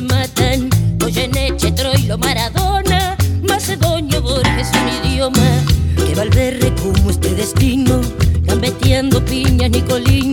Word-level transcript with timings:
Matan. 0.00 0.70
Goyeneche, 0.98 1.72
Troilo, 1.72 2.16
Maradona, 2.18 3.16
Macedonio, 3.42 4.22
Borges, 4.22 4.70
un 4.80 4.88
idioma 5.06 5.48
que 5.96 6.14
Valverde 6.14 6.72
como 6.82 7.10
este 7.10 7.34
destino, 7.34 8.00
gambeteando 8.42 9.24
piña, 9.24 9.68
Nicolino, 9.68 10.29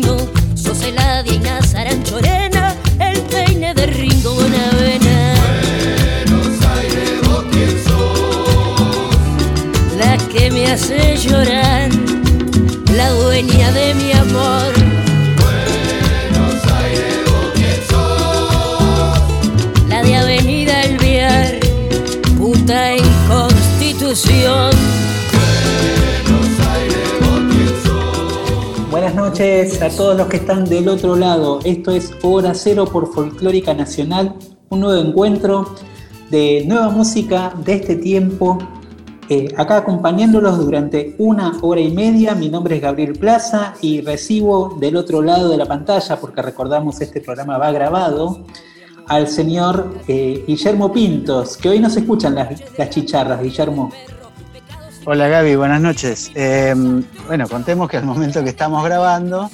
a 29.76 29.90
todos 29.90 30.16
los 30.16 30.28
que 30.28 30.38
están 30.38 30.64
del 30.64 30.88
otro 30.88 31.18
lado. 31.18 31.60
Esto 31.66 31.92
es 31.92 32.14
Hora 32.23 32.54
Cero 32.54 32.86
por 32.86 33.14
Folclórica 33.14 33.73
Nacional, 33.73 34.36
un 34.70 34.80
nuevo 34.80 35.02
encuentro 35.02 35.76
de 36.32 36.64
nueva 36.66 36.90
música 36.90 37.54
de 37.66 37.73
este 37.73 37.98
tiempo. 37.98 38.58
Eh, 39.28 39.54
acá 39.58 39.78
acompañándolos 39.78 40.58
durante 40.58 41.16
una 41.18 41.60
hora 41.62 41.82
y 41.82 41.92
media. 41.92 42.34
Mi 42.34 42.48
nombre 42.48 42.78
es 42.78 42.82
Gabriel 42.82 43.14
Plaza 43.14 43.73
y 43.82 44.00
recibo 44.00 44.78
del 44.80 44.95
otro 44.95 45.22
lado 45.22 45.50
de 45.50 45.58
la 45.58 45.66
pantalla, 45.66 46.18
porque 46.18 46.42
recordamos 46.42 47.02
este 47.02 47.20
programa 47.20 47.58
va 47.58 47.72
grabado, 47.72 48.45
al 49.06 49.28
señor 49.28 49.95
eh, 50.08 50.45
Guillermo 50.48 50.94
Pintos, 50.94 51.58
que 51.58 51.70
hoy 51.70 51.80
no 51.80 51.90
se 51.90 52.00
escuchan 52.00 52.36
las, 52.36 52.50
las 52.78 52.90
chicharras, 52.90 53.42
Guillermo. 53.42 53.92
Hola 55.09 55.30
Gaby, 55.30 55.55
buenas 55.55 55.80
noches. 55.80 56.31
Eh, 56.36 56.75
bueno, 57.27 57.47
contemos 57.47 57.89
que 57.89 57.95
al 57.95 58.03
momento 58.03 58.44
que 58.44 58.50
estamos 58.50 58.83
grabando 58.83 59.49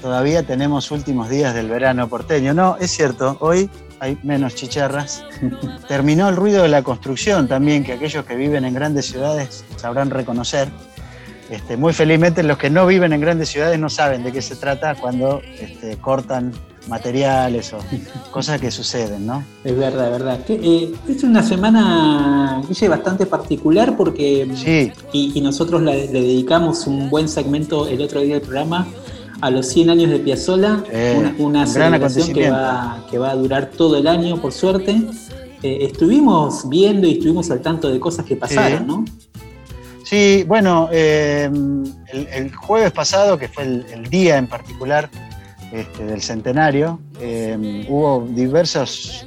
todavía 0.00 0.44
tenemos 0.44 0.90
últimos 0.90 1.28
días 1.28 1.52
del 1.52 1.68
verano 1.68 2.08
porteño. 2.08 2.54
No, 2.54 2.78
es 2.80 2.90
cierto, 2.90 3.36
hoy 3.40 3.68
hay 4.00 4.16
menos 4.22 4.54
chicharras. 4.54 5.22
Terminó 5.88 6.30
el 6.30 6.36
ruido 6.36 6.62
de 6.62 6.70
la 6.70 6.82
construcción 6.82 7.48
también, 7.48 7.84
que 7.84 7.92
aquellos 7.92 8.24
que 8.24 8.34
viven 8.34 8.64
en 8.64 8.72
grandes 8.72 9.04
ciudades 9.04 9.66
sabrán 9.76 10.08
reconocer. 10.08 10.70
Este, 11.50 11.76
muy 11.76 11.92
felizmente 11.92 12.42
los 12.42 12.56
que 12.56 12.70
no 12.70 12.86
viven 12.86 13.12
en 13.12 13.20
grandes 13.20 13.50
ciudades 13.50 13.78
no 13.78 13.90
saben 13.90 14.24
de 14.24 14.32
qué 14.32 14.40
se 14.40 14.56
trata 14.56 14.94
cuando 14.94 15.42
este, 15.60 15.98
cortan 15.98 16.54
materiales 16.88 17.72
o 17.72 17.78
cosas 18.30 18.60
que 18.60 18.70
suceden, 18.70 19.26
¿no? 19.26 19.42
Es 19.64 19.76
verdad, 19.76 20.06
es 20.06 20.12
verdad. 20.12 20.40
Eh, 20.48 20.94
es 21.08 21.22
una 21.24 21.42
semana, 21.42 22.62
Guille, 22.68 22.88
bastante 22.88 23.26
particular 23.26 23.96
porque 23.96 24.48
Sí, 24.54 24.92
y, 25.12 25.32
y 25.34 25.40
nosotros 25.40 25.82
le, 25.82 26.06
le 26.06 26.20
dedicamos 26.20 26.86
un 26.86 27.10
buen 27.10 27.28
segmento 27.28 27.86
el 27.88 28.00
otro 28.02 28.20
día 28.20 28.34
del 28.34 28.42
programa 28.42 28.86
a 29.40 29.50
los 29.50 29.66
100 29.68 29.90
años 29.90 30.10
de 30.10 30.18
Piazzolla, 30.20 30.82
Eh, 30.90 31.14
una, 31.18 31.34
una 31.38 31.60
un 31.60 31.66
celebración 31.66 32.32
que 32.32 32.50
va, 32.50 33.04
que 33.10 33.18
va 33.18 33.30
a 33.30 33.34
durar 33.34 33.70
todo 33.70 33.96
el 33.98 34.06
año, 34.06 34.40
por 34.40 34.52
suerte. 34.52 35.02
Eh, 35.62 35.78
estuvimos 35.82 36.68
viendo 36.68 37.06
y 37.06 37.12
estuvimos 37.12 37.50
al 37.50 37.60
tanto 37.60 37.88
de 37.90 37.98
cosas 37.98 38.24
que 38.26 38.36
pasaron, 38.36 38.78
Sí. 38.80 38.84
¿no? 38.86 39.04
Sí, 40.04 40.44
bueno, 40.46 40.88
el, 40.92 41.94
el 42.12 42.54
jueves 42.54 42.92
pasado, 42.92 43.38
que 43.38 43.48
fue 43.48 43.64
el, 43.64 43.86
el 43.92 44.10
día 44.10 44.36
en 44.36 44.46
particular 44.46 45.08
este, 45.74 46.04
del 46.04 46.22
centenario, 46.22 47.00
eh, 47.20 47.84
hubo 47.88 48.24
diversos 48.30 49.26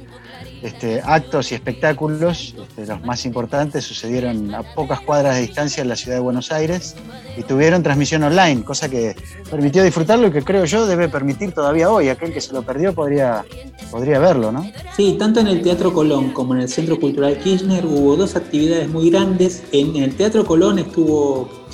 este, 0.62 1.02
actos 1.04 1.52
y 1.52 1.54
espectáculos. 1.54 2.54
este, 2.58 2.86
los 2.86 3.02
más 3.02 3.26
importantes 3.26 3.84
sucedieron 3.84 4.54
a 4.54 4.62
pocas 4.62 5.00
cuadras 5.00 5.34
de 5.34 5.42
distancia 5.42 5.82
en 5.82 5.88
la 5.90 5.96
ciudad 5.96 6.16
de 6.16 6.22
Buenos 6.22 6.50
Aires 6.50 6.96
y 7.36 7.42
tuvieron 7.42 7.82
transmisión 7.82 8.22
online, 8.22 8.64
cosa 8.64 8.88
que 8.88 9.14
permitió 9.50 9.84
disfrutarlo 9.84 10.28
y 10.28 10.30
que 10.30 10.42
creo 10.42 10.64
yo 10.64 10.86
debe 10.86 11.10
permitir 11.10 11.52
todavía 11.52 11.90
hoy. 11.90 12.08
Aquel 12.08 12.32
que 12.32 12.40
se 12.40 12.54
lo 12.54 12.62
perdió 12.62 12.94
podría, 12.94 13.44
podría 13.90 14.18
verlo, 14.18 14.50
¿no? 14.50 14.64
Sí, 14.96 15.16
tanto 15.18 15.40
en 15.40 15.48
el 15.48 15.60
Teatro 15.60 15.92
Colón 15.92 16.30
como 16.32 16.54
en 16.54 16.62
el 16.62 16.68
Centro 16.70 16.98
Cultural 16.98 17.36
Kirchner 17.38 17.84
hubo 17.84 18.16
dos 18.16 18.36
actividades 18.36 18.88
muy 18.88 19.10
grandes. 19.10 19.64
En, 19.72 19.94
en 19.96 20.02
el 20.02 20.16
Teatro 20.16 20.46
Colón 20.46 20.78
estuvo 20.78 21.68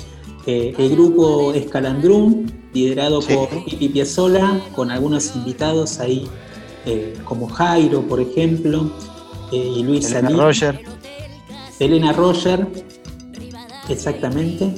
eh, 0.47 0.73
el 0.77 0.89
grupo 0.91 1.53
Escalandrum, 1.53 2.45
liderado 2.73 3.21
Sí. 3.21 3.33
por 3.33 3.49
Pipi 3.65 3.89
Piazzolla, 3.89 4.61
con 4.75 4.91
algunos 4.91 5.35
invitados 5.35 5.99
ahí, 5.99 6.27
eh, 6.85 7.15
como 7.25 7.47
Jairo, 7.47 8.01
por 8.03 8.19
ejemplo, 8.21 8.91
eh, 9.51 9.73
y 9.77 9.83
Luis 9.83 10.11
Elena 10.11 10.29
Salí- 10.29 10.37
Roger. 10.39 10.79
Elena 11.79 12.13
Roger, 12.13 12.67
exactamente. 13.89 14.71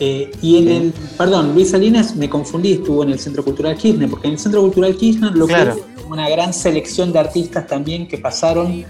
Eh, 0.00 0.32
y 0.42 0.56
en 0.58 0.68
el, 0.68 0.92
perdón, 1.16 1.54
Luis 1.54 1.70
Salinas, 1.70 2.16
me 2.16 2.28
confundí, 2.28 2.72
estuvo 2.72 3.02
en 3.04 3.10
el 3.10 3.18
Centro 3.18 3.44
Cultural 3.44 3.76
Kirchner, 3.76 4.10
porque 4.10 4.26
en 4.28 4.34
el 4.34 4.38
Centro 4.38 4.60
Cultural 4.62 4.96
Kirchner 4.96 5.32
lo 5.34 5.46
Claro. 5.46 5.74
que 5.76 5.80
es 5.80 6.06
una 6.08 6.28
gran 6.28 6.52
selección 6.52 7.12
de 7.12 7.20
artistas 7.20 7.66
también 7.66 8.08
que 8.08 8.18
pasaron, 8.18 8.84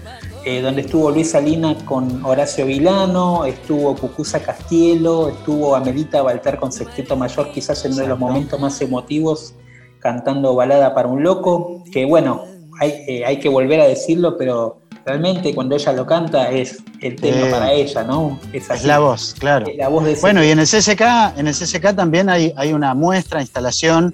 eh, 0.45 0.61
donde 0.61 0.81
estuvo 0.81 1.09
Luis 1.11 1.31
Salinas 1.31 1.81
con 1.83 2.23
Horacio 2.25 2.65
Vilano, 2.65 3.45
estuvo 3.45 3.95
Cucuza 3.95 4.39
Castielo, 4.41 5.29
estuvo 5.29 5.75
Amelita 5.75 6.21
Baltar 6.21 6.59
con 6.59 6.71
Sexteto 6.71 7.15
Mayor, 7.15 7.51
quizás 7.51 7.83
en 7.85 7.93
uno 7.93 8.01
de 8.01 8.07
los 8.09 8.19
momentos 8.19 8.59
más 8.59 8.79
emotivos, 8.81 9.53
cantando 9.99 10.53
Balada 10.55 10.93
para 10.93 11.07
un 11.07 11.23
Loco, 11.23 11.83
que 11.91 12.05
bueno, 12.05 12.43
hay, 12.79 12.91
eh, 13.07 13.25
hay 13.25 13.39
que 13.39 13.47
volver 13.49 13.79
a 13.79 13.87
decirlo, 13.87 14.37
pero 14.37 14.81
realmente 15.05 15.53
cuando 15.55 15.75
ella 15.75 15.93
lo 15.93 16.05
canta 16.05 16.49
es 16.51 16.81
el 17.01 17.15
tema 17.15 17.47
Eh, 17.47 17.51
para 17.51 17.71
ella, 17.73 18.03
¿no? 18.03 18.39
Es 18.51 18.69
así. 18.69 18.85
la 18.87 18.99
voz, 18.99 19.35
claro. 19.39 19.67
Es 19.67 19.77
la 19.77 19.87
voz 19.87 20.03
de 20.05 20.11
ese- 20.13 20.21
Bueno, 20.21 20.43
y 20.43 20.49
en 20.49 20.59
el 20.59 20.67
CCK, 20.67 21.37
en 21.37 21.47
el 21.47 21.53
CCK 21.53 21.93
también 21.95 22.29
hay, 22.29 22.53
hay 22.57 22.73
una 22.73 22.93
muestra, 22.93 23.39
instalación, 23.41 24.13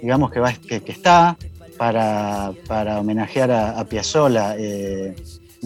digamos 0.00 0.30
que, 0.30 0.40
va, 0.40 0.52
que, 0.52 0.82
que 0.82 0.92
está 0.92 1.36
para, 1.76 2.52
para 2.66 3.00
homenajear 3.00 3.50
a, 3.50 3.78
a 3.78 3.84
Piazzolla. 3.84 4.54
Eh, 4.58 5.14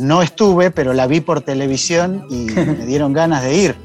no 0.01 0.23
estuve, 0.23 0.71
pero 0.71 0.93
la 0.93 1.07
vi 1.07 1.21
por 1.21 1.41
televisión 1.43 2.25
y 2.31 2.47
me 2.51 2.87
dieron 2.87 3.13
ganas 3.13 3.43
de 3.43 3.55
ir, 3.55 3.77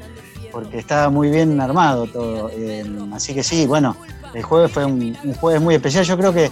porque 0.52 0.78
estaba 0.78 1.10
muy 1.10 1.30
bien 1.30 1.60
armado 1.60 2.06
todo. 2.06 2.50
Eh, 2.52 2.84
así 3.12 3.34
que 3.34 3.42
sí, 3.42 3.66
bueno, 3.66 3.96
el 4.34 4.42
jueves 4.42 4.70
fue 4.72 4.84
un, 4.84 5.16
un 5.24 5.34
jueves 5.34 5.60
muy 5.62 5.74
especial. 5.74 6.04
Yo 6.04 6.16
creo 6.16 6.32
que, 6.32 6.50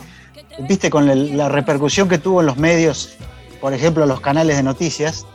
viste, 0.68 0.90
con 0.90 1.08
el- 1.08 1.36
la 1.36 1.48
repercusión 1.48 2.08
que 2.08 2.18
tuvo 2.18 2.40
en 2.40 2.46
los 2.46 2.56
medios, 2.56 3.16
por 3.60 3.72
ejemplo, 3.72 4.06
los 4.06 4.20
canales 4.20 4.56
de 4.56 4.62
noticias, 4.62 5.26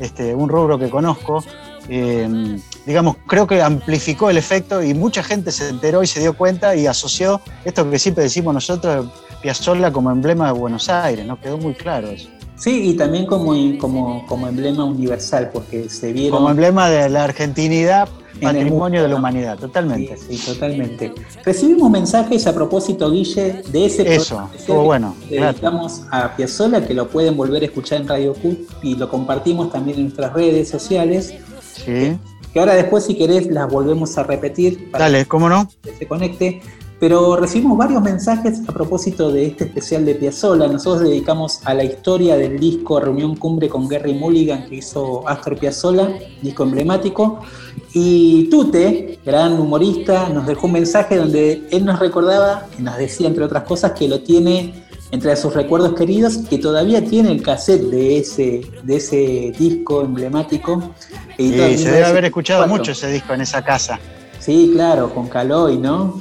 este, 0.00 0.34
un 0.34 0.48
rubro 0.48 0.78
que 0.78 0.90
conozco, 0.90 1.42
eh, 1.88 2.58
digamos, 2.84 3.16
creo 3.26 3.46
que 3.46 3.62
amplificó 3.62 4.28
el 4.28 4.36
efecto 4.38 4.82
y 4.82 4.92
mucha 4.92 5.22
gente 5.22 5.52
se 5.52 5.68
enteró 5.68 6.02
y 6.02 6.06
se 6.08 6.18
dio 6.20 6.36
cuenta 6.36 6.74
y 6.74 6.86
asoció 6.86 7.40
esto 7.64 7.88
que 7.88 7.98
siempre 7.98 8.24
decimos 8.24 8.52
nosotros, 8.52 9.06
Piazzolla 9.40 9.92
como 9.92 10.10
emblema 10.10 10.46
de 10.46 10.52
Buenos 10.58 10.88
Aires, 10.88 11.24
¿no? 11.24 11.40
Quedó 11.40 11.58
muy 11.58 11.74
claro 11.74 12.08
eso. 12.08 12.28
Sí, 12.56 12.90
y 12.90 12.94
también 12.94 13.26
como, 13.26 13.54
como, 13.78 14.26
como 14.26 14.48
emblema 14.48 14.84
universal, 14.84 15.50
porque 15.52 15.88
se 15.88 16.12
vieron... 16.12 16.38
Como 16.38 16.50
emblema 16.50 16.88
de 16.88 17.08
la 17.10 17.24
argentinidad, 17.24 18.08
patrimonio 18.40 18.74
mundo, 18.74 19.02
de 19.02 19.08
la 19.08 19.16
humanidad, 19.16 19.58
totalmente. 19.58 20.16
Sí, 20.16 20.36
sí, 20.36 20.52
totalmente. 20.52 21.12
Recibimos 21.44 21.90
mensajes 21.90 22.46
a 22.46 22.54
propósito, 22.54 23.10
Guille, 23.10 23.62
de 23.70 23.86
ese 23.86 24.14
Eso, 24.14 24.48
estuvo 24.54 24.84
bueno, 24.84 25.14
dedicamos 25.28 26.02
a 26.10 26.34
Piazzolla, 26.34 26.86
que 26.86 26.94
lo 26.94 27.08
pueden 27.08 27.36
volver 27.36 27.62
a 27.62 27.66
escuchar 27.66 28.00
en 28.00 28.08
Radio 28.08 28.34
Q 28.34 28.66
y 28.82 28.94
lo 28.96 29.08
compartimos 29.08 29.70
también 29.70 29.98
en 29.98 30.04
nuestras 30.04 30.32
redes 30.32 30.68
sociales. 30.68 31.34
Sí. 31.84 32.16
Que 32.52 32.60
ahora 32.60 32.74
después, 32.74 33.04
si 33.04 33.14
querés, 33.16 33.48
las 33.48 33.70
volvemos 33.70 34.16
a 34.16 34.22
repetir 34.22 34.90
para 34.90 35.04
Dale, 35.04 35.26
¿cómo 35.26 35.48
no? 35.48 35.68
que 35.82 35.94
se 35.94 36.06
conecte. 36.06 36.62
Pero 36.98 37.36
recibimos 37.36 37.76
varios 37.76 38.02
mensajes 38.02 38.60
a 38.66 38.72
propósito 38.72 39.30
de 39.30 39.46
este 39.46 39.64
especial 39.64 40.06
de 40.06 40.14
Piazzolla. 40.14 40.66
Nosotros 40.66 41.02
dedicamos 41.02 41.60
a 41.64 41.74
la 41.74 41.84
historia 41.84 42.36
del 42.36 42.58
disco 42.58 42.98
Reunión 43.00 43.36
Cumbre 43.36 43.68
con 43.68 43.86
Gary 43.86 44.14
Mulligan 44.14 44.66
que 44.66 44.76
hizo 44.76 45.28
Astor 45.28 45.58
Piazzolla, 45.58 46.08
disco 46.40 46.62
emblemático. 46.62 47.40
Y 47.92 48.48
Tute, 48.50 49.18
gran 49.24 49.60
humorista, 49.60 50.30
nos 50.30 50.46
dejó 50.46 50.66
un 50.66 50.72
mensaje 50.72 51.16
donde 51.16 51.66
él 51.70 51.84
nos 51.84 51.98
recordaba, 51.98 52.66
y 52.78 52.82
nos 52.82 52.96
decía 52.96 53.26
entre 53.26 53.44
otras 53.44 53.64
cosas, 53.64 53.92
que 53.92 54.08
lo 54.08 54.20
tiene 54.20 54.86
entre 55.10 55.36
sus 55.36 55.54
recuerdos 55.54 55.94
queridos, 55.94 56.38
que 56.38 56.58
todavía 56.58 57.04
tiene 57.04 57.30
el 57.30 57.42
cassette 57.42 57.82
de 57.82 58.18
ese, 58.18 58.62
de 58.82 58.96
ese 58.96 59.52
disco 59.58 60.02
emblemático. 60.02 60.94
en 61.38 61.52
Sí, 61.52 61.84
se 61.84 61.90
debe 61.90 62.06
haber 62.06 62.24
1974. 62.24 62.26
escuchado 62.26 62.66
mucho 62.66 62.92
ese 62.92 63.10
disco 63.10 63.34
en 63.34 63.42
esa 63.42 63.62
casa. 63.62 64.00
Sí, 64.40 64.70
claro, 64.72 65.12
con 65.14 65.28
Caloi, 65.28 65.76
¿no? 65.76 66.18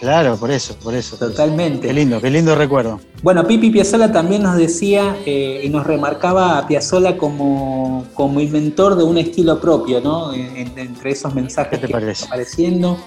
Claro, 0.00 0.36
por 0.36 0.50
eso, 0.50 0.74
por 0.76 0.94
eso. 0.94 1.16
por 1.16 1.26
eso. 1.26 1.30
Totalmente. 1.36 1.86
Qué 1.88 1.92
lindo, 1.92 2.20
qué 2.20 2.30
lindo 2.30 2.54
recuerdo. 2.54 3.00
Bueno, 3.22 3.46
Pipi 3.46 3.70
Piazzolla 3.70 4.12
también 4.12 4.42
nos 4.42 4.56
decía 4.56 5.16
eh, 5.26 5.62
y 5.64 5.68
nos 5.70 5.86
remarcaba 5.86 6.58
a 6.58 6.66
Piazzolla 6.68 7.16
como, 7.18 8.06
como 8.14 8.40
inventor 8.40 8.96
de 8.96 9.04
un 9.04 9.18
estilo 9.18 9.60
propio, 9.60 10.00
¿no? 10.00 10.32
En- 10.32 10.56
en- 10.56 10.78
entre 10.78 11.10
esos 11.10 11.34
mensajes 11.34 11.70
¿Qué 11.72 11.78
te 11.78 11.86
que 11.88 11.92
parece? 11.92 12.12
están 12.12 12.28
apareciendo. 12.28 12.98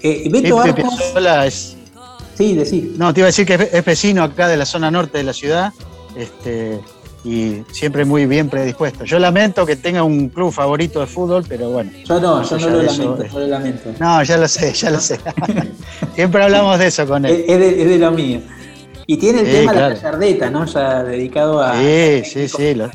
Eh, 0.00 0.28
Beto 0.30 0.62
Pipe 0.62 0.80
Arcos, 0.82 0.94
Piazzolla 0.96 1.46
es, 1.46 1.76
sí, 2.36 2.54
decir. 2.54 2.94
no, 2.96 3.12
te 3.12 3.20
iba 3.20 3.26
a 3.26 3.30
decir 3.34 3.44
que 3.44 3.68
es 3.72 3.84
vecino 3.84 4.22
acá 4.22 4.46
de 4.46 4.56
la 4.56 4.64
zona 4.64 4.90
norte 4.92 5.18
de 5.18 5.24
la 5.24 5.32
ciudad, 5.32 5.72
este, 6.16 6.78
y 7.24 7.62
siempre 7.72 8.04
muy 8.04 8.26
bien 8.26 8.48
predispuesto. 8.48 9.04
Yo 9.04 9.18
lamento 9.18 9.66
que 9.66 9.76
tenga 9.76 10.02
un 10.02 10.28
club 10.28 10.52
favorito 10.52 11.00
de 11.00 11.06
fútbol, 11.06 11.44
pero 11.48 11.70
bueno. 11.70 11.90
Yo 12.04 12.20
no, 12.20 12.42
yo 12.42 12.58
no 12.58 12.70
lo 12.70 12.82
lamento, 12.82 13.24
no 13.32 13.38
lo 13.40 13.46
lamento. 13.46 13.90
No, 13.98 14.22
ya 14.22 14.36
lo 14.38 14.48
sé, 14.48 14.72
ya 14.72 14.90
lo 14.90 15.00
sé. 15.00 15.18
siempre 16.14 16.42
hablamos 16.42 16.78
de 16.78 16.86
eso 16.86 17.06
con 17.06 17.24
él. 17.24 17.44
Es, 17.46 17.58
de, 17.58 17.82
es 17.82 17.88
de 17.88 17.98
lo 17.98 18.10
mío. 18.12 18.40
Y 19.06 19.16
tiene 19.16 19.40
el 19.40 19.46
Sí, 19.46 19.52
tema 19.52 19.72
de 19.72 19.78
claro. 19.78 19.94
la 19.94 20.00
gallardeta, 20.00 20.50
¿no? 20.50 20.66
Ya 20.66 21.02
dedicado 21.02 21.62
a. 21.62 21.74
Sí, 21.80 22.22
sí, 22.24 22.48
sí. 22.48 22.74
lo- 22.74 22.90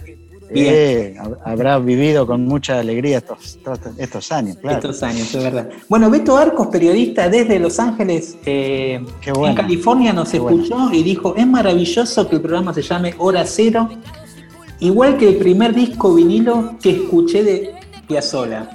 Bien. 0.53 1.15
hab- 1.17 1.38
habrá 1.45 1.79
vivido 1.79 2.25
con 2.27 2.45
mucha 2.45 2.79
alegría 2.79 3.17
estos, 3.17 3.57
estos, 3.97 4.31
años, 4.31 4.57
claro. 4.57 4.77
Estos 4.77 5.03
años, 5.03 5.33
es 5.33 5.44
verdad. 5.44 5.69
Bueno, 5.89 6.09
Beto 6.09 6.38
Arcos, 6.38 6.67
periodista 6.67 7.29
desde 7.29 7.59
Los 7.59 7.79
Ángeles, 7.79 8.38
eh, 8.45 9.03
bueno. 9.33 9.47
en 9.47 9.55
California, 9.55 10.13
nos 10.13 10.33
escuchó 10.33 10.91
y 10.94 11.03
dijo, 11.03 11.35
es 11.35 11.47
maravilloso 11.47 12.27
que 12.29 12.35
el 12.35 12.41
programa 12.41 12.73
se 12.73 12.81
llame 12.81 13.13
Hora 13.17 13.45
Cero, 13.45 13.89
igual 14.79 15.17
que 15.17 15.29
el 15.29 15.35
primer 15.38 15.73
disco 15.73 16.13
vinilo 16.13 16.75
que 16.81 16.91
escuché 16.91 17.44
de 17.44 17.71
Piazzolla. 18.07 18.69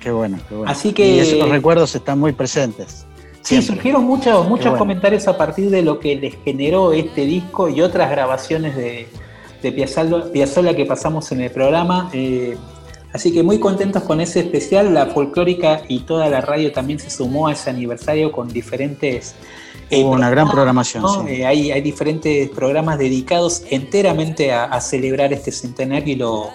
Qué 0.00 0.10
bueno, 0.10 0.38
qué 0.48 0.54
bueno. 0.54 0.70
Así 0.70 0.92
que- 0.92 1.16
Y 1.16 1.18
esos 1.20 1.48
recuerdos 1.48 1.94
están 1.94 2.18
muy 2.18 2.32
presentes. 2.32 3.04
Sí, 3.42 3.62
surgieron 3.62 4.04
muchos, 4.04 4.46
muchos 4.46 4.66
bueno. 4.66 4.78
comentarios 4.78 5.26
a 5.26 5.36
partir 5.38 5.70
de 5.70 5.80
lo 5.82 5.98
que 5.98 6.16
les 6.16 6.34
generó 6.44 6.92
este 6.92 7.24
disco 7.24 7.68
y 7.68 7.80
otras 7.80 8.10
grabaciones 8.10 8.76
de, 8.76 9.08
de 9.62 9.72
Piazzolla, 9.72 10.24
Piazzolla 10.32 10.74
que 10.74 10.86
pasamos 10.86 11.30
en 11.32 11.40
el 11.40 11.50
programa. 11.50 12.10
eh, 12.12 12.56
así 13.12 13.32
que 13.32 13.42
muy 13.42 13.58
contentos 13.58 14.02
con 14.04 14.20
ese 14.20 14.40
especial. 14.40 14.92
La 14.94 15.06
folclórica 15.06 15.82
y 15.88 16.00
toda 16.00 16.28
la 16.28 16.40
radio 16.40 16.72
también 16.72 16.98
se 16.98 17.10
sumó 17.10 17.48
a 17.48 17.52
ese 17.52 17.70
aniversario 17.70 18.30
con 18.32 18.48
diferentes. 18.48 19.34
eh, 19.90 20.02
Hubo 20.04 20.12
una 20.12 20.30
gran 20.30 20.50
programación, 20.50 21.02
¿no? 21.02 21.22
sí. 21.26 21.34
Eh, 21.36 21.46
hay, 21.46 21.70
hay 21.70 21.80
diferentes 21.80 22.48
programas 22.50 22.98
dedicados 22.98 23.62
enteramente 23.70 24.52
a, 24.52 24.64
a 24.64 24.80
celebrar 24.80 25.32
este 25.32 25.50
centenario 25.50 26.12
y 26.12 26.16
lo, 26.16 26.50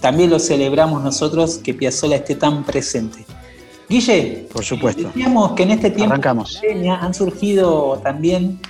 también 0.00 0.30
lo 0.30 0.38
celebramos 0.38 1.02
nosotros 1.02 1.58
que 1.58 1.74
Piazzolla 1.74 2.16
esté 2.16 2.36
tan 2.36 2.62
presente. 2.64 3.24
Guille, 3.88 4.46
Por 4.52 4.64
supuesto. 4.64 5.04
decíamos 5.08 5.52
que 5.52 5.62
en 5.62 5.70
este 5.70 5.90
tiempo 5.90 6.12
Arrancamos. 6.12 6.60
han 7.00 7.14
surgido 7.14 7.98
también 8.02 8.60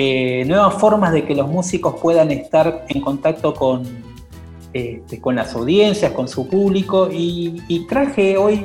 eh, 0.00 0.44
nuevas 0.46 0.74
formas 0.74 1.12
de 1.12 1.24
que 1.26 1.34
los 1.34 1.48
músicos 1.48 1.96
puedan 2.00 2.30
estar 2.30 2.86
en 2.88 3.00
contacto 3.00 3.52
con, 3.52 3.82
este, 4.72 5.20
con 5.20 5.34
las 5.34 5.52
audiencias, 5.54 6.12
con 6.12 6.28
su 6.28 6.46
público 6.48 7.08
y, 7.10 7.60
y 7.66 7.86
traje 7.88 8.38
hoy 8.38 8.64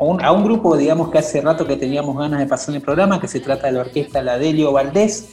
a 0.00 0.04
un, 0.04 0.20
a 0.24 0.32
un 0.32 0.42
grupo, 0.44 0.76
digamos 0.76 1.10
que 1.10 1.18
hace 1.18 1.40
rato 1.40 1.64
que 1.64 1.76
teníamos 1.76 2.18
ganas 2.18 2.40
de 2.40 2.46
pasar 2.46 2.70
en 2.70 2.76
el 2.76 2.82
programa, 2.82 3.20
que 3.20 3.28
se 3.28 3.38
trata 3.40 3.68
de 3.68 3.72
la 3.74 3.80
orquesta 3.82 4.20
La 4.20 4.36
Delio 4.36 4.72
Valdés. 4.72 5.28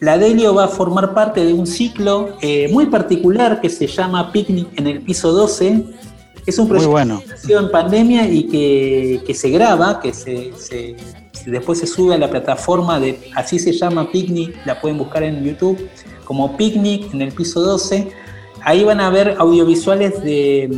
La 0.00 0.18
Delio 0.18 0.54
va 0.54 0.64
a 0.64 0.68
formar 0.68 1.14
parte 1.14 1.44
de 1.44 1.52
un 1.54 1.66
ciclo 1.66 2.36
eh, 2.42 2.68
muy 2.70 2.86
particular 2.86 3.60
que 3.62 3.68
se 3.70 3.86
llama 3.86 4.30
Picnic 4.32 4.68
en 4.78 4.86
el 4.86 5.00
piso 5.00 5.32
12. 5.32 5.82
Es 6.46 6.58
un 6.58 6.68
proyecto 6.68 6.90
bueno. 6.90 7.22
nació 7.26 7.58
en 7.58 7.70
pandemia 7.70 8.28
y 8.28 8.44
que, 8.44 9.22
que 9.26 9.34
se 9.34 9.48
graba, 9.50 9.98
que 10.00 10.12
se- 10.14 10.52
después 11.46 11.78
se 11.78 11.86
sube 11.86 12.14
a 12.14 12.18
la 12.18 12.30
plataforma 12.30 12.98
de, 13.00 13.18
así 13.34 13.58
se 13.58 13.72
llama 13.72 14.10
Picnic, 14.10 14.54
la 14.64 14.80
pueden 14.80 14.98
buscar 14.98 15.22
en 15.22 15.44
YouTube, 15.44 15.88
como 16.24 16.56
Picnic 16.56 17.12
en 17.12 17.22
el 17.22 17.32
piso 17.32 17.60
12. 17.60 18.08
Ahí 18.62 18.84
van 18.84 19.00
a 19.00 19.10
ver 19.10 19.36
audiovisuales 19.38 20.22
de 20.22 20.76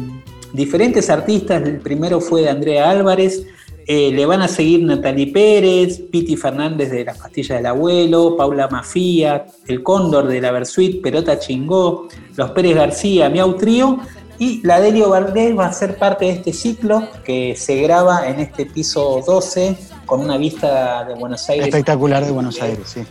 diferentes 0.53 1.11
artistas, 1.11 1.62
el 1.62 1.79
primero 1.79 2.21
fue 2.21 2.43
de 2.43 2.51
Andrea 2.51 2.91
Álvarez, 2.91 3.47
eh, 3.87 4.12
le 4.12 4.25
van 4.25 4.43
a 4.43 4.49
seguir 4.49 4.85
Natalie 4.85 5.33
Pérez, 5.33 6.01
Piti 6.11 6.37
Fernández 6.37 6.91
de 6.91 7.05
Las 7.05 7.19
Pastillas 7.19 7.59
del 7.59 7.67
Abuelo, 7.67 8.37
Paula 8.37 8.69
Mafía, 8.69 9.47
El 9.67 9.83
Cóndor 9.83 10.29
de 10.29 10.41
la 10.41 10.53
Versuit, 10.53 11.03
Perota 11.03 11.39
Chingó, 11.39 12.07
Los 12.37 12.53
Pérez 12.53 12.77
García, 12.77 13.29
Miau 13.29 13.57
Trío 13.57 13.99
y 14.41 14.61
la 14.67 14.81
Delio 14.81 15.11
Valdés 15.11 15.57
va 15.57 15.67
a 15.67 15.73
ser 15.73 15.97
parte 15.97 16.25
de 16.25 16.33
este 16.33 16.53
ciclo 16.53 17.07
que 17.25 17.55
se 17.57 17.77
graba 17.83 18.27
en 18.27 18.41
este 18.41 18.67
piso 18.67 19.23
12 19.25 19.77
con 20.07 20.19
una 20.21 20.37
vista 20.37 21.05
de 21.05 21.15
Buenos 21.15 21.49
Aires. 21.49 21.69
Espectacular 21.69 22.25
de 22.25 22.33
Buenos 22.33 22.61
Aires, 22.61 22.89
sí. 22.93 23.03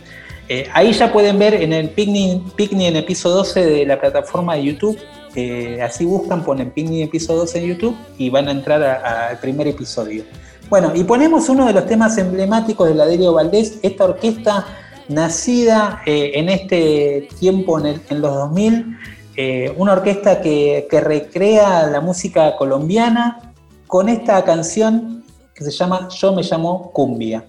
Eh, 0.48 0.66
ahí 0.74 0.92
ya 0.92 1.10
pueden 1.12 1.38
ver 1.38 1.54
en 1.54 1.72
el 1.72 1.88
picnic, 1.90 2.42
picnic 2.56 2.88
en 2.88 2.96
el 2.96 3.04
piso 3.04 3.30
12 3.30 3.64
de 3.64 3.86
la 3.86 3.98
plataforma 3.98 4.56
de 4.56 4.64
YouTube. 4.64 4.98
eh, 5.36 5.80
así 5.80 6.04
buscan, 6.04 6.42
ponen 6.44 6.72
picnic 6.72 6.96
en 6.96 7.02
el 7.04 7.08
piso 7.08 7.34
12 7.36 7.58
en 7.60 7.64
YouTube 7.66 7.96
y 8.18 8.28
van 8.30 8.48
a 8.48 8.50
entrar 8.50 8.82
al 8.82 9.38
primer 9.38 9.68
episodio. 9.68 10.24
Bueno, 10.68 10.90
y 10.94 11.04
ponemos 11.04 11.48
uno 11.48 11.66
de 11.66 11.72
los 11.72 11.86
temas 11.86 12.18
emblemáticos 12.18 12.88
de 12.88 12.94
la 12.96 13.06
Delio 13.06 13.32
Valdés, 13.32 13.78
esta 13.82 14.04
orquesta 14.04 14.66
nacida 15.08 16.02
eh, 16.06 16.32
en 16.34 16.48
este 16.48 17.28
tiempo, 17.38 17.78
en, 17.78 17.86
el- 17.86 18.00
en 18.10 18.20
los 18.20 18.34
2000, 18.34 18.96
eh, 19.36 19.72
una 19.76 19.92
orquesta 19.92 20.40
que, 20.40 20.86
que 20.90 21.00
recrea 21.00 21.86
la 21.86 22.00
música 22.00 22.56
colombiana 22.56 23.52
con 23.86 24.08
esta 24.08 24.44
canción 24.44 25.24
que 25.54 25.64
se 25.64 25.70
llama 25.70 26.08
Yo 26.08 26.32
me 26.32 26.42
llamo 26.42 26.90
Cumbia. 26.92 27.44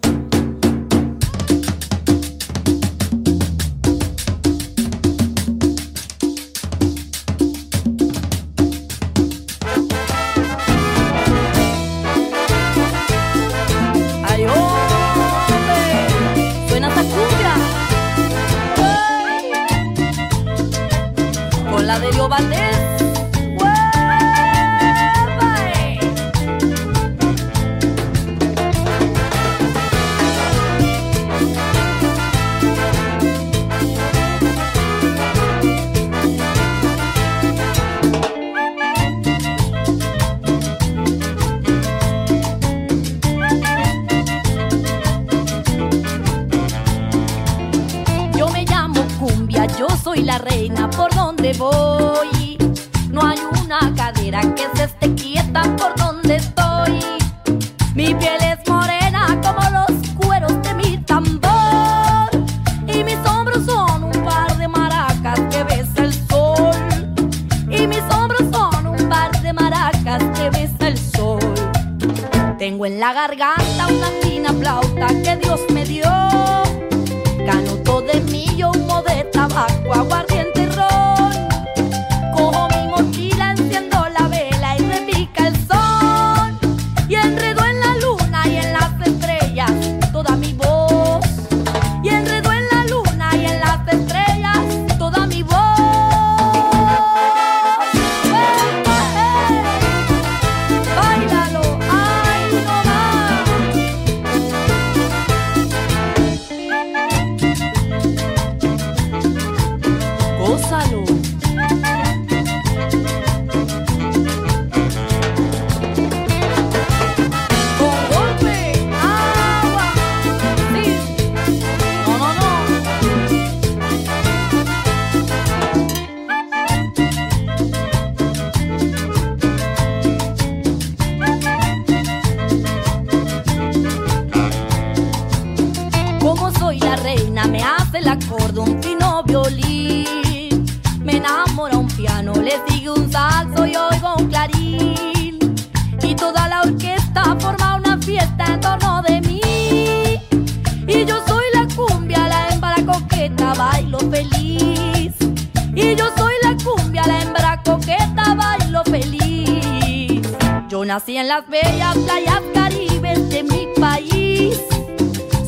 Nací 160.86 161.16
en 161.16 161.28
las 161.28 161.48
bellas 161.48 161.96
playas 161.96 162.42
caribes 162.54 163.30
de 163.30 163.44
mi 163.44 163.68
país. 163.80 164.60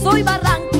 Soy 0.01 0.21
barranquillera, 0.21 0.72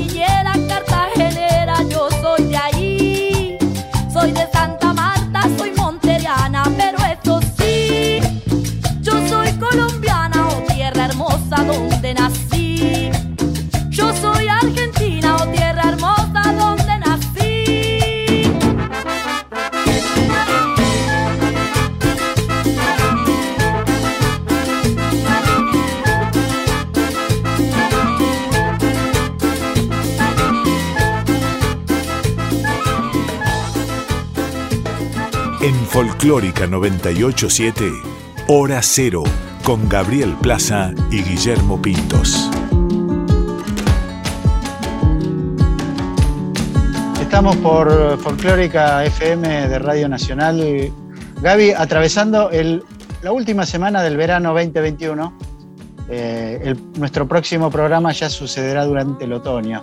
Folclórica 35.94 36.66
987, 36.66 37.92
Hora 38.48 38.82
Cero, 38.82 39.22
con 39.64 39.88
Gabriel 39.88 40.34
Plaza 40.42 40.92
y 41.12 41.22
Guillermo 41.22 41.80
Pintos. 41.80 42.50
Estamos 47.22 47.56
por 47.58 48.18
Folclórica 48.18 49.06
FM 49.06 49.68
de 49.68 49.78
Radio 49.80 50.10
Nacional. 50.10 50.92
Gaby, 51.44 51.72
atravesando 51.72 52.50
el- 52.50 52.84
la 53.22 53.32
última 53.32 53.66
semana 53.68 54.02
del 54.02 54.18
verano 54.18 54.50
2021. 54.54 55.32
Eh, 56.10 56.60
el- 56.64 56.80
nuestro 56.98 57.28
próximo 57.28 57.70
programa 57.70 58.12
ya 58.14 58.30
sucederá 58.32 58.86
durante 58.86 59.26
el 59.26 59.34
otoño. 59.34 59.80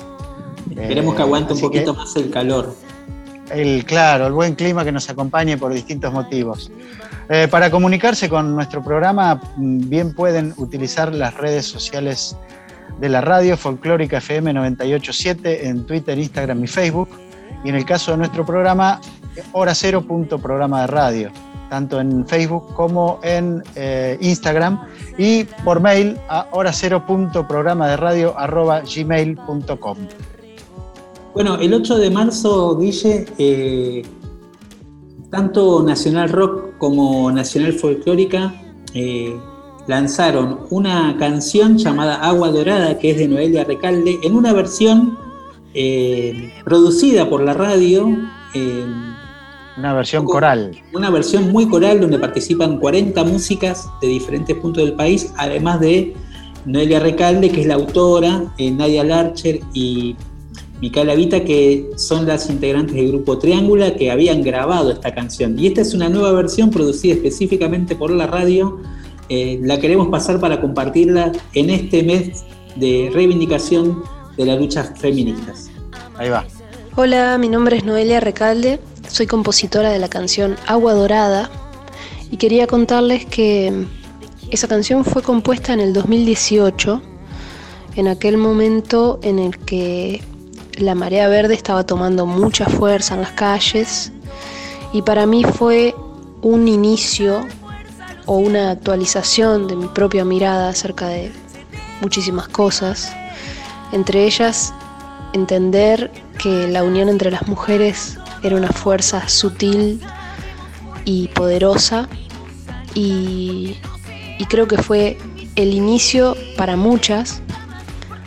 Esperemos 0.70 1.14
Eh, 1.14 1.16
que 1.16 1.22
aguante 1.22 1.52
un 1.54 1.60
poquito 1.60 1.94
más 1.94 2.14
el 2.16 2.30
calor. 2.30 2.74
El, 3.50 3.84
claro, 3.84 4.26
el 4.26 4.32
buen 4.32 4.54
clima 4.54 4.84
que 4.84 4.92
nos 4.92 5.08
acompañe 5.10 5.56
por 5.56 5.72
distintos 5.72 6.12
motivos. 6.12 6.70
Eh, 7.28 7.48
para 7.48 7.70
comunicarse 7.70 8.28
con 8.28 8.54
nuestro 8.54 8.82
programa, 8.82 9.40
mm, 9.56 9.88
bien 9.88 10.14
pueden 10.14 10.52
utilizar 10.56 11.14
las 11.14 11.34
redes 11.34 11.66
sociales 11.66 12.36
de 12.98 13.08
la 13.08 13.20
radio, 13.20 13.56
Folclórica 13.56 14.18
FM 14.18 14.52
987, 14.52 15.68
en 15.68 15.86
Twitter, 15.86 16.18
Instagram 16.18 16.64
y 16.64 16.66
Facebook. 16.66 17.08
Y 17.64 17.68
en 17.68 17.76
el 17.76 17.84
caso 17.84 18.12
de 18.12 18.18
nuestro 18.18 18.44
programa, 18.44 19.00
hora 19.52 19.74
cero 19.74 20.02
punto 20.02 20.38
programa 20.38 20.82
de 20.82 20.86
radio, 20.88 21.30
tanto 21.68 22.00
en 22.00 22.26
Facebook 22.26 22.74
como 22.74 23.20
en 23.22 23.62
eh, 23.74 24.18
Instagram. 24.20 24.86
Y 25.18 25.44
por 25.64 25.80
mail 25.80 26.18
a 26.28 26.48
hora 26.50 26.72
cero 26.72 27.04
punto 27.06 27.46
programa 27.46 27.88
de 27.88 27.96
radio 27.96 28.38
arroba 28.38 28.80
gmail.com. 28.80 29.96
Bueno, 31.32 31.56
el 31.60 31.72
8 31.72 31.98
de 31.98 32.10
marzo, 32.10 32.76
Guille, 32.76 33.24
eh, 33.38 34.02
tanto 35.30 35.82
Nacional 35.82 36.28
Rock 36.28 36.76
como 36.78 37.30
Nacional 37.30 37.72
Folclórica 37.72 38.52
eh, 38.94 39.38
lanzaron 39.86 40.60
una 40.70 41.16
canción 41.18 41.78
llamada 41.78 42.16
Agua 42.16 42.50
Dorada, 42.50 42.98
que 42.98 43.10
es 43.12 43.16
de 43.18 43.28
Noelia 43.28 43.62
Recalde, 43.62 44.18
en 44.24 44.34
una 44.34 44.52
versión 44.52 45.16
eh, 45.74 46.52
producida 46.64 47.30
por 47.30 47.42
la 47.42 47.54
radio, 47.54 48.08
Una 49.78 49.94
versión 49.94 50.24
coral. 50.24 50.72
una 50.92 51.10
versión 51.10 51.52
muy 51.52 51.68
coral 51.68 52.00
donde 52.00 52.18
participan 52.18 52.80
40 52.80 53.22
músicas 53.22 53.88
de 54.02 54.08
diferentes 54.08 54.56
puntos 54.56 54.84
del 54.84 54.94
país, 54.94 55.32
además 55.36 55.78
de 55.78 56.12
Noelia 56.66 56.98
Recalde, 56.98 57.50
que 57.50 57.60
es 57.60 57.66
la 57.68 57.74
autora, 57.74 58.52
Nadia 58.58 59.04
Larcher 59.04 59.60
y 59.72 60.16
Micaela 60.80 61.14
Vita, 61.14 61.44
que 61.44 61.90
son 61.96 62.26
las 62.26 62.48
integrantes 62.48 62.96
del 62.96 63.08
grupo 63.08 63.38
Triángula 63.38 63.94
que 63.96 64.10
habían 64.10 64.42
grabado 64.42 64.90
esta 64.92 65.14
canción. 65.14 65.58
Y 65.58 65.66
esta 65.66 65.82
es 65.82 65.92
una 65.92 66.08
nueva 66.08 66.32
versión 66.32 66.70
producida 66.70 67.14
específicamente 67.14 67.94
por 67.94 68.10
la 68.10 68.26
radio. 68.26 68.80
Eh, 69.28 69.60
la 69.62 69.78
queremos 69.78 70.08
pasar 70.08 70.40
para 70.40 70.60
compartirla 70.60 71.32
en 71.54 71.70
este 71.70 72.02
mes 72.02 72.44
de 72.76 73.10
reivindicación 73.12 74.02
de 74.36 74.46
las 74.46 74.58
luchas 74.58 74.98
feministas. 74.98 75.70
Ahí 76.16 76.30
va. 76.30 76.46
Hola, 76.96 77.36
mi 77.38 77.48
nombre 77.48 77.76
es 77.76 77.84
Noelia 77.84 78.20
Recalde, 78.20 78.80
soy 79.08 79.26
compositora 79.26 79.90
de 79.90 79.98
la 79.98 80.08
canción 80.08 80.56
Agua 80.66 80.94
Dorada 80.94 81.50
y 82.30 82.36
quería 82.36 82.66
contarles 82.66 83.26
que 83.26 83.86
esa 84.50 84.66
canción 84.66 85.04
fue 85.04 85.22
compuesta 85.22 85.72
en 85.72 85.80
el 85.80 85.92
2018, 85.92 87.00
en 87.96 88.08
aquel 88.08 88.36
momento 88.36 89.20
en 89.22 89.38
el 89.38 89.58
que 89.58 90.20
la 90.80 90.94
marea 90.94 91.28
verde 91.28 91.54
estaba 91.54 91.84
tomando 91.84 92.26
mucha 92.26 92.66
fuerza 92.66 93.14
en 93.14 93.20
las 93.20 93.32
calles 93.32 94.12
y 94.92 95.02
para 95.02 95.26
mí 95.26 95.44
fue 95.44 95.94
un 96.42 96.68
inicio 96.68 97.46
o 98.26 98.36
una 98.36 98.70
actualización 98.70 99.68
de 99.68 99.76
mi 99.76 99.88
propia 99.88 100.24
mirada 100.24 100.70
acerca 100.70 101.08
de 101.08 101.32
muchísimas 102.00 102.48
cosas, 102.48 103.12
entre 103.92 104.24
ellas 104.24 104.72
entender 105.32 106.10
que 106.38 106.66
la 106.68 106.82
unión 106.82 107.08
entre 107.08 107.30
las 107.30 107.46
mujeres 107.46 108.18
era 108.42 108.56
una 108.56 108.68
fuerza 108.68 109.28
sutil 109.28 110.00
y 111.04 111.28
poderosa 111.28 112.08
y, 112.94 113.76
creo 114.48 114.66
que 114.66 114.78
fue 114.78 115.18
el 115.54 115.74
inicio 115.74 116.36
para 116.56 116.76
muchas 116.76 117.42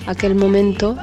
aquel 0.05 0.35
momento 0.35 0.95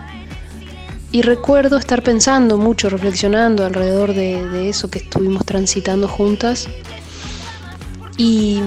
y 1.12 1.22
recuerdo 1.22 1.76
estar 1.76 2.02
pensando 2.02 2.56
mucho, 2.56 2.88
reflexionando 2.88 3.64
alrededor 3.64 4.14
de, 4.14 4.48
de 4.48 4.68
eso 4.68 4.90
que 4.90 5.00
estuvimos 5.00 5.44
transitando 5.44 6.08
juntas 6.08 6.68
y 8.22 8.60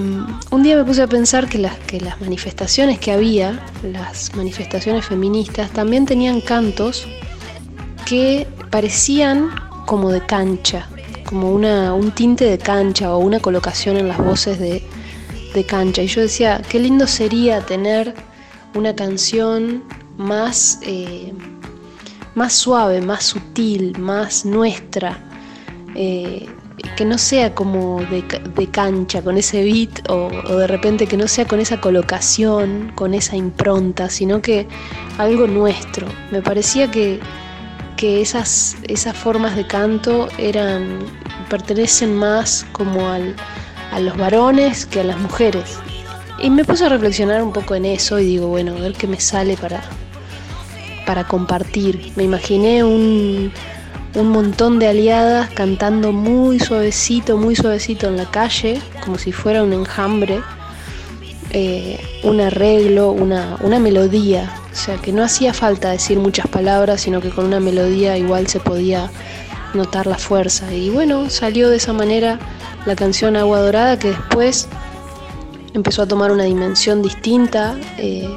un 0.49 0.63
día 0.63 0.75
me 0.75 0.83
puse 0.83 1.03
a 1.03 1.07
pensar 1.07 1.47
que 1.47 1.59
las, 1.59 1.77
que 1.77 2.01
las 2.01 2.19
manifestaciones 2.19 2.97
que 2.97 3.11
había, 3.11 3.63
las 3.83 4.35
manifestaciones 4.35 5.05
feministas, 5.05 5.69
también 5.69 6.07
tenían 6.07 6.41
cantos 6.41 7.05
que 8.03 8.47
parecían 8.71 9.51
como 9.85 10.09
de 10.09 10.25
cancha, 10.25 10.87
como 11.27 11.51
una, 11.51 11.93
un 11.93 12.09
tinte 12.13 12.45
de 12.45 12.57
cancha 12.57 13.13
o 13.13 13.19
una 13.19 13.39
colocación 13.39 13.97
en 13.97 14.07
las 14.07 14.17
voces 14.17 14.57
de, 14.57 14.81
de 15.53 15.63
cancha. 15.67 16.01
Y 16.01 16.07
yo 16.07 16.21
decía, 16.21 16.59
qué 16.67 16.79
lindo 16.79 17.05
sería 17.05 17.61
tener 17.61 18.15
una 18.73 18.95
canción 18.95 19.83
más, 20.17 20.79
eh, 20.81 21.31
más 22.35 22.53
suave, 22.53 23.01
más 23.01 23.23
sutil, 23.23 23.97
más 23.99 24.45
nuestra, 24.45 25.17
eh, 25.95 26.47
que 26.97 27.05
no 27.05 27.17
sea 27.17 27.53
como 27.53 28.01
de, 28.05 28.23
de 28.55 28.67
cancha, 28.67 29.21
con 29.21 29.37
ese 29.37 29.63
beat, 29.63 30.09
o, 30.09 30.27
o 30.27 30.57
de 30.57 30.67
repente 30.67 31.07
que 31.07 31.17
no 31.17 31.27
sea 31.27 31.47
con 31.47 31.59
esa 31.59 31.79
colocación, 31.79 32.91
con 32.95 33.13
esa 33.13 33.35
impronta, 33.35 34.09
sino 34.09 34.41
que 34.41 34.67
algo 35.17 35.47
nuestro. 35.47 36.07
Me 36.31 36.41
parecía 36.41 36.89
que, 36.89 37.19
que 37.95 38.21
esas, 38.21 38.75
esas 38.87 39.15
formas 39.15 39.55
de 39.55 39.65
canto 39.65 40.27
eran, 40.37 40.99
pertenecen 41.49 42.15
más 42.15 42.65
como 42.71 43.09
al, 43.09 43.35
a 43.91 43.99
los 43.99 44.17
varones 44.17 44.85
que 44.85 45.01
a 45.01 45.03
las 45.03 45.19
mujeres. 45.19 45.77
Y 46.39 46.49
me 46.49 46.65
puse 46.65 46.85
a 46.85 46.89
reflexionar 46.89 47.43
un 47.43 47.53
poco 47.53 47.75
en 47.75 47.85
eso 47.85 48.19
y 48.19 48.25
digo, 48.25 48.47
bueno, 48.47 48.75
a 48.75 48.79
ver 48.79 48.93
qué 48.93 49.07
me 49.07 49.19
sale 49.19 49.55
para, 49.55 49.81
para 51.05 51.27
compartir. 51.27 52.11
Me 52.15 52.23
imaginé 52.23 52.83
un, 52.83 53.51
un 54.15 54.29
montón 54.29 54.79
de 54.79 54.87
aliadas 54.87 55.49
cantando 55.49 56.11
muy 56.11 56.59
suavecito, 56.59 57.37
muy 57.37 57.55
suavecito 57.55 58.07
en 58.07 58.17
la 58.17 58.29
calle, 58.29 58.81
como 59.03 59.17
si 59.17 59.31
fuera 59.31 59.63
un 59.63 59.73
enjambre, 59.73 60.41
eh, 61.51 61.99
un 62.23 62.41
arreglo, 62.41 63.11
una, 63.11 63.57
una 63.61 63.79
melodía. 63.79 64.53
O 64.71 64.75
sea, 64.75 64.97
que 64.97 65.11
no 65.11 65.23
hacía 65.23 65.53
falta 65.53 65.91
decir 65.91 66.17
muchas 66.19 66.47
palabras, 66.47 67.01
sino 67.01 67.21
que 67.21 67.29
con 67.29 67.45
una 67.45 67.59
melodía 67.59 68.17
igual 68.17 68.47
se 68.47 68.59
podía 68.59 69.09
notar 69.73 70.07
la 70.07 70.17
fuerza. 70.17 70.73
Y 70.73 70.89
bueno, 70.89 71.29
salió 71.29 71.69
de 71.69 71.77
esa 71.77 71.93
manera 71.93 72.39
la 72.85 72.95
canción 72.95 73.35
Agua 73.35 73.59
Dorada, 73.59 73.97
que 73.97 74.09
después 74.09 74.67
empezó 75.73 76.03
a 76.03 76.07
tomar 76.07 76.31
una 76.31 76.43
dimensión 76.43 77.01
distinta. 77.01 77.75
eh, 77.97 78.29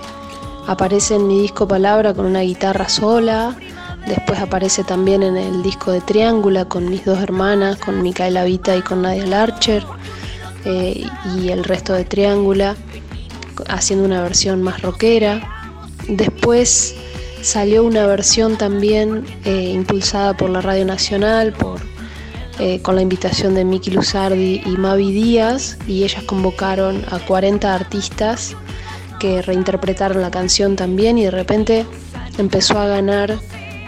aparece 0.67 1.15
en 1.15 1.27
mi 1.27 1.41
disco 1.41 1.69
Palabra 1.69 2.15
con 2.15 2.27
una 2.27 2.41
guitarra 2.41 2.89
sola. 2.89 3.57
Después 4.07 4.39
aparece 4.39 4.85
también 4.85 5.23
en 5.23 5.37
el 5.37 5.63
disco 5.63 5.91
de 5.91 6.01
Triángula 6.01 6.67
con 6.67 6.89
mis 6.89 7.05
dos 7.05 7.19
hermanas, 7.19 7.77
con 7.79 8.03
Micaela 8.03 8.45
Vita 8.45 8.77
y 8.77 8.83
con 8.83 9.03
Nadia 9.03 9.27
Larcher, 9.27 9.85
eh, 10.65 11.07
y 11.37 11.49
el 11.49 11.65
resto 11.65 11.93
de 11.93 12.05
Triángula, 12.05 12.77
haciendo 13.69 14.05
una 14.05 14.23
versión 14.23 14.63
más 14.63 14.83
rockera. 14.83 15.41
Después 16.09 16.95
salió 17.43 17.83
una 17.85 18.07
versión 18.07 18.57
también 18.57 19.25
eh, 19.45 19.73
impulsada 19.75 20.37
por 20.37 20.51
la 20.51 20.61
Radio 20.61 20.85
Nacional, 20.85 21.53
por, 21.53 21.81
eh, 22.61 22.81
con 22.83 22.95
la 22.95 23.03
invitación 23.03 23.55
de 23.55 23.65
Miki 23.65 23.91
Luzardi 23.91 24.63
y 24.65 24.77
Mavi 24.77 25.11
Díaz, 25.11 25.79
y 25.89 26.05
ellas 26.05 26.23
convocaron 26.25 27.05
a 27.11 27.19
40 27.19 27.75
artistas 27.75 28.57
que 29.19 29.43
reinterpretaron 29.43 30.23
la 30.23 30.31
canción 30.31 30.77
también 30.77 31.19
y 31.19 31.25
de 31.25 31.31
repente 31.31 31.87
empezó 32.39 32.79
a 32.79 32.87
ganar 32.87 33.39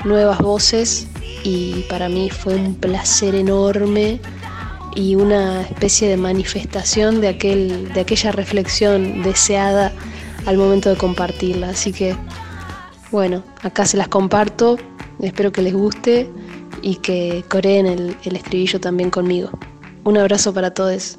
nuevas 0.04 0.38
voces 0.38 1.08
y 1.44 1.84
para 1.88 2.08
mí 2.08 2.30
fue 2.30 2.56
un 2.56 2.74
placer 2.74 3.34
enorme 3.34 4.20
y 4.94 5.14
una 5.14 5.62
especie 5.62 6.08
de 6.08 6.16
manifestación 6.16 7.20
de, 7.20 7.28
aquel, 7.28 7.92
de 7.92 8.00
aquella 8.00 8.32
reflexión 8.32 9.22
deseada 9.22 9.92
al 10.46 10.56
momento 10.56 10.90
de 10.90 10.96
compartirla. 10.96 11.70
Así 11.70 11.92
que, 11.92 12.16
bueno, 13.10 13.44
acá 13.62 13.86
se 13.86 13.96
las 13.96 14.08
comparto, 14.08 14.76
espero 15.20 15.52
que 15.52 15.62
les 15.62 15.74
guste 15.74 16.28
y 16.82 16.96
que 16.96 17.44
coreen 17.48 17.86
el, 17.86 18.16
el 18.24 18.36
estribillo 18.36 18.80
también 18.80 19.10
conmigo. 19.10 19.50
Un 20.04 20.16
abrazo 20.16 20.52
para 20.52 20.72
todos. 20.72 21.17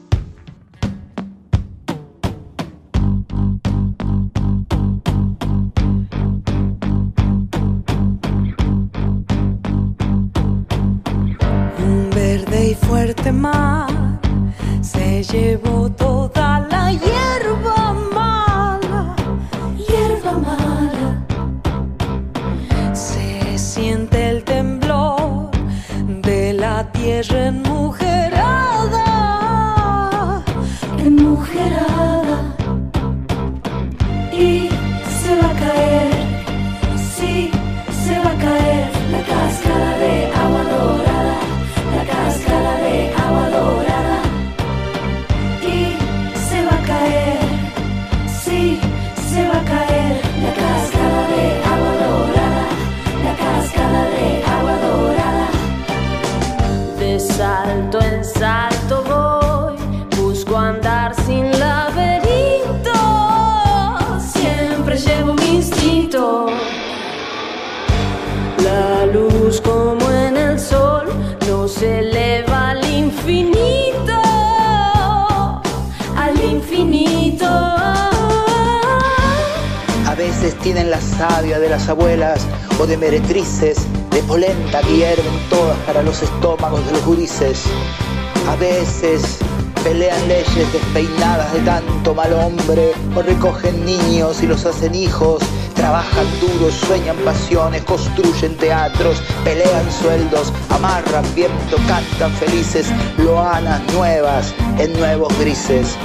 A 87.40 88.56
veces 88.58 89.38
pelean 89.82 90.28
leyes 90.28 90.74
despeinadas 90.74 91.54
de 91.54 91.62
tanto 91.62 92.14
mal 92.14 92.34
hombre 92.34 92.92
o 93.16 93.22
recogen 93.22 93.86
niños 93.86 94.44
y 94.44 94.48
los 94.48 94.66
hacen 94.66 94.94
hijos. 94.94 95.42
Trabajan 95.74 96.26
duros, 96.42 96.74
sueñan 96.74 97.16
pasiones, 97.24 97.82
construyen 97.84 98.58
teatros, 98.58 99.22
pelean 99.46 99.90
sueldos, 99.90 100.52
amarran 100.70 101.24
viento, 101.34 101.78
cantan 101.88 102.34
felices, 102.34 102.88
loanas 103.18 103.82
nuevas 103.94 104.54
en 104.78 104.92
nuevos 105.00 105.32
grises. 105.40 105.98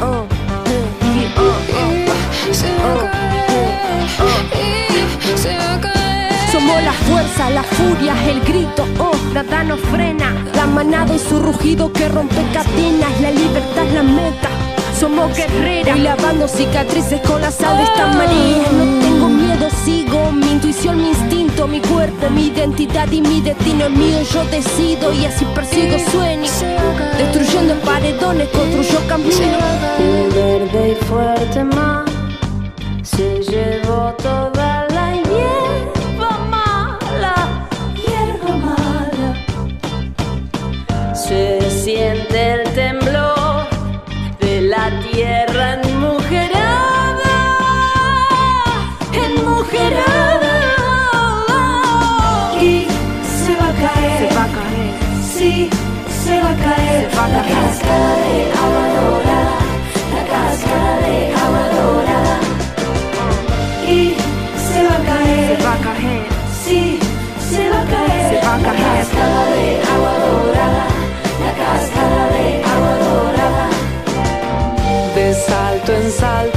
Somos 6.64 6.82
la 6.82 6.92
fuerza, 6.92 7.50
la 7.50 7.62
furia, 7.62 8.14
el 8.26 8.40
grito, 8.40 8.86
oh, 8.98 9.12
nada 9.34 9.64
nos 9.64 9.80
frena. 9.80 10.32
La 10.54 10.64
manada 10.64 11.14
y 11.14 11.18
su 11.18 11.38
rugido 11.38 11.92
que 11.92 12.08
rompe 12.08 12.42
cadenas, 12.54 13.20
la 13.20 13.30
libertad 13.30 13.84
la 13.92 14.02
meta. 14.02 14.48
Somos 14.98 15.36
guerreras 15.36 15.98
y 15.98 16.00
lavando 16.00 16.48
cicatrices 16.48 17.20
con 17.20 17.42
la 17.42 17.50
sal 17.50 17.76
de 17.76 17.82
esta 17.82 18.06
marea. 18.06 18.72
No 18.72 18.84
tengo 19.02 19.28
miedo, 19.28 19.68
sigo 19.84 20.32
mi 20.32 20.52
intuición, 20.52 21.02
mi 21.02 21.08
instinto, 21.08 21.66
mi 21.66 21.80
cuerpo, 21.80 22.30
mi 22.30 22.46
identidad 22.46 23.12
y 23.12 23.20
mi 23.20 23.42
destino 23.42 23.84
es 23.84 23.90
mío. 23.90 24.22
Yo 24.32 24.42
decido 24.46 25.12
y 25.12 25.26
así 25.26 25.44
persigo 25.54 25.98
sueños. 26.10 26.64
Destruyendo 27.18 27.74
paredones, 27.80 28.48
construyo 28.48 29.06
camino. 29.06 29.58
Un 29.98 30.34
verde 30.34 30.92
y 30.92 31.04
fuerte 31.04 31.62
salto 76.14 76.53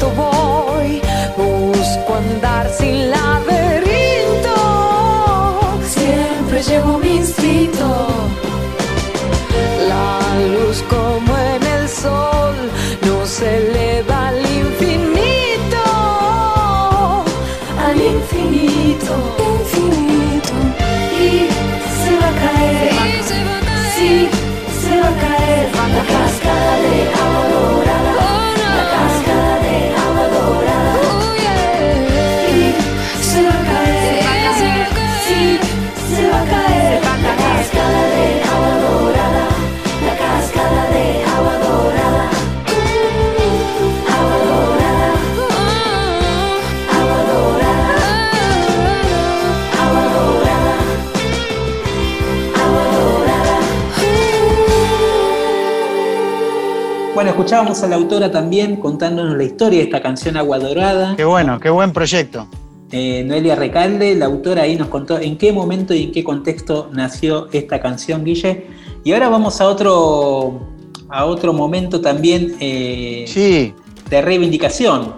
Bueno, 57.18 57.32
escuchábamos 57.32 57.82
a 57.82 57.88
la 57.88 57.96
autora 57.96 58.30
también 58.30 58.76
contándonos 58.76 59.36
la 59.36 59.44
historia 59.44 59.80
de 59.80 59.86
esta 59.86 60.04
canción 60.04 60.38
Agua 60.38 60.60
Dorada. 60.60 61.16
Qué 61.16 61.26
bueno, 61.26 61.60
qué 61.60 61.72
buen 61.72 61.92
proyecto. 61.92 62.48
eh, 62.92 63.24
Noelia 63.26 63.56
Recalde, 63.56 64.14
la 64.14 64.28
autora 64.28 64.62
ahí 64.62 64.76
nos 64.76 64.90
contó 64.90 65.18
en 65.18 65.36
qué 65.36 65.52
momento 65.52 65.96
y 65.96 66.04
en 66.04 66.12
qué 66.12 66.24
contexto 66.24 66.92
nació 66.94 67.48
esta 67.52 67.82
canción, 67.82 68.24
Guille. 68.24 68.68
Y 69.04 69.14
ahora 69.14 69.30
vamos 69.30 69.60
a 69.62 69.68
otro, 69.68 70.62
a 71.10 71.26
otro 71.26 71.54
momento 71.54 72.02
también 72.02 72.56
eh, 72.60 73.26
Sí, 73.28 73.74
de 74.12 74.22
reivindicación. 74.22 75.16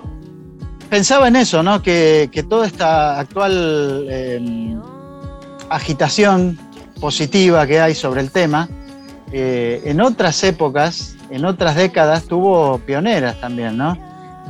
pensaba 0.90 1.28
en 1.28 1.36
eso, 1.36 1.62
¿no? 1.64 1.82
Que, 1.84 2.30
que 2.32 2.44
toda 2.44 2.66
esta 2.66 3.20
actual 3.20 4.06
eh, 4.10 4.78
agitación 5.70 6.58
positiva 7.02 7.68
que 7.68 7.82
hay 7.82 7.94
sobre 7.94 8.22
el 8.22 8.32
tema, 8.32 8.70
eh, 9.34 9.82
en 9.84 10.00
otras 10.00 10.42
épocas, 10.46 11.18
en 11.32 11.46
otras 11.46 11.76
décadas, 11.76 12.26
tuvo 12.26 12.80
pioneras 12.80 13.40
también, 13.40 13.78
¿no? 13.78 13.98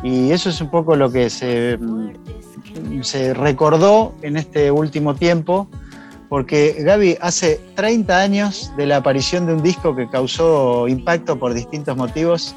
Y 0.04 0.32
eso 0.32 0.50
es 0.50 0.62
un 0.62 0.70
poco 0.70 0.96
lo 0.96 1.12
que 1.12 1.30
se, 1.30 1.78
mm, 1.78 3.02
se 3.02 3.34
recordó 3.34 4.14
en 4.22 4.38
este 4.38 4.72
último 4.72 5.16
tiempo, 5.16 5.68
porque 6.30 6.76
Gaby, 6.80 7.18
hace 7.22 7.60
30 7.76 8.20
años 8.20 8.72
de 8.78 8.86
la 8.86 8.98
aparición 8.98 9.46
de 9.48 9.54
un 9.56 9.64
disco 9.64 9.96
que 9.96 10.08
causó 10.08 10.88
impacto 10.88 11.38
por 11.40 11.54
distintos 11.54 11.98
motivos 11.98 12.56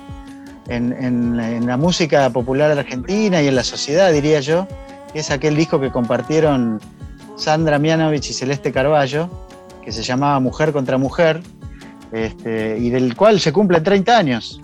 en, 0.68 0.92
en- 0.92 1.40
en 1.40 1.66
la 1.66 1.76
música 1.76 2.28
popular 2.30 2.70
argentina 2.78 3.42
y 3.42 3.48
en 3.48 3.56
la 3.56 3.64
sociedad, 3.64 4.12
diría 4.12 4.40
yo, 4.40 4.68
que 5.12 5.20
es 5.20 5.30
aquel 5.30 5.56
disco 5.56 5.80
que 5.80 5.90
compartieron 5.90 6.80
Sandra 7.36 7.78
Mianovich 7.78 8.30
y 8.30 8.32
Celeste 8.34 8.70
Carballo, 8.72 9.28
que 9.82 9.90
se 9.90 10.02
llamaba 10.02 10.38
Mujer 10.38 10.72
contra 10.72 10.96
Mujer, 10.98 11.42
este, 12.12 12.78
y 12.78 12.90
del 12.90 13.16
cual 13.16 13.40
se 13.40 13.52
cumplen 13.52 13.82
30 13.82 14.16
años. 14.18 14.60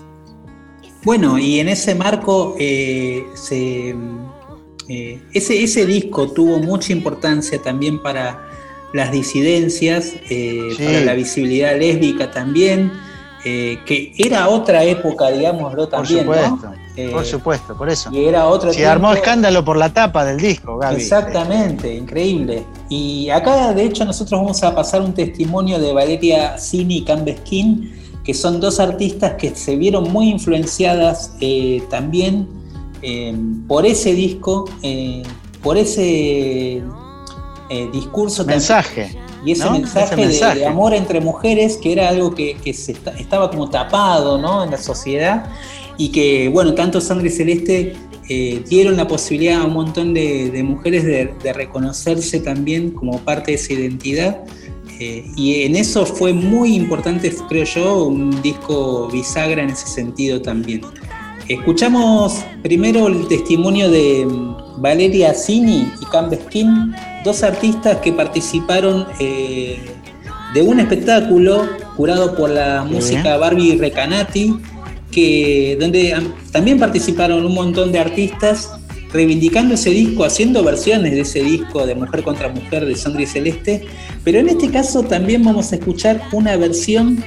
Bueno, 1.05 1.39
y 1.39 1.61
en 1.61 1.69
ese 1.69 1.95
marco, 1.95 2.57
eh, 2.59 3.25
se, 3.35 3.95
eh, 4.89 5.21
ese, 5.33 5.63
ese 5.63 5.87
disco 5.87 6.31
tuvo 6.33 6.59
mucha 6.59 6.93
importancia 6.93 7.61
también 7.63 8.03
para 8.03 8.45
las 8.93 9.13
disidencias, 9.13 10.15
eh, 10.31 10.69
Sí. 10.77 10.85
para 10.85 11.01
la 11.01 11.15
visibilidad 11.15 11.79
lésbica 11.79 12.31
también, 12.31 12.93
que 13.45 14.13
era 14.19 14.49
otra 14.49 14.85
época, 14.85 15.31
digámoslo 15.31 15.89
Por 15.89 15.91
también, 15.91 16.21
supuesto, 16.21 16.57
¿no? 16.71 16.88
Eh, 17.01 17.11
por 17.13 17.25
supuesto, 17.25 17.77
por 17.77 17.89
eso. 17.89 18.11
Y 18.13 18.25
era 18.25 18.47
otro 18.49 18.73
Se 18.73 18.85
armó 18.85 19.13
escándalo 19.13 19.65
por 19.65 19.77
la 19.77 19.93
tapa 19.93 20.25
del 20.25 20.39
disco, 20.39 20.79
Gaby. 20.79 20.97
Exactamente, 20.97 21.95
increíble. 21.95 22.65
Y 22.89 23.31
acá, 23.31 23.73
de 23.73 23.85
hecho, 23.85 24.05
nosotros 24.05 24.41
vamos 24.41 24.63
a 24.65 24.75
pasar 24.75 25.03
un 25.03 25.15
testimonio 25.15 25.79
de 25.79 25.93
Valeria 25.93 26.59
Cini 26.59 26.97
y 26.99 27.05
Cambeskin, 27.05 27.93
que 28.25 28.35
son 28.35 28.61
dos 28.61 28.81
artistas 28.81 29.35
que 29.39 29.55
se 29.55 29.77
vieron 29.77 30.11
muy 30.13 30.29
influenciadas 30.29 31.35
eh, 31.41 31.83
también 31.89 32.49
eh, 33.03 33.33
por 33.69 33.87
ese 33.87 34.13
disco, 34.15 34.65
por 35.63 35.77
ese 35.79 36.83
discurso 37.93 38.39
también. 38.39 38.59
Mensaje. 38.59 39.19
Y 39.45 39.53
ese 39.53 39.65
¿no? 39.67 39.71
mensaje, 39.73 40.07
Ese 40.07 40.17
de- 40.17 40.27
mensaje. 40.27 40.59
De, 40.59 40.67
amor 40.67 40.95
entre 40.95 41.21
mujeres, 41.21 41.77
que 41.77 41.93
era 41.93 42.09
algo 42.09 42.35
que, 42.35 42.57
que 42.57 42.75
se 42.75 42.93
esta- 42.93 43.13
estaba 43.13 43.49
como 43.51 43.71
tapado 43.71 44.37
¿no? 44.37 44.65
en 44.65 44.73
la 44.73 44.79
sociedad, 44.79 45.47
y 45.99 46.09
que, 46.11 46.49
bueno, 46.49 46.73
tanto 46.75 47.01
Sandra 47.01 47.27
y 47.27 47.31
Celeste 47.31 47.93
eh, 48.31 48.63
dieron 48.69 48.97
la 48.97 49.07
posibilidad 49.07 49.61
a 49.61 49.65
un 49.65 49.75
montón 49.75 50.15
de, 50.15 50.51
de 50.51 50.63
mujeres 50.63 51.05
de, 51.05 51.31
de 51.43 51.53
reconocerse 51.53 52.41
también 52.41 52.93
como 52.93 53.19
parte 53.21 53.51
de 53.51 53.57
esa 53.57 53.73
identidad. 53.75 54.41
eh, 55.01 55.25
y 55.37 55.63
en 55.63 55.77
eso 55.77 56.05
fue 56.05 56.33
muy 56.33 56.75
importante, 56.75 57.33
creo 57.49 57.65
yo, 57.65 58.05
un 58.05 58.43
disco 58.43 59.09
bisagra 59.13 59.63
en 59.63 59.71
ese 59.71 59.87
sentido 59.87 60.41
también. 60.43 60.81
Escuchamos 61.49 62.45
primero 62.63 63.07
el 63.07 63.27
testimonio 63.29 63.91
de 63.91 64.27
mm, 64.27 64.83
Valeria 64.83 65.33
Cini 65.35 65.91
y 66.01 66.05
Cambeskin, 66.07 66.95
dos 67.25 67.43
artistas 67.43 67.97
que 67.99 68.13
participaron 68.13 69.07
eh, 69.21 69.79
de 70.55 70.63
un 70.63 70.81
espectáculo 70.81 71.67
curado 71.97 72.37
por 72.37 72.51
la 72.51 72.85
música. 72.85 73.37
Barbie 73.37 73.77
Recanati, 73.77 74.55
que, 75.11 75.77
donde 75.81 76.13
am, 76.15 76.33
también 76.53 76.79
participaron 76.79 77.45
un 77.45 77.55
montón 77.55 77.93
de 77.93 77.99
artistas 77.99 78.71
reivindicando 79.13 79.75
ese 79.75 79.91
disco, 79.91 80.25
haciendo 80.25 80.63
versiones 80.63 81.13
de 81.13 81.21
ese 81.23 81.43
disco 81.43 81.87
de 81.87 81.95
Mujer 81.95 82.23
contra 82.23 82.49
Mujer 82.49 82.85
de 82.85 82.95
Sandra 82.95 83.23
y 83.23 83.27
Celeste, 83.27 83.85
pero 84.23 84.39
en 84.39 84.49
este 84.51 84.71
caso 84.71 85.03
también 85.03 85.43
vamos 85.45 85.73
a 85.73 85.77
escuchar 85.77 86.21
una 86.33 86.57
versión 86.57 87.25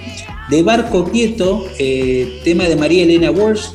de 0.49 0.61
Barco 0.63 1.05
Quieto, 1.09 1.65
eh, 1.79 2.39
tema 2.43 2.65
de 2.65 2.75
María 2.75 3.03
Elena 3.03 3.31
Walsh, 3.31 3.67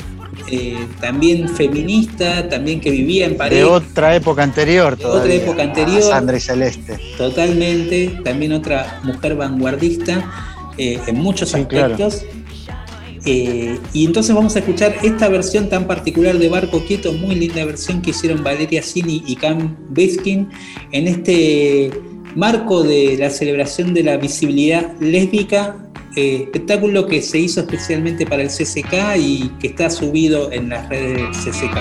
eh, 0.52 0.76
también 1.00 1.48
feminista, 1.48 2.48
también 2.48 2.80
que 2.80 2.90
vivía 2.92 3.24
en 3.24 3.32
De 3.32 3.38
pareja. 3.38 3.68
otra 3.68 4.14
época 4.14 4.44
anterior 4.44 4.92
otra 4.92 5.08
todavía. 5.08 5.34
época 5.36 5.62
anterior. 5.64 6.02
Sandra 6.02 6.36
y 6.36 6.40
Celeste. 6.40 6.98
Totalmente, 7.18 8.20
también 8.22 8.52
otra 8.52 9.00
mujer 9.02 9.34
vanguardista 9.34 10.30
eh, 10.78 11.00
en 11.08 11.16
muchos 11.16 11.50
Sí, 11.50 11.64
claro. 11.64 11.96
Eh, 13.28 13.80
y 13.92 14.06
entonces 14.06 14.32
vamos 14.36 14.54
a 14.54 14.60
escuchar 14.60 14.94
esta 15.02 15.28
versión 15.28 15.68
tan 15.68 15.88
particular 15.88 16.38
de 16.38 16.48
Barco 16.48 16.84
Quieto, 16.84 17.12
muy 17.12 17.34
linda 17.34 17.64
versión 17.64 18.00
que 18.00 18.10
hicieron 18.10 18.44
Valeria 18.44 18.84
Cini 18.84 19.24
y 19.26 19.34
Cam 19.34 19.76
Beskin 19.88 20.48
en 20.92 21.08
este 21.08 21.90
marco 22.36 22.84
de 22.84 23.16
la 23.18 23.30
celebración 23.30 23.94
de 23.94 24.04
la 24.04 24.16
visibilidad 24.16 24.92
lésbica, 25.00 25.74
eh, 26.14 26.42
espectáculo 26.44 27.08
que 27.08 27.20
se 27.20 27.38
hizo 27.38 27.62
especialmente 27.62 28.26
para 28.26 28.42
el 28.42 28.48
CCK 28.48 29.16
y 29.18 29.48
que 29.58 29.68
está 29.68 29.90
subido 29.90 30.52
en 30.52 30.68
las 30.68 30.88
redes 30.88 31.16
del 31.16 31.32
CCK. 31.32 31.76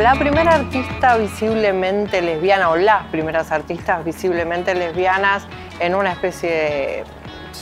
La 0.00 0.14
primera 0.14 0.54
artista 0.54 1.16
visiblemente 1.16 2.22
lesbiana, 2.22 2.70
o 2.70 2.76
las 2.76 3.08
primeras 3.08 3.50
artistas 3.50 4.04
visiblemente 4.04 4.74
lesbianas 4.74 5.42
en 5.80 5.96
una 5.96 6.12
especie 6.12 6.48
de 6.48 7.04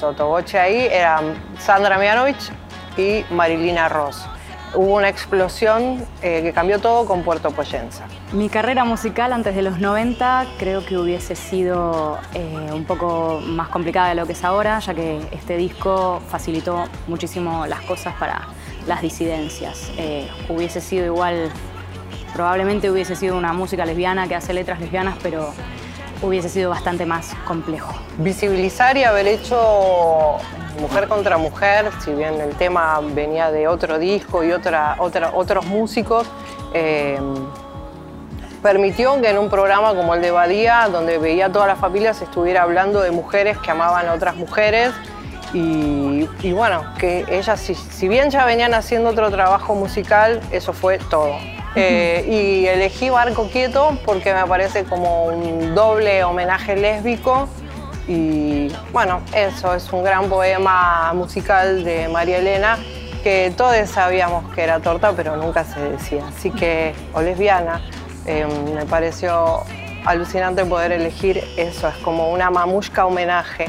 sotoboche 0.00 0.58
ahí, 0.58 0.88
eran 0.90 1.34
Sandra 1.58 1.98
Mianovich 1.98 2.50
y 2.96 3.22
Marilina 3.30 3.88
Ross. 3.88 4.26
Hubo 4.72 4.94
una 4.96 5.08
explosión 5.08 6.06
eh, 6.22 6.42
que 6.42 6.52
cambió 6.52 6.78
todo 6.78 7.04
con 7.04 7.22
Puerto 7.22 7.50
Poyenza. 7.50 8.04
Mi 8.32 8.48
carrera 8.48 8.84
musical 8.84 9.32
antes 9.32 9.54
de 9.56 9.62
los 9.62 9.80
90 9.80 10.46
creo 10.58 10.86
que 10.86 10.96
hubiese 10.96 11.34
sido 11.34 12.18
eh, 12.34 12.70
un 12.72 12.84
poco 12.84 13.40
más 13.44 13.68
complicada 13.68 14.10
de 14.10 14.14
lo 14.14 14.26
que 14.26 14.32
es 14.32 14.44
ahora, 14.44 14.78
ya 14.78 14.94
que 14.94 15.20
este 15.32 15.56
disco 15.56 16.22
facilitó 16.28 16.84
muchísimo 17.08 17.66
las 17.66 17.80
cosas 17.80 18.14
para 18.14 18.46
las 18.86 19.02
disidencias. 19.02 19.90
Eh, 19.98 20.28
hubiese 20.48 20.80
sido 20.80 21.04
igual, 21.04 21.50
probablemente 22.32 22.90
hubiese 22.90 23.16
sido 23.16 23.36
una 23.36 23.52
música 23.52 23.84
lesbiana 23.84 24.28
que 24.28 24.36
hace 24.36 24.54
letras 24.54 24.80
lesbianas, 24.80 25.16
pero 25.20 25.52
hubiese 26.22 26.48
sido 26.48 26.70
bastante 26.70 27.06
más 27.06 27.34
complejo. 27.46 27.92
Visibilizar 28.18 28.96
y 28.96 29.04
haber 29.04 29.26
hecho 29.26 30.36
Mujer 30.80 31.08
contra 31.08 31.36
Mujer, 31.38 31.90
si 32.04 32.12
bien 32.12 32.40
el 32.40 32.54
tema 32.56 33.00
venía 33.02 33.50
de 33.50 33.68
otro 33.68 33.98
disco 33.98 34.44
y 34.44 34.52
otra, 34.52 34.96
otra- 34.98 35.32
otros 35.34 35.66
músicos, 35.66 36.26
eh, 36.72 37.18
permitió 38.62 39.20
que 39.20 39.30
en 39.30 39.38
un 39.38 39.48
programa 39.48 39.94
como 39.94 40.14
el 40.14 40.20
de 40.22 40.30
Badía, 40.30 40.88
donde 40.92 41.18
veía 41.18 41.46
a 41.46 41.52
toda 41.52 41.66
la 41.66 41.76
familia, 41.76 42.12
se 42.14 42.24
estuviera 42.24 42.62
hablando 42.62 43.00
de 43.00 43.10
mujeres 43.10 43.56
que 43.58 43.70
amaban 43.70 44.08
a 44.08 44.12
otras 44.14 44.36
mujeres. 44.36 44.92
Y, 45.52 46.28
bueno, 46.52 46.84
que 46.96 47.24
ellas, 47.28 47.58
si 47.60 48.06
bien 48.06 48.30
ya 48.30 48.44
venían 48.44 48.72
haciendo 48.72 49.10
otro 49.10 49.32
trabajo 49.32 49.74
musical, 49.74 50.40
eso 50.52 50.72
fue 50.72 50.98
todo. 51.10 51.34
Eh, 51.76 52.24
y 52.28 52.66
elegí 52.66 53.10
Barco 53.10 53.48
Quieto 53.48 53.96
porque 54.04 54.34
me 54.34 54.44
parece 54.46 54.84
como 54.84 55.26
un 55.26 55.74
doble 55.74 56.24
homenaje 56.24 56.76
lésbico. 56.76 57.48
Y 58.08 58.68
bueno, 58.92 59.20
eso 59.34 59.74
es 59.74 59.92
un 59.92 60.02
gran 60.02 60.28
poema 60.28 61.12
musical 61.14 61.84
de 61.84 62.08
María 62.08 62.38
Elena 62.38 62.78
que 63.22 63.52
todos 63.56 63.88
sabíamos 63.88 64.52
que 64.54 64.62
era 64.62 64.80
torta, 64.80 65.12
pero 65.12 65.36
nunca 65.36 65.64
se 65.64 65.80
decía. 65.80 66.26
Así 66.26 66.50
que, 66.50 66.94
o 67.12 67.20
lesbiana, 67.20 67.82
eh, 68.26 68.46
me 68.74 68.86
pareció 68.86 69.62
alucinante 70.04 70.64
poder 70.64 70.92
elegir 70.92 71.44
eso, 71.56 71.88
es 71.88 71.96
como 71.96 72.30
una 72.30 72.50
mamushka 72.50 73.06
homenaje. 73.06 73.66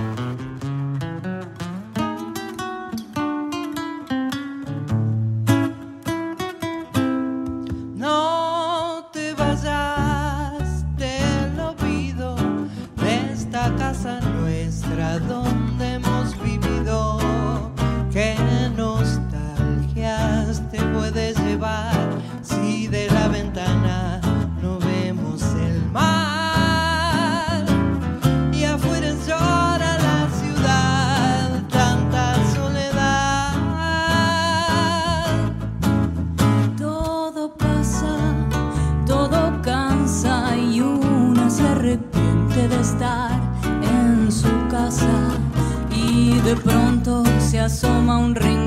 Asoma 47.62 48.18
un 48.18 48.34
rincón 48.34 48.61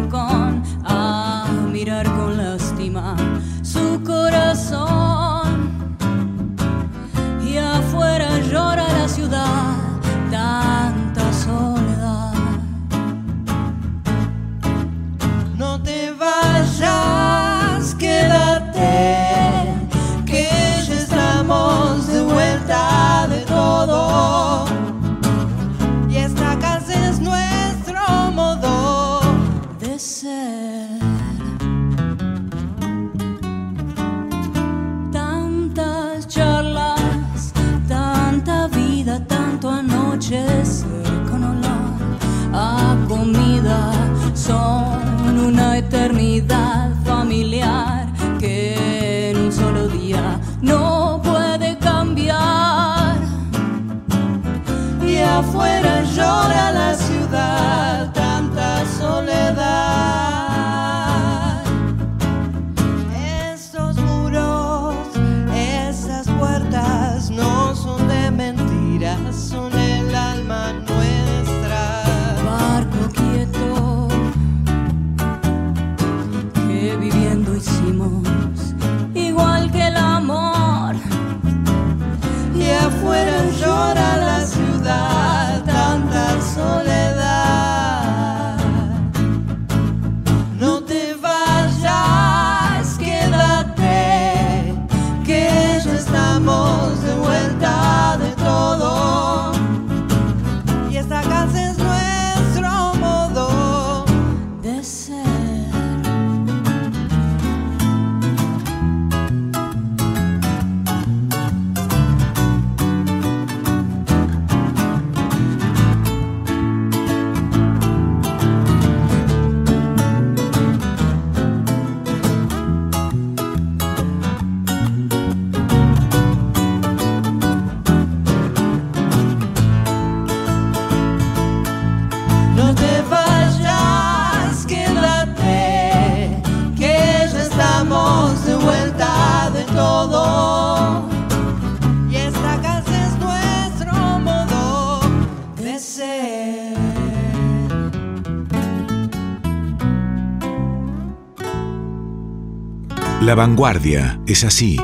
La 153.35 153.38
vanguardia 153.38 154.20
es 154.29 154.44
así. 154.44 154.77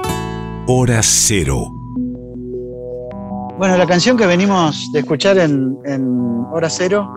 Hora 0.67 1.05
cero. 1.05 1.69
Bueno, 3.57 3.77
la 3.77 3.87
canción 3.87 4.17
que 4.17 4.27
venimos 4.27 4.91
de 4.93 4.99
escuchar 4.99 5.39
en, 5.39 5.79
en 5.85 6.45
Hora 6.51 6.69
Cero 6.69 7.09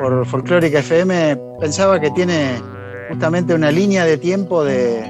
por 0.00 0.26
Folclórica 0.26 0.80
FM 0.80 1.38
pensaba 1.60 2.00
que 2.00 2.10
tiene 2.10 2.60
justamente 3.08 3.54
una 3.54 3.70
línea 3.70 4.04
de 4.04 4.18
tiempo 4.18 4.64
de, 4.64 5.08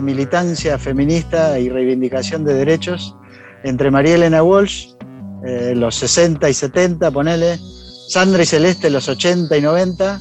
militancia 0.00 0.78
feminista 0.78 1.58
y 1.58 1.68
reivindicación 1.68 2.42
de 2.42 2.54
derechos 2.54 3.14
entre 3.62 3.90
María 3.90 4.14
Elena 4.14 4.42
Walsh, 4.42 4.94
eh, 5.44 5.74
los 5.76 5.96
60 5.96 6.48
y 6.48 6.54
70, 6.54 7.10
ponele, 7.10 7.58
Sandra 8.08 8.42
y 8.42 8.46
Celeste, 8.46 8.88
los 8.88 9.06
80 9.06 9.54
y 9.54 9.60
90, 9.60 10.18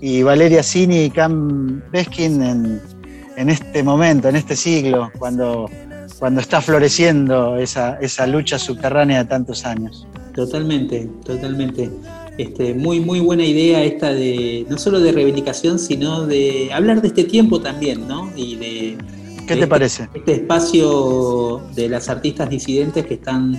y 0.00 0.22
Valeria 0.22 0.62
Cini 0.62 1.06
y 1.06 1.10
Cam 1.10 1.82
Beskin 1.90 2.40
en, 2.40 2.97
en 3.38 3.50
este 3.50 3.82
momento, 3.82 4.28
en 4.28 4.36
este 4.36 4.56
siglo, 4.56 5.10
cuando, 5.18 5.70
cuando 6.18 6.40
está 6.40 6.60
floreciendo 6.60 7.56
esa, 7.56 7.96
esa 8.00 8.26
lucha 8.26 8.58
subterránea 8.58 9.22
de 9.22 9.28
tantos 9.28 9.64
años. 9.64 10.06
Totalmente, 10.34 11.08
totalmente. 11.24 11.88
Este, 12.36 12.74
muy, 12.74 13.00
muy 13.00 13.20
buena 13.20 13.44
idea 13.44 13.82
esta 13.84 14.12
de, 14.12 14.66
no 14.68 14.76
solo 14.76 15.00
de 15.00 15.12
reivindicación, 15.12 15.78
sino 15.78 16.26
de 16.26 16.70
hablar 16.72 17.00
de 17.00 17.08
este 17.08 17.24
tiempo 17.24 17.60
también, 17.60 18.06
¿no? 18.08 18.30
Y 18.36 18.56
de, 18.56 18.98
¿Qué 19.46 19.56
te 19.56 19.66
parece? 19.66 20.04
Este, 20.04 20.18
este 20.18 20.32
espacio 20.34 21.62
de 21.74 21.88
las 21.88 22.08
artistas 22.08 22.50
disidentes 22.50 23.06
que 23.06 23.14
están 23.14 23.56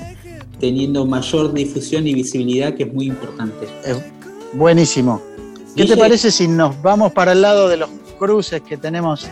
teniendo 0.59 1.05
mayor 1.05 1.53
difusión 1.53 2.05
y 2.05 2.13
visibilidad, 2.13 2.73
que 2.75 2.83
es 2.83 2.93
muy 2.93 3.07
importante. 3.07 3.65
Buenísimo. 4.53 5.21
¿Qué 5.75 5.83
Guille- 5.83 5.89
te 5.95 5.97
parece 5.97 6.31
si 6.31 6.47
nos 6.47 6.81
vamos 6.81 7.13
para 7.13 7.31
el 7.31 7.41
lado 7.41 7.69
de 7.69 7.77
los 7.77 7.89
cruces 8.17 8.61
que 8.61 8.75
tenemos 8.75 9.25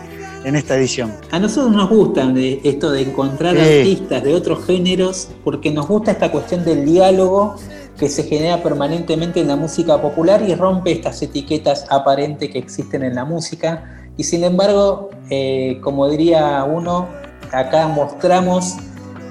en 0.43 0.55
esta 0.55 0.75
edición? 0.75 1.13
A 1.31 1.39
nosotros 1.39 1.75
nos 1.75 1.89
gusta 1.89 2.31
esto 2.63 2.91
de 2.91 3.01
encontrar 3.01 3.55
Sí. 3.55 3.61
artistas 3.61 4.23
de 4.23 4.33
otros 4.33 4.65
géneros, 4.65 5.29
porque 5.43 5.71
nos 5.71 5.87
gusta 5.87 6.11
esta 6.11 6.31
cuestión 6.31 6.63
del 6.63 6.85
diálogo 6.85 7.55
que 7.97 8.09
se 8.09 8.23
genera 8.23 8.61
permanentemente 8.61 9.41
en 9.41 9.47
la 9.47 9.55
música 9.55 9.99
popular 10.01 10.43
y 10.47 10.53
rompe 10.53 10.91
estas 10.91 11.21
etiquetas 11.21 11.85
aparentes 11.89 12.49
que 12.49 12.59
existen 12.59 13.03
en 13.03 13.15
la 13.15 13.25
música. 13.25 14.09
Y 14.17 14.23
sin 14.23 14.43
embargo, 14.43 15.09
eh, 15.29 15.79
como 15.81 16.07
diría 16.07 16.63
uno, 16.63 17.07
acá 17.51 17.87
mostramos 17.87 18.75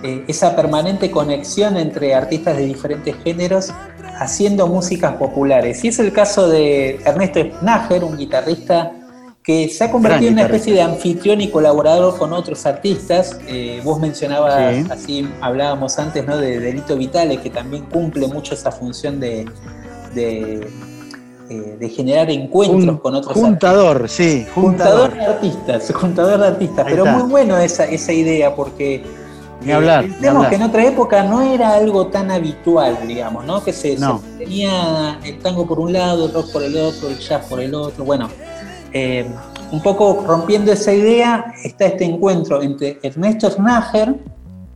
eh, 0.02 0.24
esa 0.28 0.54
permanente 0.56 1.10
conexión 1.10 1.76
entre 1.76 2.14
artistas 2.14 2.56
de 2.56 2.66
diferentes 2.66 3.14
géneros 3.24 3.72
haciendo 4.18 4.66
músicas 4.66 5.14
populares. 5.16 5.84
Y 5.84 5.88
es 5.88 5.98
el 5.98 6.12
caso 6.12 6.48
de 6.48 7.00
Ernesto 7.04 7.40
Snager, 7.60 8.02
un 8.04 8.16
guitarrista 8.16 8.92
que 9.46 9.68
se 9.68 9.84
ha 9.84 9.92
convertido 9.92 10.26
en 10.28 10.34
una 10.34 10.42
especie 10.42 10.74
de 10.74 10.82
anfitrión 10.82 11.40
y 11.40 11.48
colaborador 11.50 12.18
con 12.18 12.32
otros 12.32 12.66
artistas. 12.66 13.38
Eh, 13.46 13.80
vos 13.84 14.00
mencionabas, 14.00 14.74
Sí. 14.74 14.84
así 14.90 15.28
hablábamos 15.40 15.96
antes, 16.00 16.26
¿no? 16.26 16.36
de 16.36 16.58
Delito 16.58 16.96
Vitales, 16.96 17.38
que 17.38 17.50
también 17.50 17.84
cumple 17.84 18.26
mucho 18.26 18.54
esa 18.54 18.72
función 18.72 19.20
de, 19.20 19.44
de, 20.16 20.68
eh, 21.48 21.76
de 21.78 21.88
generar 21.88 22.28
encuentros 22.28 23.00
con 23.00 23.14
otros 23.14 23.34
juntador, 23.34 24.08
sí, 24.08 24.44
Juntador 24.52 25.10
juntador. 25.10 25.14
de 25.14 25.24
artistas, 25.26 25.92
juntador 25.94 26.40
de 26.40 26.46
artistas, 26.48 26.86
pero 26.88 27.06
muy 27.06 27.22
bueno 27.30 27.56
esa, 27.56 27.84
esa 27.84 28.12
idea 28.12 28.52
porque 28.52 29.04
Ni 29.62 29.70
hablar, 29.70 30.06
ni 30.20 30.26
hablar. 30.26 30.48
que 30.50 30.56
en 30.56 30.62
otra 30.62 30.84
época 30.86 31.22
no 31.22 31.42
era 31.42 31.74
algo 31.74 32.08
tan 32.08 32.32
habitual, 32.32 32.98
digamos, 33.06 33.44
¿no? 33.44 33.62
Que 33.62 33.72
se, 33.72 33.96
No. 33.96 34.20
se 34.38 34.44
tenía 34.44 35.20
el 35.24 35.38
tango 35.38 35.64
por 35.68 35.78
un 35.78 35.92
lado, 35.92 36.26
el 36.26 36.32
rock 36.32 36.50
por 36.52 36.64
el 36.64 36.76
otro, 36.76 37.08
el 37.08 37.18
jazz 37.20 37.46
por 37.46 37.60
el 37.60 37.72
otro, 37.76 38.04
bueno, 38.04 38.28
eh, 38.98 39.26
un 39.72 39.82
poco 39.82 40.24
rompiendo 40.26 40.72
esa 40.72 40.90
idea 40.94 41.52
está 41.62 41.84
este 41.84 42.04
encuentro 42.04 42.62
entre 42.62 42.98
Ernesto 43.02 43.50
Snager, 43.50 44.14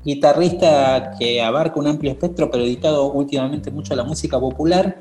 guitarrista 0.04 1.12
que 1.18 1.40
abarca 1.40 1.80
un 1.80 1.86
amplio 1.86 2.12
espectro, 2.12 2.50
pero 2.50 2.64
dedicado 2.64 3.10
últimamente 3.12 3.70
mucho 3.70 3.94
a 3.94 3.96
la 3.96 4.04
música 4.04 4.38
popular, 4.38 4.98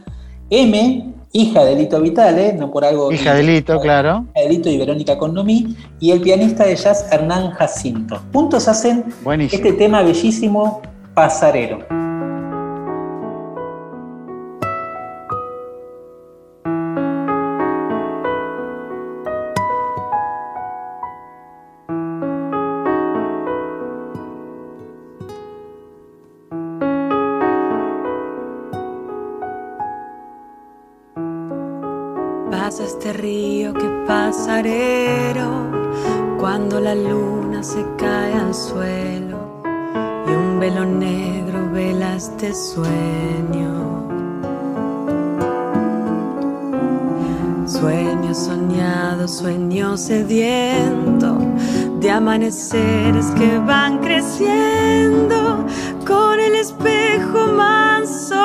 M, 0.50 1.14
hija 1.34 1.66
de 1.66 1.76
Lito 1.76 2.00
Vitale, 2.00 2.54
no 2.54 2.72
por 2.72 2.86
algo 2.86 3.12
Hija 3.12 3.34
de 3.34 3.44
Lito, 3.44 3.78
claro. 3.82 4.26
Adelito 4.38 4.70
y 4.70 4.78
Verónica 4.78 5.18
Condomí, 5.18 5.76
y 6.00 6.12
el 6.12 6.22
pianista 6.22 6.66
de 6.66 6.78
jazz 6.78 7.06
Hernán 7.12 7.52
Jacinto. 7.52 8.22
Juntos 8.32 8.70
hacen 8.70 9.04
Buenísimo. 9.22 9.62
este 9.62 9.78
tema 9.78 10.02
bellísimo, 10.02 10.82
Pasarero. 11.14 11.80
Este 32.82 33.12
río 33.12 33.74
que 33.74 33.88
pasarero 34.08 35.70
cuando 36.40 36.80
la 36.80 36.96
luna 36.96 37.62
se 37.62 37.86
cae 37.98 38.34
al 38.34 38.56
suelo 38.56 39.38
y 40.26 40.32
un 40.32 40.60
velo 40.60 40.86
negro 40.86 41.70
vela 41.74 42.16
este 42.16 42.54
sueño. 42.54 44.08
Sueño 47.68 48.34
soñado, 48.34 49.28
sueño 49.28 49.98
sediento 49.98 51.38
de 52.00 52.12
amaneceres 52.12 53.26
que 53.38 53.60
van 53.60 54.00
creciendo 54.00 55.66
con 56.08 56.40
el 56.40 56.56
espejo 56.56 57.48
manso 57.56 58.39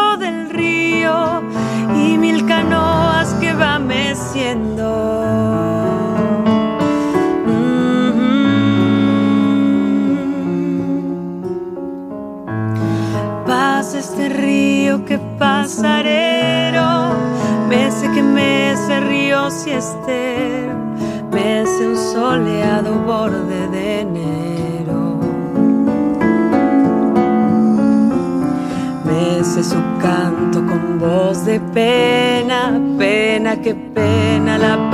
que 3.94 4.02
van 4.02 4.08
meciendo. 4.08 4.88
Pasa 13.46 13.98
este 13.98 14.28
río 14.28 15.04
que 15.04 15.18
pasarero, 15.38 17.12
mece 17.68 18.10
que 18.12 18.22
mece 18.22 19.00
río 19.00 19.50
siestero, 19.50 20.74
mece 21.30 21.88
un 21.88 21.96
soleado 21.96 22.94
borde 23.06 23.43
voz 31.04 31.44
de 31.44 31.60
pena, 31.60 32.80
pena 32.98 33.60
que 33.60 33.74
pena, 33.74 34.58
la 34.58 34.76
pena 34.90 34.93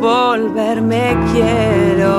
volverme 0.00 1.16
quiero. 1.32 2.16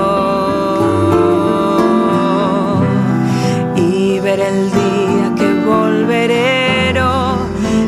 Y 3.75 4.19
ver 4.19 4.39
el 4.39 4.71
día 4.71 5.33
que 5.37 5.53
volverero 5.65 7.37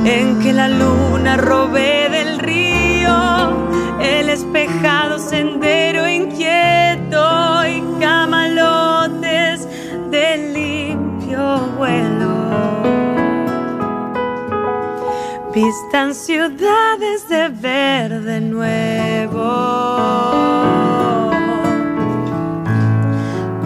en 0.05 0.39
que 0.39 0.53
la 0.53 0.67
luna 0.67 1.37
robe 1.37 2.09
del 2.09 2.39
río 2.39 3.69
el 3.99 4.29
espejado 4.29 5.17
sendero 5.19 6.07
inquieto 6.07 7.65
y 7.67 7.81
camalotes 7.99 9.67
de 10.11 10.37
limpio 10.53 11.59
vuelo. 11.77 12.29
Vistan 15.53 16.13
ciudades 16.13 17.27
de 17.27 17.49
verde 17.49 18.39
nuevo. 18.41 18.98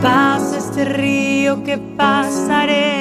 Pasa 0.02 0.58
este 0.58 0.86
río 0.86 1.64
que 1.64 1.78
pasarero. 1.78 2.93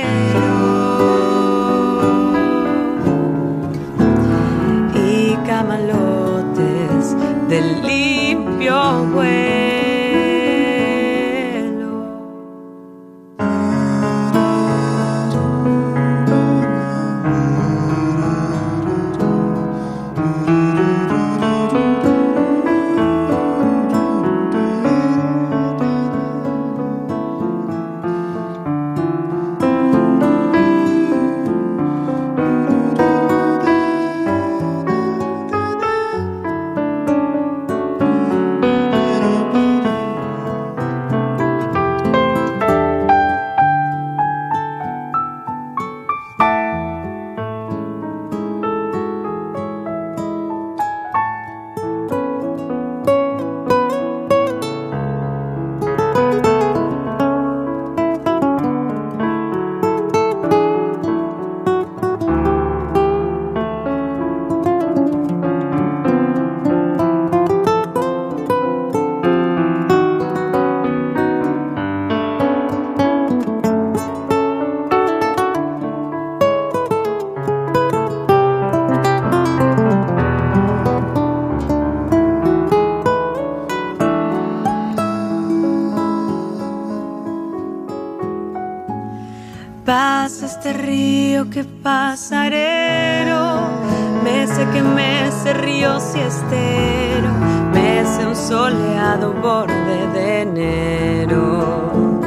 9 99.85 100.06
de 100.12 100.40
enero. 100.42 102.20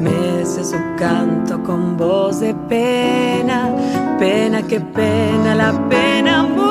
Me 0.00 0.42
hace 0.42 0.64
su 0.64 0.76
canto 0.96 1.62
con 1.62 1.96
voz 1.96 2.40
de 2.40 2.54
pena, 2.54 3.70
pena 4.18 4.62
que 4.62 4.80
pena, 4.80 5.54
la 5.54 5.88
pena 5.88 6.42
muere. 6.44 6.67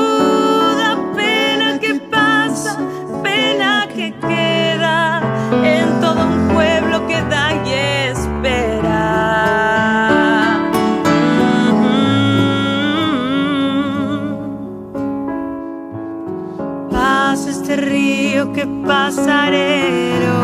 Pasarero. 18.88 20.38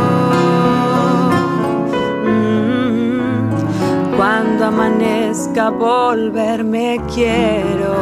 Mm. 2.25 4.15
Cuando 4.17 4.65
amanezca 4.65 5.69
volverme 5.69 7.01
quiero. 7.13 7.95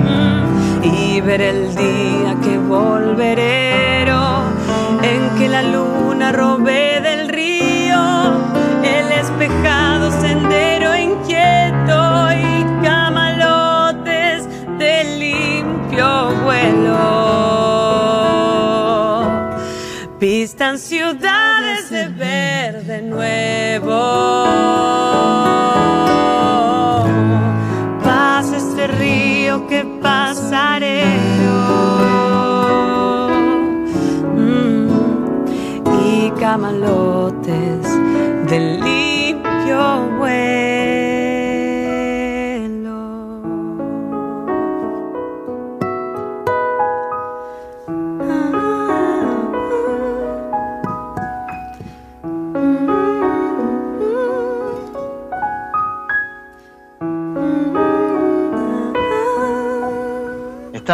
Mm. 0.00 0.84
Y 0.84 1.20
ver 1.20 1.42
el 1.42 1.74
día 1.76 2.36
que 2.42 2.58
volverero 2.58 4.22
en 5.02 5.38
que 5.38 5.48
la 5.48 5.62
luna 5.62 6.32
robe 6.32 6.93
pintan 20.64 20.78
ciudades 20.78 21.90
de 21.90 22.08
verde 22.08 23.02
nuevo. 23.02 24.44
Pasa 28.02 28.56
este 28.56 28.86
río 28.86 29.66
que 29.66 29.84
pasaré 30.02 31.04
mm. 34.36 34.88
y 36.02 36.30
camalotes 36.40 37.82
del 38.48 38.80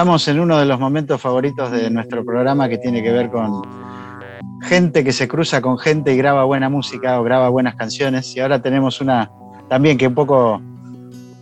Estamos 0.01 0.26
en 0.28 0.40
uno 0.40 0.59
de 0.59 0.64
los 0.64 0.80
momentos 0.80 1.20
favoritos 1.20 1.70
de 1.70 1.90
nuestro 1.90 2.24
programa 2.24 2.70
que 2.70 2.78
tiene 2.78 3.03
que 3.03 3.12
ver 3.12 3.28
con 3.28 3.61
gente 4.62 5.05
que 5.05 5.12
se 5.12 5.28
cruza 5.28 5.61
con 5.61 5.76
gente 5.76 6.14
y 6.14 6.16
graba 6.16 6.44
buena 6.44 6.70
música 6.70 7.20
o 7.20 7.22
graba 7.22 7.51
buenas 7.51 7.74
canciones. 7.74 8.34
Y 8.34 8.40
ahora 8.40 8.62
tenemos 8.62 9.03
una 9.03 9.30
también 9.68 9.98
que 9.98 10.07
un 10.07 10.14
poco 10.14 10.62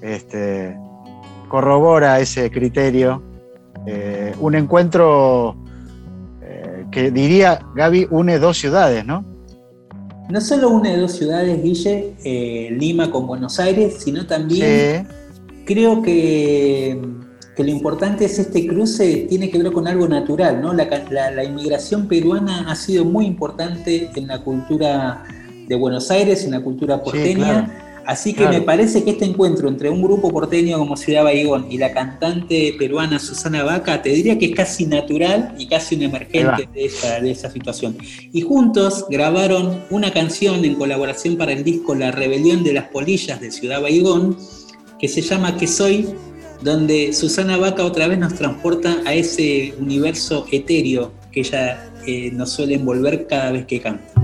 este, 0.02 0.76
corrobora 1.46 2.18
ese 2.18 2.50
criterio. 2.50 3.22
Eh, 3.86 4.34
un 4.40 4.56
encuentro 4.56 5.54
eh, 6.42 6.84
que 6.90 7.12
diría, 7.12 7.60
Gaby, 7.76 8.08
une 8.10 8.40
dos 8.40 8.58
ciudades, 8.58 9.06
¿no? 9.06 9.24
No 10.28 10.40
solo 10.40 10.70
une 10.70 10.96
dos 10.96 11.12
ciudades, 11.12 11.62
Guille, 11.62 12.16
eh, 12.24 12.70
Lima 12.72 13.08
con 13.08 13.24
Buenos 13.28 13.60
Aires, 13.60 13.98
sino 14.00 14.26
también 14.26 15.06
creo 15.64 16.02
que, 16.02 16.98
que 17.58 17.64
lo 17.64 17.70
importante 17.70 18.24
es 18.24 18.38
este 18.38 18.68
cruce, 18.68 19.26
tiene 19.28 19.50
que 19.50 19.58
ver 19.58 19.72
con 19.72 19.88
algo 19.88 20.06
natural, 20.06 20.62
¿no? 20.62 20.72
La, 20.72 20.86
la- 21.10 21.32
la 21.32 21.42
inmigración 21.42 22.06
peruana 22.06 22.70
ha 22.70 22.76
sido 22.76 23.04
muy 23.04 23.26
importante 23.26 24.08
en 24.14 24.28
la 24.28 24.38
cultura 24.44 25.24
de 25.66 25.74
Buenos 25.74 26.08
Aires, 26.12 26.44
en 26.44 26.52
la 26.52 26.60
cultura 26.60 27.02
porteña. 27.02 27.36
claro. 27.66 27.88
Así 28.06 28.32
que 28.32 28.38
Claro. 28.42 28.52
me 28.58 28.62
parece 28.62 29.02
que 29.04 29.10
este 29.10 29.24
encuentro 29.26 29.68
entre 29.68 29.90
un 29.90 30.00
grupo 30.00 30.30
porteño 30.30 30.78
como 30.78 30.96
Ciudad 30.96 31.24
Baigón 31.24 31.66
y 31.70 31.76
la 31.76 31.92
cantante 31.92 32.74
peruana 32.78 33.18
Susana 33.18 33.64
Vaca, 33.64 34.00
te 34.00 34.08
diría 34.10 34.38
que 34.38 34.46
es 34.46 34.54
casi 34.54 34.86
natural 34.86 35.54
y 35.58 35.66
casi 35.66 35.96
un 35.96 36.02
emergente 36.04 36.68
de 36.72 36.84
esa, 36.86 37.20
de 37.20 37.30
esa 37.32 37.50
situación. 37.50 37.98
Y 38.32 38.40
juntos 38.40 39.04
grabaron 39.10 39.82
una 39.90 40.10
canción 40.12 40.64
en 40.64 40.76
colaboración 40.76 41.36
para 41.36 41.52
el 41.52 41.64
disco 41.64 41.94
La 41.96 42.10
Rebelión 42.12 42.62
de 42.64 42.72
las 42.72 42.84
Polillas 42.84 43.40
de 43.42 43.50
Ciudad 43.50 43.82
Baigón, 43.82 44.38
que 44.98 45.08
se 45.08 45.20
llama 45.20 45.56
Que 45.58 45.66
Soy, 45.66 46.08
donde 46.62 47.12
Susana 47.12 47.56
Vaca 47.56 47.84
otra 47.84 48.08
vez 48.08 48.18
nos 48.18 48.34
transporta 48.34 48.98
a 49.04 49.14
ese 49.14 49.74
universo 49.78 50.46
etéreo 50.50 51.12
que 51.30 51.40
ella 51.40 51.90
eh, 52.06 52.30
nos 52.32 52.50
suele 52.52 52.74
envolver 52.74 53.26
cada 53.26 53.52
vez 53.52 53.66
que 53.66 53.80
canta. 53.80 54.17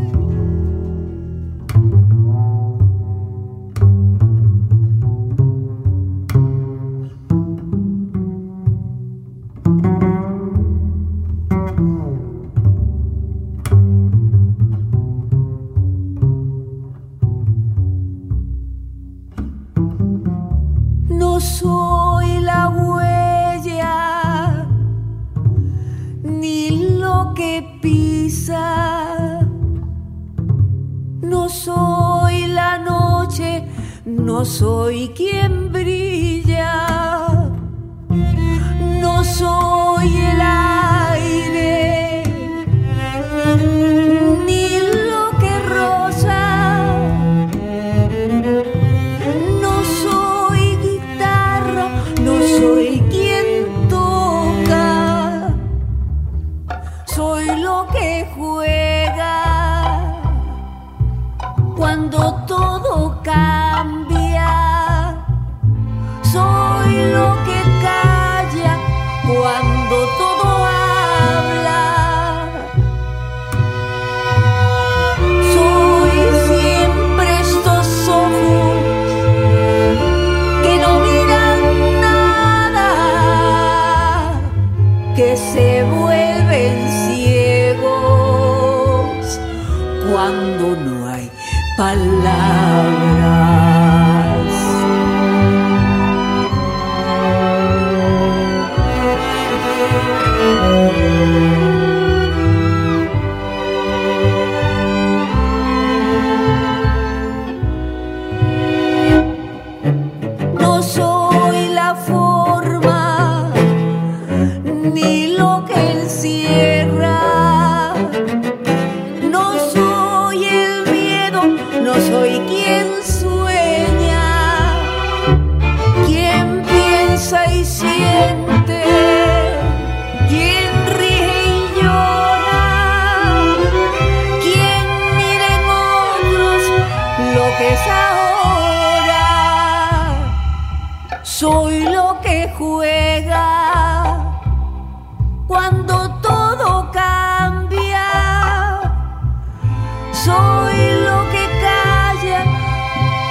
Soy 150.25 150.77
lo 151.05 151.29
que 151.33 151.45
calla 151.61 152.47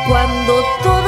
cuando 0.07 0.63
todo 0.83 1.02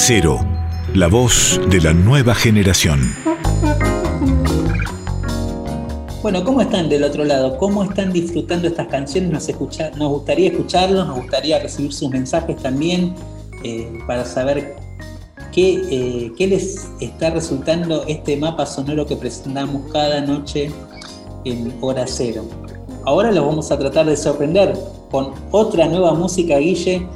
Cero, 0.00 0.38
la 0.94 1.08
voz 1.08 1.60
de 1.68 1.80
la 1.80 1.92
nueva 1.92 2.34
generación. 2.34 3.14
Bueno, 6.22 6.44
¿cómo 6.44 6.62
están 6.62 6.88
del 6.88 7.02
otro 7.02 7.24
lado? 7.24 7.58
¿Cómo 7.58 7.82
están 7.82 8.12
disfrutando 8.12 8.68
estas 8.68 8.86
canciones? 8.86 9.30
Nos, 9.30 10.08
gustaría 10.08 10.50
escucharlos, 10.50 11.06
nos 11.06 11.16
gustaría 11.16 11.58
recibir 11.58 11.92
sus 11.92 12.10
mensajes 12.10 12.56
también 12.56 13.14
eh, 13.64 13.98
para 14.06 14.24
saber 14.24 14.76
qué 15.52 15.82
qué, 15.90 16.26
eh, 16.26 16.32
qué 16.38 16.46
les 16.46 16.88
está 17.00 17.30
resultando 17.30 18.04
este 18.06 18.36
mapa 18.36 18.66
sonoro 18.66 19.04
que 19.04 19.16
presentamos 19.16 19.90
cada 19.92 20.20
noche 20.20 20.70
en 21.44 21.74
Hora 21.80 22.06
Cero. 22.06 22.44
Ahora 23.04 23.32
los 23.32 23.44
vamos 23.44 23.70
a 23.72 23.78
tratar 23.78 24.06
de 24.06 24.16
sorprender 24.16 24.78
con 25.10 25.32
otra 25.50 25.86
nueva 25.86 26.14
música, 26.14 26.56
Guille, 26.58 27.06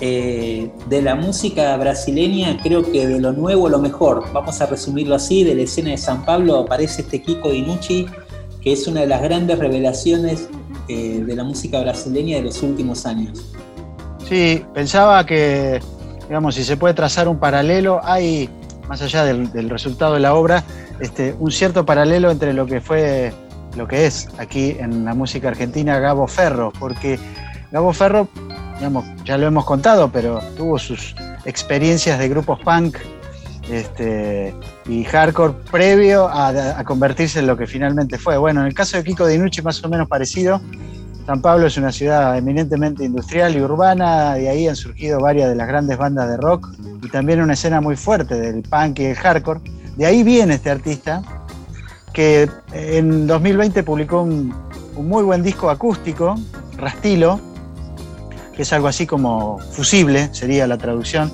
eh, 0.00 0.70
de 0.88 1.02
la 1.02 1.14
música 1.14 1.76
brasileña, 1.76 2.58
creo 2.62 2.82
que 2.90 3.06
de 3.06 3.20
lo 3.20 3.32
nuevo 3.32 3.68
lo 3.68 3.78
mejor. 3.78 4.24
Vamos 4.32 4.60
a 4.60 4.66
resumirlo 4.66 5.14
así, 5.14 5.44
de 5.44 5.54
la 5.54 5.62
escena 5.62 5.90
de 5.90 5.98
San 5.98 6.24
Pablo 6.24 6.58
aparece 6.58 7.02
este 7.02 7.20
Kiko 7.20 7.50
Dinucci, 7.50 8.06
que 8.62 8.72
es 8.72 8.86
una 8.86 9.00
de 9.00 9.06
las 9.06 9.22
grandes 9.22 9.58
revelaciones 9.58 10.48
eh, 10.88 11.22
de 11.24 11.36
la 11.36 11.44
música 11.44 11.80
brasileña 11.80 12.36
de 12.38 12.44
los 12.44 12.62
últimos 12.62 13.04
años. 13.06 13.52
Sí, 14.28 14.64
pensaba 14.72 15.24
que, 15.26 15.80
digamos, 16.28 16.54
si 16.54 16.64
se 16.64 16.76
puede 16.76 16.94
trazar 16.94 17.28
un 17.28 17.38
paralelo, 17.38 18.00
hay, 18.02 18.48
más 18.88 19.02
allá 19.02 19.24
del, 19.24 19.52
del 19.52 19.68
resultado 19.68 20.14
de 20.14 20.20
la 20.20 20.34
obra, 20.34 20.64
este, 21.00 21.34
un 21.38 21.50
cierto 21.50 21.84
paralelo 21.84 22.30
entre 22.30 22.52
lo 22.52 22.66
que 22.66 22.80
fue, 22.80 23.32
lo 23.76 23.88
que 23.88 24.06
es 24.06 24.28
aquí 24.38 24.76
en 24.78 25.04
la 25.04 25.14
música 25.14 25.48
argentina 25.48 25.98
Gabo 25.98 26.26
Ferro, 26.26 26.72
porque 26.78 27.18
Gabo 27.72 27.92
Ferro, 27.92 28.28
ya 29.24 29.36
lo 29.36 29.46
hemos 29.46 29.64
contado, 29.64 30.10
pero 30.10 30.40
tuvo 30.56 30.78
sus 30.78 31.14
experiencias 31.44 32.18
de 32.18 32.28
grupos 32.28 32.58
punk 32.60 32.96
este, 33.70 34.54
y 34.88 35.04
hardcore 35.04 35.54
previo 35.70 36.28
a, 36.28 36.82
convertirse 36.84 37.40
en 37.40 37.46
lo 37.46 37.56
que 37.56 37.66
finalmente 37.66 38.18
fue. 38.18 38.36
Bueno, 38.38 38.62
en 38.62 38.66
el 38.66 38.74
caso 38.74 38.96
de 38.96 39.04
Kiko 39.04 39.26
Dinucci, 39.26 39.62
más 39.62 39.82
o 39.84 39.88
menos 39.88 40.08
parecido. 40.08 40.60
San 41.26 41.42
Pablo 41.42 41.66
es 41.66 41.76
una 41.76 41.92
ciudad 41.92 42.36
eminentemente 42.36 43.04
industrial 43.04 43.54
y 43.54 43.60
urbana, 43.60 44.38
y 44.38 44.46
ahí 44.46 44.66
han 44.66 44.74
surgido 44.74 45.20
varias 45.20 45.48
de 45.50 45.54
las 45.54 45.68
grandes 45.68 45.96
bandas 45.96 46.28
de 46.28 46.36
rock 46.38 46.68
y 47.02 47.08
también 47.08 47.40
una 47.40 47.52
escena 47.52 47.80
muy 47.80 47.94
fuerte 47.94 48.34
del 48.40 48.62
punk 48.62 48.98
y 48.98 49.04
el 49.04 49.16
hardcore. 49.16 49.60
De 49.96 50.06
ahí 50.06 50.22
viene 50.24 50.54
este 50.54 50.70
artista 50.70 51.22
que 52.12 52.48
en 52.72 53.26
2020 53.26 53.82
publicó 53.84 54.22
un 54.22 54.52
muy 54.96 55.22
buen 55.22 55.42
disco 55.42 55.70
acústico, 55.70 56.34
Rastilo, 56.76 57.38
que 58.60 58.64
es 58.64 58.74
algo 58.74 58.88
así 58.88 59.06
como 59.06 59.58
fusible, 59.72 60.28
sería 60.32 60.66
la 60.66 60.76
traducción. 60.76 61.32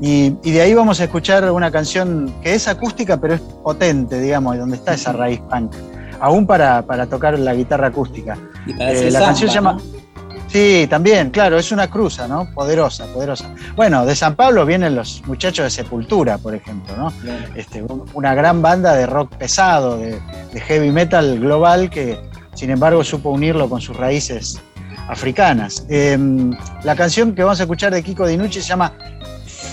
Y, 0.00 0.36
y, 0.44 0.52
de 0.52 0.60
ahí 0.62 0.74
vamos 0.74 1.00
a 1.00 1.04
escuchar 1.04 1.50
una 1.50 1.72
canción 1.72 2.32
que 2.40 2.54
es 2.54 2.68
acústica, 2.68 3.16
pero 3.16 3.34
es 3.34 3.40
potente, 3.40 4.20
digamos, 4.20 4.54
y 4.54 4.58
donde 4.58 4.76
está 4.76 4.94
esa 4.94 5.12
raíz 5.12 5.40
punk, 5.50 5.72
aún 6.20 6.46
para, 6.46 6.82
para 6.82 7.06
tocar 7.08 7.36
la 7.36 7.52
guitarra 7.52 7.88
acústica. 7.88 8.38
Eh, 8.78 9.06
la 9.06 9.10
samba, 9.10 9.26
canción 9.26 9.50
se 9.50 9.54
llama... 9.56 9.72
¿no? 9.72 9.80
Sí, 10.46 10.86
también, 10.88 11.30
claro, 11.30 11.58
es 11.58 11.72
una 11.72 11.90
cruza, 11.90 12.28
¿no? 12.28 12.46
Poderosa, 12.54 13.06
poderosa. 13.06 13.52
Bueno, 13.74 14.06
de 14.06 14.14
San 14.14 14.36
Pablo 14.36 14.64
vienen 14.64 14.94
los 14.94 15.20
muchachos 15.26 15.64
de 15.64 15.70
Sepultura, 15.70 16.38
por 16.38 16.54
ejemplo, 16.54 16.96
¿no? 16.96 17.12
Este, 17.56 17.82
un- 17.82 18.04
una 18.14 18.36
gran 18.36 18.62
banda 18.62 18.94
de 18.94 19.06
rock 19.06 19.34
pesado, 19.34 19.98
de, 19.98 20.20
de 20.52 20.60
heavy 20.60 20.92
metal 20.92 21.40
global 21.40 21.90
que, 21.90 22.20
sin 22.54 22.70
embargo, 22.70 23.02
supo 23.02 23.30
unirlo 23.30 23.68
con 23.68 23.80
sus 23.80 23.96
raíces 23.96 24.60
africanas. 25.12 25.84
Eh, 25.88 26.18
la 26.82 26.96
canción 26.96 27.34
que 27.34 27.42
vamos 27.42 27.60
a 27.60 27.64
escuchar 27.64 27.92
de 27.92 28.02
Kiko 28.02 28.26
Dinucci 28.26 28.60
se 28.60 28.68
llama 28.68 28.92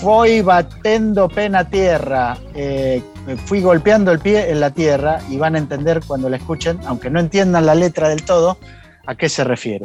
Fui 0.00 0.42
batendo 0.42 1.28
pena 1.28 1.64
tierra. 1.64 2.36
Eh, 2.54 3.02
fui 3.46 3.60
golpeando 3.60 4.12
el 4.12 4.18
pie 4.18 4.50
en 4.50 4.60
la 4.60 4.70
tierra 4.70 5.20
y 5.28 5.36
van 5.36 5.54
a 5.54 5.58
entender 5.58 6.00
cuando 6.06 6.28
la 6.28 6.36
escuchen, 6.36 6.78
aunque 6.86 7.10
no 7.10 7.20
entiendan 7.20 7.66
la 7.66 7.74
letra 7.74 8.08
del 8.08 8.22
todo, 8.22 8.58
a 9.06 9.14
qué 9.14 9.28
se 9.28 9.44
refiere. 9.44 9.84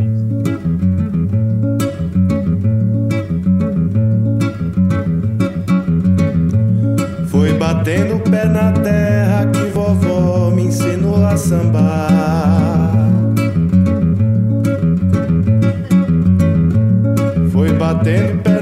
Foi 7.30 7.52
batendo 7.58 8.24
pé 8.24 8.46
na 8.46 8.72
terra 8.72 9.52
que 9.52 9.66
vovó 9.72 10.52
me 10.52 10.64
ensinou 10.64 11.26
a 11.26 11.36
sambar. 11.36 12.45
Tendo 18.06 18.55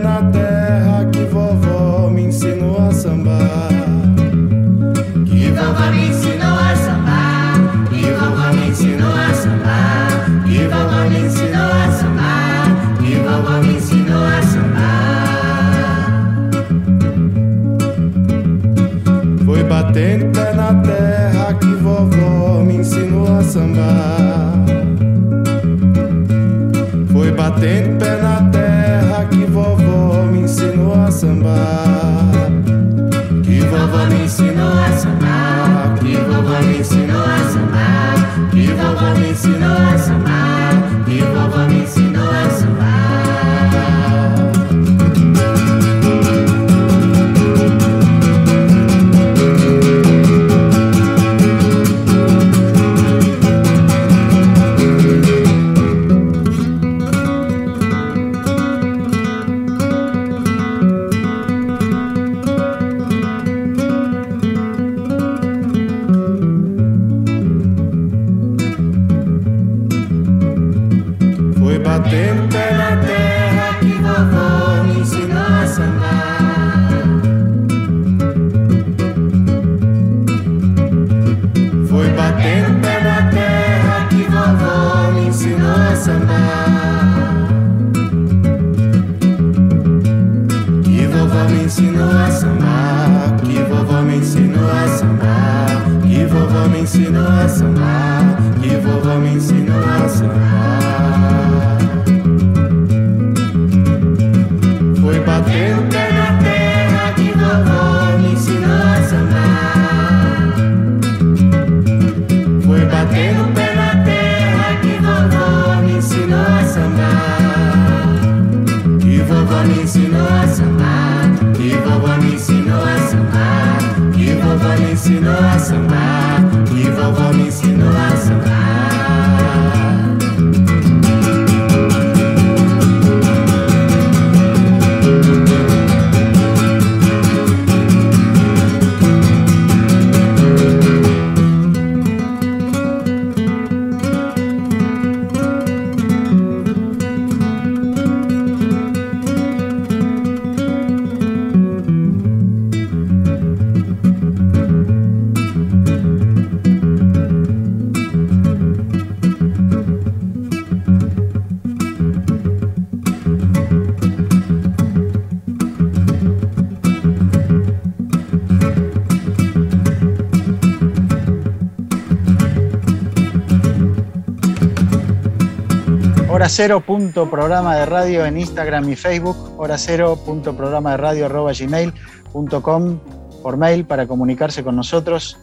cero 176.55 176.83
punto 176.85 177.31
programa 177.31 177.75
de 177.77 177.87
radio 177.87 178.27
en 178.27 178.37
Instagram 178.37 178.87
y 178.87 178.95
Facebook, 178.95 179.35
hora 179.57 179.75
cero 179.75 180.19
punto 180.23 180.55
programa 180.55 180.91
de 180.91 180.97
radio 180.97 181.25
arroba 181.25 181.51
gmail 181.51 181.91
punto 182.31 182.61
com 182.61 182.99
por 183.41 183.57
mail 183.57 183.85
para 183.85 184.05
comunicarse 184.05 184.63
con 184.63 184.75
nosotros. 184.75 185.35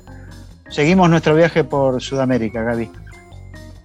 Seguimos 0.68 1.10
nuestro 1.10 1.34
viaje 1.34 1.64
por 1.64 2.00
Sudamérica, 2.00 2.62
Gaby. 2.62 2.88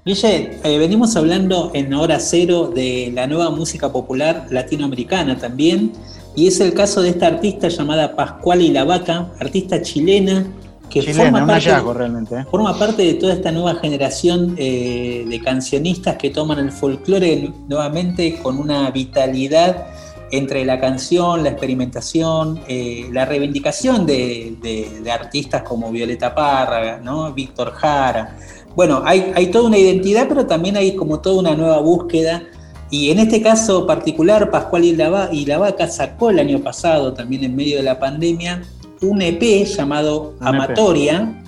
Guille, 0.06 0.60
eh, 0.64 0.78
venimos 0.78 1.16
hablando 1.16 1.72
en 1.74 1.92
Hora 1.96 2.20
Cero 2.20 2.72
de 2.74 3.12
la 3.12 3.26
nueva 3.26 3.50
música 3.50 3.92
popular 3.92 4.46
latinoamericana 4.52 5.40
también, 5.40 5.94
y 6.36 6.46
es 6.46 6.60
el 6.60 6.76
caso 6.76 7.02
de 7.02 7.10
esta 7.10 7.26
artista 7.26 7.70
llamada 7.70 8.16
Pascual 8.16 8.62
y 8.62 8.70
la 8.70 8.84
Vaca, 8.84 9.32
artista 9.40 9.82
chilena 9.82 10.46
que 10.90 11.02
Chilena, 11.02 11.24
forma, 11.24 11.40
un 11.42 11.48
parte, 11.48 11.70
hallazgo 11.70 11.94
realmente. 11.94 12.36
¿eh? 12.36 12.46
forma 12.50 12.78
parte 12.78 13.04
de 13.04 13.14
toda 13.16 13.34
esta 13.34 13.52
nueva 13.52 13.76
generación 13.76 14.56
eh, 14.58 15.26
de 15.28 15.42
cancionistas 15.42 16.16
que 16.18 16.30
toman 16.30 16.60
el 16.60 16.72
folclore 16.72 17.52
nuevamente 17.68 18.40
con 18.42 18.58
una 18.58 18.90
vitalidad 18.92 19.88
entre 20.32 20.66
la 20.66 20.80
canción, 20.80 21.44
la 21.44 21.50
experimentación, 21.50 22.60
eh, 22.68 23.08
la 23.12 23.26
reivindicación 23.26 24.06
de, 24.06 24.56
de- 24.62 25.02
de 25.04 25.12
artistas 25.12 25.62
como 25.64 25.92
Violeta 25.92 26.34
Parra, 26.34 27.00
¿no? 27.00 27.32
Víctor 27.34 27.72
Jara. 27.74 28.36
Bueno, 28.76 29.02
hay, 29.06 29.32
hay 29.36 29.48
toda 29.48 29.68
una 29.68 29.78
identidad, 29.78 30.28
pero 30.28 30.46
también 30.46 30.76
hay 30.78 30.96
como 30.96 31.20
toda 31.20 31.40
una 31.40 31.56
nueva 31.56 31.80
búsqueda. 31.80 32.44
Y 32.90 33.10
en 33.12 33.20
este 33.20 33.42
caso 33.42 33.86
particular, 33.88 34.52
Pascual 34.52 34.84
y 34.86 34.96
la, 34.96 35.30
y 35.32 35.46
la 35.46 35.58
Vaca 35.58 35.88
sacó 35.88 36.30
el 36.32 36.40
año 36.40 36.60
pasado, 36.60 37.14
también 37.14 37.44
en 37.44 37.56
medio 37.56 37.78
de 37.78 37.84
la 37.84 38.00
pandemia, 38.00 38.64
un 39.06 39.22
EP 39.22 39.66
llamado 39.66 40.36
Un 40.40 40.48
EP. 40.48 40.54
Amatoria, 40.54 41.44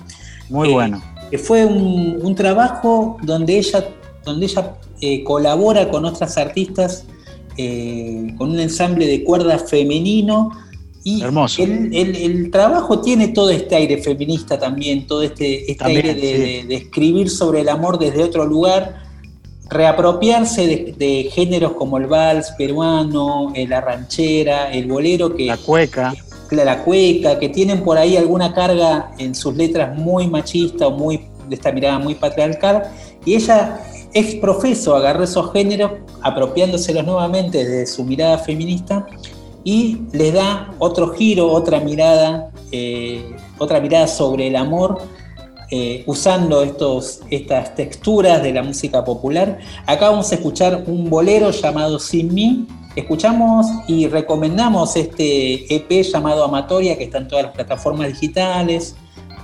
Muy 0.48 0.70
Eh, 0.70 0.72
bueno. 0.72 1.02
que 1.30 1.38
fue 1.38 1.64
un, 1.66 2.18
un 2.22 2.34
trabajo 2.34 3.18
donde 3.22 3.58
ella, 3.58 3.84
donde 4.24 4.46
ella 4.46 4.74
eh, 5.00 5.22
colabora 5.24 5.88
con 5.90 6.04
otras 6.04 6.36
artistas, 6.38 7.04
eh, 7.56 8.34
con 8.38 8.50
un 8.50 8.58
ensamble 8.60 9.06
de 9.06 9.24
cuerdas 9.24 9.68
femenino. 9.68 10.50
Y 11.04 11.22
Hermoso. 11.22 11.62
El, 11.62 11.94
el- 11.94 12.16
el 12.16 12.50
trabajo 12.50 13.00
tiene 13.00 13.28
todo 13.28 13.50
este 13.50 13.74
aire 13.76 13.98
feminista 14.02 14.58
también, 14.58 15.06
todo 15.06 15.22
este, 15.22 15.60
este 15.70 15.74
También, 15.76 16.06
aire 16.06 16.14
de, 16.20 16.36
sí. 16.36 16.42
de- 16.42 16.64
de 16.68 16.74
escribir 16.76 17.30
sobre 17.30 17.60
el 17.60 17.68
amor 17.68 17.98
desde 17.98 18.22
otro 18.22 18.44
lugar, 18.46 19.02
reapropiarse 19.70 20.66
de, 20.66 20.94
de 20.98 21.30
géneros 21.30 21.72
como 21.72 21.98
el 21.98 22.06
vals 22.06 22.52
peruano, 22.56 23.52
la 23.68 23.80
ranchera, 23.80 24.72
el 24.72 24.86
bolero, 24.86 25.34
que 25.34 25.46
La 25.46 25.56
cueca. 25.58 26.14
La 26.56 26.84
cueca, 26.84 27.38
que 27.38 27.48
tienen 27.48 27.82
por 27.82 27.98
ahí 27.98 28.16
alguna 28.16 28.54
carga 28.54 29.12
en 29.18 29.34
sus 29.34 29.54
letras 29.56 29.96
muy 29.96 30.26
machista 30.26 30.86
o 30.86 30.90
muy 30.90 31.26
de 31.48 31.54
esta 31.54 31.72
mirada 31.72 31.98
muy 31.98 32.14
patriarcal, 32.14 32.84
y 33.24 33.34
ella 33.34 33.80
ex 34.12 34.34
profeso 34.36 34.94
agarró 34.96 35.24
esos 35.24 35.52
géneros, 35.52 35.92
apropiándoselos 36.22 37.04
nuevamente 37.04 37.58
desde 37.58 37.86
su 37.86 38.04
mirada 38.04 38.38
feminista, 38.38 39.06
y 39.64 39.98
les 40.12 40.32
da 40.32 40.72
otro 40.78 41.08
giro, 41.14 41.50
otra 41.50 41.80
mirada, 41.80 42.50
eh, 42.72 43.22
otra 43.58 43.80
mirada 43.80 44.06
sobre 44.06 44.48
el 44.48 44.56
amor, 44.56 44.98
eh, 45.70 46.04
usando 46.06 46.62
estos, 46.62 47.20
estas 47.28 47.74
texturas 47.74 48.42
de 48.42 48.54
la 48.54 48.62
música 48.62 49.04
popular. 49.04 49.58
Acá 49.84 50.08
vamos 50.08 50.32
a 50.32 50.36
escuchar 50.36 50.84
un 50.86 51.10
bolero 51.10 51.50
llamado 51.50 51.98
Sin 51.98 52.32
mí. 52.32 52.66
Escuchamos 52.98 53.66
y 53.86 54.08
recomendamos 54.08 54.96
este 54.96 55.72
EP 55.72 56.02
llamado 56.02 56.42
Amatoria, 56.42 56.98
que 56.98 57.04
está 57.04 57.18
en 57.18 57.28
todas 57.28 57.44
las 57.44 57.54
plataformas 57.54 58.08
digitales, 58.08 58.96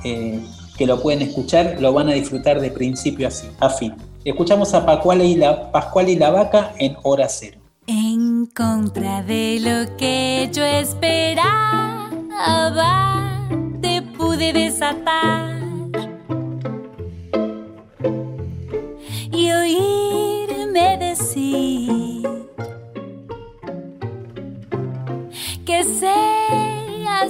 eh, 0.02 0.40
que 0.76 0.84
lo 0.84 1.00
pueden 1.00 1.22
escuchar, 1.22 1.76
lo 1.78 1.92
van 1.92 2.08
a 2.08 2.14
disfrutar 2.14 2.60
de 2.60 2.72
principio 2.72 3.28
a 3.60 3.70
fin-. 3.70 3.94
Escuchamos 4.24 4.74
a 4.74 4.84
Pascual 4.84 5.22
y 5.22 5.36
la, 5.36 5.70
Pascual 5.70 6.08
y 6.08 6.16
la 6.16 6.30
Vaca 6.30 6.72
en 6.80 6.96
Hora 7.04 7.28
Cero. 7.28 7.60
En 7.86 8.46
contra 8.46 9.22
de 9.22 9.60
lo 9.60 9.96
que 9.98 10.50
yo 10.52 10.64
esperaba, 10.64 11.38
te 13.80 14.02
pude 14.02 14.52
desatar 14.52 15.53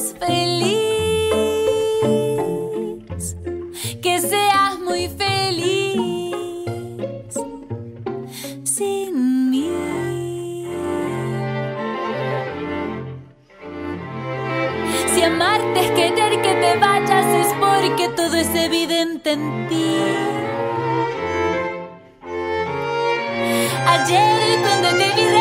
feliz, 0.03 0.77
que 4.03 4.21
seas 4.21 4.79
muy 4.81 5.09
feliz 5.09 6.35
sin 8.65 9.51
mí. 9.51 9.71
Si 15.15 15.23
amarte 15.23 15.81
es 15.81 15.91
querer 15.93 16.43
que 16.43 16.55
te 16.55 16.77
vayas 16.77 17.27
es 17.27 17.55
porque 17.61 18.09
todo 18.17 18.35
es 18.35 18.53
evidente 18.55 19.33
en 19.33 19.69
ti. 19.69 19.97
Ayer 23.87 24.59
cuando 24.61 24.89
te 24.89 25.13
vi 25.15 25.34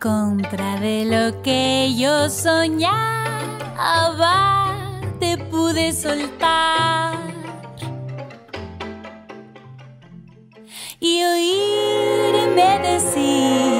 Contra 0.00 0.80
de 0.80 1.04
lo 1.04 1.42
que 1.42 1.94
yo 1.94 2.30
soñaba, 2.30 3.04
te 5.20 5.36
pude 5.36 5.92
soltar. 5.92 7.18
Y 11.00 11.22
oírme 11.22 12.78
decir 12.78 13.79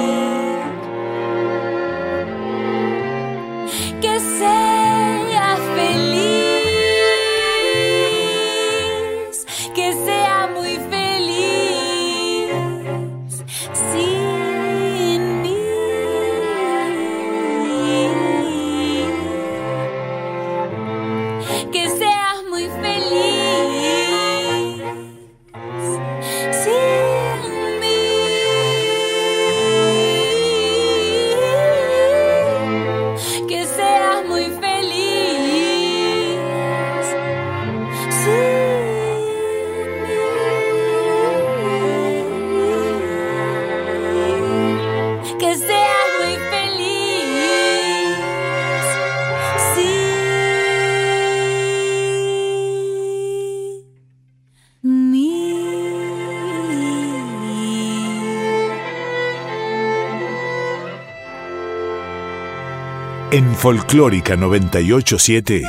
En 63.33 63.55
Folclórica 63.55 64.35
987, 64.35 65.63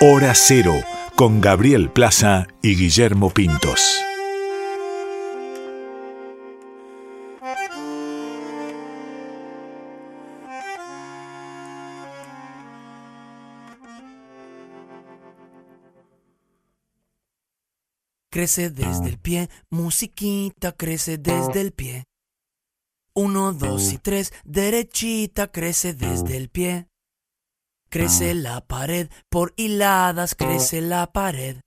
Hora 0.00 0.34
Cero, 0.34 0.74
con 1.14 1.40
Gabriel 1.40 1.88
Plaza 1.88 2.48
y 2.60 2.74
Guillermo 2.74 3.30
Pintos. 3.30 4.00
Crece 18.28 18.70
desde 18.70 19.08
el 19.10 19.18
pie, 19.18 19.48
musiquita 19.70 20.72
crece 20.72 21.16
desde 21.18 21.60
el 21.60 21.70
pie. 21.70 22.02
Uno, 23.14 23.52
dos 23.52 23.92
y 23.92 23.98
tres, 23.98 24.32
derechita 24.42 25.52
crece 25.52 25.94
desde 25.94 26.36
el 26.36 26.48
pie. 26.48 26.88
Crece 27.94 28.34
la 28.34 28.60
pared, 28.60 29.08
por 29.28 29.54
hiladas 29.56 30.34
crece 30.34 30.80
la 30.80 31.12
pared. 31.12 31.58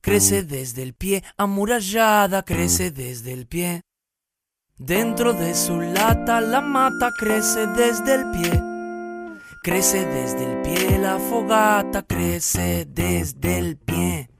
Crece 0.00 0.44
desde 0.44 0.84
el 0.84 0.94
pie, 0.94 1.24
amurallada 1.36 2.44
crece 2.44 2.92
desde 2.92 3.32
el 3.32 3.48
pie. 3.48 3.82
Dentro 4.78 5.32
de 5.32 5.56
su 5.56 5.80
lata 5.80 6.40
la 6.40 6.60
mata 6.60 7.10
crece 7.18 7.66
desde 7.66 8.14
el 8.14 8.30
pie. 8.30 8.62
Crece 9.64 10.06
desde 10.06 10.44
el 10.44 10.62
pie, 10.62 10.96
la 10.96 11.18
fogata 11.18 12.04
crece 12.04 12.84
desde 12.88 13.58
el 13.58 13.78
pie. 13.78 14.30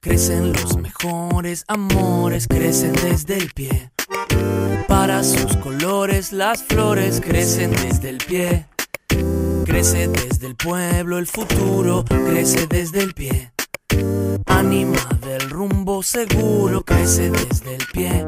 Crecen 0.00 0.52
los 0.52 0.76
mejores 0.76 1.64
amores, 1.68 2.46
crecen 2.48 2.92
desde 2.92 3.36
el 3.36 3.50
pie. 3.50 3.90
Para 4.86 5.22
sus 5.22 5.56
colores 5.56 6.32
las 6.32 6.62
flores 6.62 7.20
crecen 7.20 7.70
desde 7.70 8.10
el 8.10 8.18
pie. 8.18 8.66
Crece 9.64 10.08
desde 10.08 10.46
el 10.46 10.56
pueblo 10.56 11.18
el 11.18 11.26
futuro, 11.26 12.04
crece 12.04 12.66
desde 12.66 13.00
el 13.00 13.14
pie. 13.14 13.52
Anima 14.46 15.08
del 15.20 15.50
rumbo 15.50 16.02
seguro, 16.02 16.82
crece 16.84 17.30
desde 17.30 17.74
el 17.76 17.84
pie. 17.92 18.26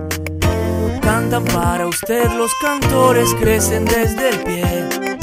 Cantan 1.01 1.45
para 1.45 1.87
usted 1.87 2.31
los 2.37 2.53
cantores, 2.61 3.35
crecen 3.35 3.85
desde 3.85 4.29
el 4.31 4.39
pie. 4.45 5.20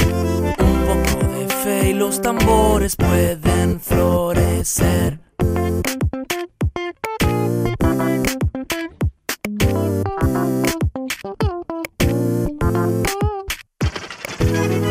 Y 1.68 1.92
los 1.92 2.22
tambores 2.22 2.96
pueden 2.96 3.78
florecer. 3.78 5.18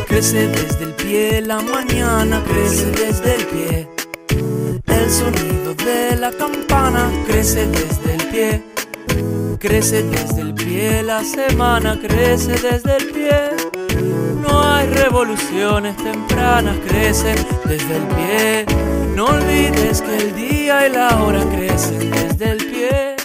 Crece 0.07 0.47
desde 0.49 0.83
el 0.83 0.93
pie, 0.93 1.41
la 1.41 1.61
mañana 1.61 2.43
crece 2.43 2.91
desde 2.91 3.35
el 3.35 3.45
pie. 3.47 3.89
El 4.85 5.09
sonido 5.09 5.73
de 5.73 6.15
la 6.15 6.31
campana 6.31 7.09
crece 7.25 7.65
desde 7.67 8.13
el 8.13 8.23
pie. 8.29 8.63
Crece 9.59 10.03
desde 10.03 10.41
el 10.41 10.53
pie, 10.53 11.01
la 11.01 11.23
semana 11.23 11.99
crece 11.99 12.51
desde 12.51 12.97
el 12.97 13.05
pie. 13.07 13.76
No 14.41 14.63
hay 14.63 14.87
revoluciones 14.87 15.95
tempranas, 15.97 16.77
crecen 16.87 17.37
desde 17.65 17.97
el 17.97 18.07
pie. 18.07 18.65
No 19.15 19.25
olvides 19.25 20.01
que 20.01 20.17
el 20.17 20.35
día 20.35 20.87
y 20.87 20.91
la 20.91 21.23
hora 21.23 21.43
crecen 21.49 22.11
desde 22.11 22.51
el 22.51 22.57
pie. 22.57 23.15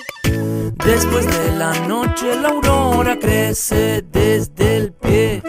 Después 0.84 1.26
de 1.26 1.52
la 1.56 1.72
noche 1.86 2.34
la 2.40 2.48
aurora 2.48 3.18
crece 3.18 4.02
desde 4.10 4.76
el 4.76 4.92
pie. 4.92 5.42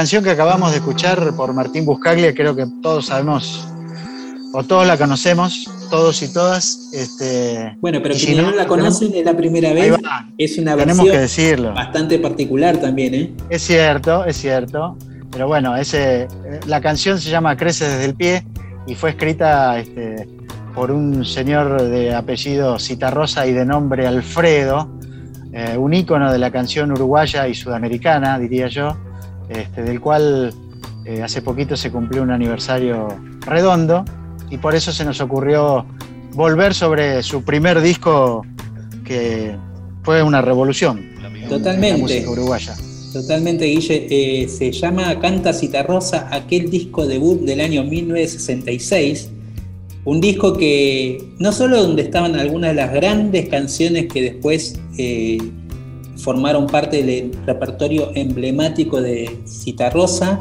Canción 0.00 0.24
que 0.24 0.30
acabamos 0.30 0.70
de 0.70 0.78
escuchar 0.78 1.34
por 1.36 1.52
Martín 1.52 1.84
Buscaglia, 1.84 2.32
creo 2.32 2.56
que 2.56 2.64
todos 2.80 3.08
sabemos, 3.08 3.68
o 4.54 4.64
todos 4.64 4.86
la 4.86 4.96
conocemos, 4.96 5.70
todos 5.90 6.22
y 6.22 6.32
todas. 6.32 6.88
Este, 6.94 7.76
Bueno, 7.82 8.00
pero 8.02 8.14
quienes 8.14 8.36
si 8.38 8.42
no, 8.42 8.50
la 8.50 8.66
conocen 8.66 9.14
es 9.14 9.26
la 9.26 9.36
primera 9.36 9.74
vez. 9.74 9.94
Es 10.38 10.56
una 10.56 10.74
Tenemos 10.74 11.04
versión 11.04 11.14
que 11.14 11.18
decirlo. 11.20 11.74
bastante 11.74 12.18
particular 12.18 12.78
también, 12.78 13.14
¿eh? 13.14 13.30
Es 13.50 13.60
cierto, 13.60 14.24
es 14.24 14.38
cierto. 14.38 14.96
Pero 15.30 15.48
bueno, 15.48 15.76
ese, 15.76 16.28
la 16.66 16.80
canción 16.80 17.20
se 17.20 17.28
llama 17.28 17.54
Crece 17.58 17.86
desde 17.86 18.06
el 18.06 18.14
pie 18.14 18.46
y 18.86 18.94
fue 18.94 19.10
escrita 19.10 19.78
este, 19.78 20.26
por 20.74 20.90
un 20.90 21.26
señor 21.26 21.82
de 21.82 22.14
apellido 22.14 22.78
Citarrosa 22.78 23.46
y 23.46 23.52
de 23.52 23.66
nombre 23.66 24.06
Alfredo, 24.06 24.88
eh, 25.52 25.76
un 25.76 25.92
ícono 25.92 26.32
de 26.32 26.38
la 26.38 26.50
canción 26.50 26.90
uruguaya 26.90 27.46
y 27.48 27.54
sudamericana, 27.54 28.38
diría 28.38 28.68
yo, 28.68 28.96
este, 29.50 29.82
del 29.82 30.00
cual 30.00 30.54
eh, 31.04 31.22
hace 31.22 31.42
poquito 31.42 31.76
se 31.76 31.90
cumplió 31.90 32.22
un 32.22 32.30
aniversario 32.30 33.08
redondo 33.40 34.04
y 34.48 34.58
por 34.58 34.74
eso 34.74 34.92
se 34.92 35.04
nos 35.04 35.20
ocurrió 35.20 35.84
volver 36.34 36.74
sobre 36.74 37.22
su 37.22 37.42
primer 37.42 37.80
disco 37.80 38.46
que 39.04 39.56
fue 40.02 40.22
una 40.22 40.40
revolución 40.40 40.98
en 40.98 41.22
la 41.42 41.48
Totalmente. 41.48 42.00
música 42.00 42.30
uruguaya. 42.30 42.76
Totalmente, 43.12 43.64
Guille. 43.64 44.06
Eh, 44.08 44.48
se 44.48 44.70
llama 44.70 45.18
Canta 45.18 45.52
Citarrosa, 45.52 46.28
aquel 46.30 46.70
disco 46.70 47.06
debut 47.06 47.40
del 47.40 47.60
año 47.60 47.82
1966. 47.82 49.30
Un 50.04 50.20
disco 50.20 50.56
que 50.56 51.34
no 51.38 51.52
solo 51.52 51.82
donde 51.82 52.02
estaban 52.02 52.36
algunas 52.36 52.70
de 52.70 52.76
las 52.76 52.92
grandes 52.92 53.48
canciones 53.48 54.06
que 54.06 54.22
después 54.22 54.78
eh, 54.96 55.38
formaron 56.22 56.66
parte 56.66 57.02
del 57.02 57.32
repertorio 57.46 58.10
emblemático 58.14 59.00
de 59.00 59.38
Citarrosa, 59.46 60.40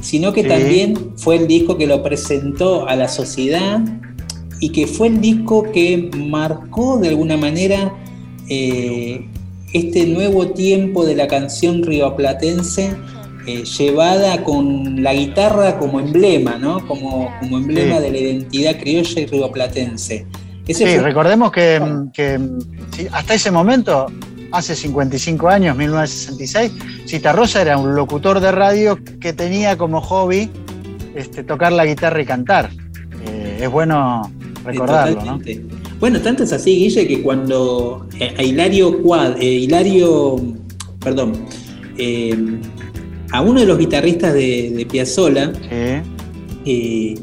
sino 0.00 0.32
que 0.32 0.42
Sí. 0.42 0.48
también 0.48 1.12
fue 1.16 1.36
el 1.36 1.46
disco 1.46 1.76
que 1.76 1.86
lo 1.86 2.02
presentó 2.02 2.88
a 2.88 2.96
la 2.96 3.08
sociedad 3.08 3.80
y 4.60 4.70
que 4.70 4.86
fue 4.86 5.08
el 5.08 5.20
disco 5.20 5.62
que 5.72 6.10
marcó 6.16 6.98
de 6.98 7.08
alguna 7.08 7.36
manera 7.36 7.94
eh, 8.48 9.26
este 9.72 10.06
nuevo 10.06 10.48
tiempo 10.48 11.04
de 11.06 11.14
la 11.14 11.28
canción 11.28 11.82
rioplatense 11.82 12.96
eh, 13.46 13.64
llevada 13.64 14.42
con 14.44 15.02
la 15.02 15.14
guitarra 15.14 15.78
como 15.78 15.98
emblema, 16.00 16.56
¿no? 16.56 16.86
Como, 16.86 17.30
como 17.40 17.56
emblema 17.58 17.96
Sí. 17.96 18.02
de 18.02 18.10
la 18.10 18.18
identidad 18.18 18.76
criolla 18.78 19.20
y 19.20 19.26
rioplatense. 19.26 20.26
Ese 20.66 20.84
Sí, 20.86 20.94
fue- 20.94 21.02
recordemos 21.02 21.50
que, 21.50 21.80
hasta 23.12 23.34
ese 23.34 23.50
momento, 23.50 24.06
hace 24.52 24.74
55 24.76 25.48
años, 25.48 25.76
1966, 25.76 26.72
Citarrosa 27.06 27.62
era 27.62 27.78
un 27.78 27.94
locutor 27.94 28.40
de 28.40 28.52
radio 28.52 28.98
que 29.20 29.32
tenía 29.32 29.76
como 29.76 30.00
hobby 30.00 30.50
este, 31.14 31.42
tocar 31.44 31.72
la 31.72 31.84
guitarra 31.84 32.20
y 32.20 32.24
cantar. 32.24 32.70
Eh, 33.26 33.60
es 33.62 33.70
bueno 33.70 34.30
recordarlo, 34.64 35.24
¿no? 35.24 35.40
Bueno, 35.98 36.20
tanto 36.20 36.44
es 36.44 36.52
así, 36.52 36.76
Guille, 36.76 37.06
que 37.06 37.22
cuando 37.22 38.06
eh, 38.18 38.34
a 38.38 38.42
Hilario 38.42 39.02
Cuad, 39.02 39.36
eh, 39.38 39.44
Hilario, 39.44 40.36
perdón, 40.98 41.32
eh, 41.98 42.34
a 43.32 43.42
uno 43.42 43.60
de 43.60 43.66
los 43.66 43.78
guitarristas 43.78 44.32
de, 44.32 44.72
de 44.74 44.86
Piazzolla 44.86 45.52
eh, 45.70 47.14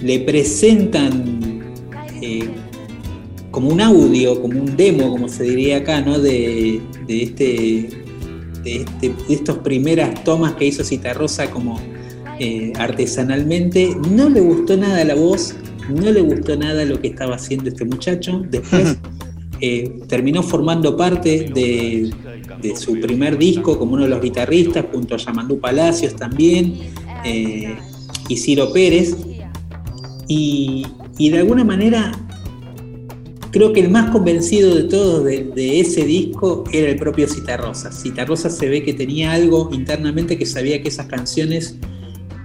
le 0.00 0.20
presentan 0.20 1.62
como 3.54 3.68
un 3.68 3.80
audio, 3.80 4.42
como 4.42 4.60
un 4.60 4.76
demo, 4.76 5.10
como 5.10 5.28
se 5.28 5.44
diría 5.44 5.76
acá, 5.76 6.00
¿no? 6.00 6.18
De, 6.18 6.80
de 7.06 7.22
este, 7.22 7.88
de, 8.64 8.76
este- 8.80 9.14
de 9.28 9.32
estas 9.32 9.58
primeras 9.58 10.24
tomas 10.24 10.54
que 10.54 10.66
hizo 10.66 10.82
Citarrosa 10.82 11.48
como 11.52 11.80
eh, 12.40 12.72
artesanalmente. 12.76 13.96
No 14.10 14.28
le 14.28 14.40
gustó 14.40 14.76
nada 14.76 15.04
la 15.04 15.14
voz, 15.14 15.54
no 15.88 16.10
le 16.10 16.20
gustó 16.22 16.56
nada 16.56 16.84
lo 16.84 17.00
que 17.00 17.06
estaba 17.06 17.36
haciendo 17.36 17.68
este 17.68 17.84
muchacho. 17.84 18.42
Después 18.50 18.96
eh, 19.60 20.00
terminó 20.08 20.42
formando 20.42 20.96
parte 20.96 21.48
de, 21.54 22.12
de 22.60 22.76
su 22.76 22.98
primer 22.98 23.38
disco 23.38 23.78
como 23.78 23.92
uno 23.94 24.02
de 24.02 24.08
los 24.08 24.20
guitarristas, 24.20 24.84
junto 24.92 25.14
a 25.14 25.18
Yamandú 25.18 25.60
Palacios 25.60 26.16
también, 26.16 26.74
eh, 27.24 27.76
y 28.28 28.36
Ciro 28.36 28.72
Pérez. 28.72 29.14
Y, 30.26 30.84
y 31.18 31.28
de 31.30 31.38
alguna 31.38 31.62
manera 31.62 32.10
creo 33.54 33.72
que 33.72 33.78
el 33.78 33.88
más 33.88 34.10
convencido 34.10 34.74
de 34.74 34.82
todos 34.82 35.22
de, 35.22 35.78
ese 35.78 36.04
disco 36.04 36.64
era 36.72 36.90
el 36.90 36.96
propio 36.96 37.28
Citarrosa. 37.28 37.92
Citarrosa 37.92 38.50
se 38.50 38.68
ve 38.68 38.82
que 38.82 38.94
tenía 38.94 39.30
algo 39.30 39.70
internamente 39.72 40.36
que 40.36 40.44
sabía 40.44 40.82
que 40.82 40.88
esas 40.88 41.06
canciones 41.06 41.78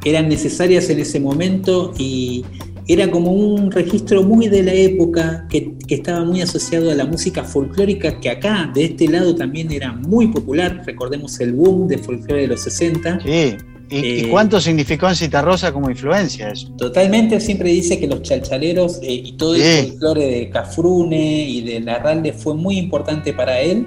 eran 0.05 0.29
necesarias 0.29 0.87
en 0.91 0.99
ese 0.99 1.19
momento 1.19 1.95
y 1.97 2.45
era 2.87 3.09
como 3.09 3.31
un 3.31 3.71
registro 3.71 4.21
muy 4.21 4.49
de 4.49 4.61
la 4.61 4.73
época 4.73 5.47
que, 5.49 5.73
que 5.87 5.95
estaba 5.95 6.23
muy 6.23 6.41
asociado 6.41 6.91
a 6.91 6.93
la 6.93 7.07
música 7.07 7.43
folclórica 7.43 8.19
que 8.19 8.29
acá, 8.29 8.71
de 8.71 8.85
este 8.85 9.07
lado, 9.07 9.33
también 9.33 9.71
era 9.71 9.91
muy 9.91 10.27
popular. 10.27 10.83
Recordemos 10.85 11.39
el 11.39 11.53
boom 11.53 11.87
de 11.87 11.97
folclore 11.97 12.41
de 12.43 12.47
los 12.49 12.61
60. 12.61 13.21
Sí. 13.21 13.57
¿Y, 13.89 13.97
y 13.97 14.19
Eh, 14.21 14.27
cuánto 14.29 14.59
significó 14.61 15.07
en 15.09 15.15
Citarrosa 15.15 15.71
como 15.71 15.89
influencia 15.89 16.49
eso? 16.49 16.69
Totalmente, 16.77 17.39
siempre 17.39 17.71
dice 17.71 17.99
que 17.99 18.07
los 18.07 18.21
chalchaleros 18.21 18.99
eh, 19.01 19.13
y 19.25 19.31
todo 19.33 19.55
el 19.55 19.61
Sí. 19.61 19.87
folclore 19.89 20.25
de 20.25 20.49
Cafrune 20.49 21.43
y 21.47 21.61
de 21.61 21.79
Larralde 21.79 22.33
fue 22.33 22.53
muy 22.55 22.77
importante 22.77 23.33
para 23.33 23.59
él. 23.59 23.85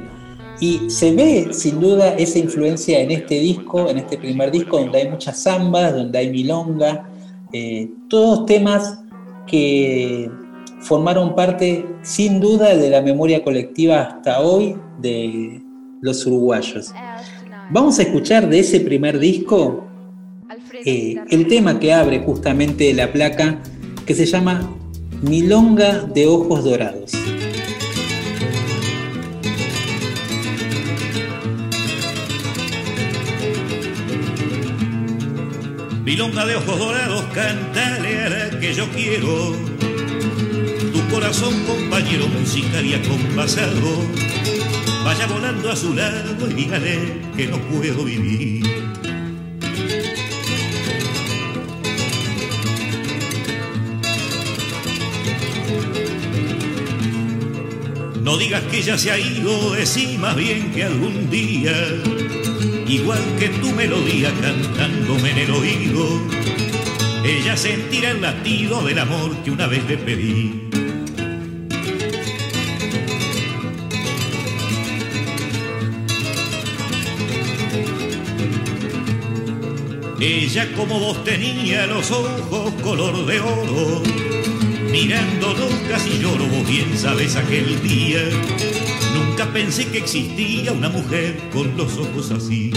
Y 0.61 0.91
se 0.91 1.13
ve 1.13 1.49
sin 1.53 1.81
duda 1.81 2.15
esa 2.15 2.39
influencia 2.39 3.01
en 3.01 3.11
este 3.11 3.41
disco, 3.41 3.89
en 3.89 3.99
este 3.99 4.17
primer 4.19 4.51
disco, 4.51 4.79
donde 4.79 4.99
hay 4.99 5.09
muchas 5.09 5.43
zambas, 5.43 5.93
donde 5.95 6.19
hay 6.19 6.31
milonga, 6.31 7.09
eh, 7.53 7.89
todos 8.09 8.47
temas 8.47 8.99
que 9.47 10.31
formaron 10.81 11.35
parte 11.35 11.85
sin 12.03 12.41
duda 12.41 12.77
de 12.77 12.91
la 12.91 13.01
memoria 13.03 13.43
colectiva 13.43 14.03
hasta 14.03 14.41
hoy 14.41 14.77
de 15.01 15.61
los 16.01 16.25
uruguayos. 16.27 16.93
Vamos 17.71 17.99
a 17.99 18.03
escuchar 18.03 18.49
de 18.49 18.59
ese 18.61 18.81
primer 18.81 19.19
disco 19.19 19.85
eh, 20.75 21.17
el 21.31 21.47
tema 21.49 21.79
que 21.79 21.93
abre 21.93 22.21
justamente 22.21 22.93
la 22.95 23.13
placa 23.13 23.63
que 24.07 24.15
se 24.15 24.27
llama 24.27 24.75
Milonga 25.21 26.01
de 26.03 26.27
Ojos 26.27 26.65
Dorados. 26.65 27.13
Milonga 36.05 36.45
de 36.47 36.57
ojos 36.57 36.79
dorados, 36.79 37.25
cántale 37.33 38.25
a 38.25 38.29
la 38.29 38.61
que 38.61 38.75
yo 38.75 38.89
quiero. 38.91 39.55
Tu 40.93 41.09
corazón, 41.11 41.55
compañero 41.65 42.29
musical 42.29 42.85
y 42.85 42.95
acompasado, 42.95 44.03
vaya 45.05 45.27
volando 45.27 45.71
a 45.71 45.77
su 45.77 45.95
lado 45.95 46.51
y 46.51 46.55
dígale 46.55 46.99
que 47.37 47.47
no 47.47 47.59
puedo 47.69 48.05
vivir. 48.05 48.62
No 58.33 58.39
digas 58.39 58.63
que 58.71 58.81
ya 58.81 58.97
se 58.97 59.11
ha 59.11 59.19
ido, 59.19 59.73
decí 59.73 60.17
más 60.17 60.35
bien 60.35 60.73
que 60.73 60.85
algún 60.85 61.29
día, 61.29 61.71
igual 62.89 63.21
que 63.39 63.51
tu 63.51 63.71
melodía 63.73 64.33
cantándome 64.41 65.33
en 65.33 65.39
el 65.39 65.51
oído, 65.51 66.07
ella 67.27 67.59
sentirá 67.59 68.13
el 68.13 68.23
latido 68.23 68.83
del 68.85 69.01
amor 69.01 69.37
que 69.45 69.51
una 69.51 69.67
vez 69.67 69.85
le 69.85 69.99
pedí. 69.99 70.71
Ella 80.21 80.73
como 80.75 80.99
vos 81.01 81.23
tenía 81.23 81.87
los 81.87 82.11
ojos 82.11 82.73
color 82.83 83.27
de 83.27 83.41
oro, 83.41 84.03
mirándonos 84.93 85.73
casi 85.89 86.19
lloro, 86.19 86.47
vos 86.47 86.69
bien 86.69 86.97
sabes 86.97 87.35
aquel 87.37 87.83
día. 87.83 88.21
Nunca 89.15 89.51
pensé 89.53 89.87
que 89.87 89.99
existía 89.99 90.73
una 90.73 90.91
mujer 90.91 91.35
con 91.53 91.75
los 91.77 91.97
ojos 91.97 92.31
así. 92.31 92.71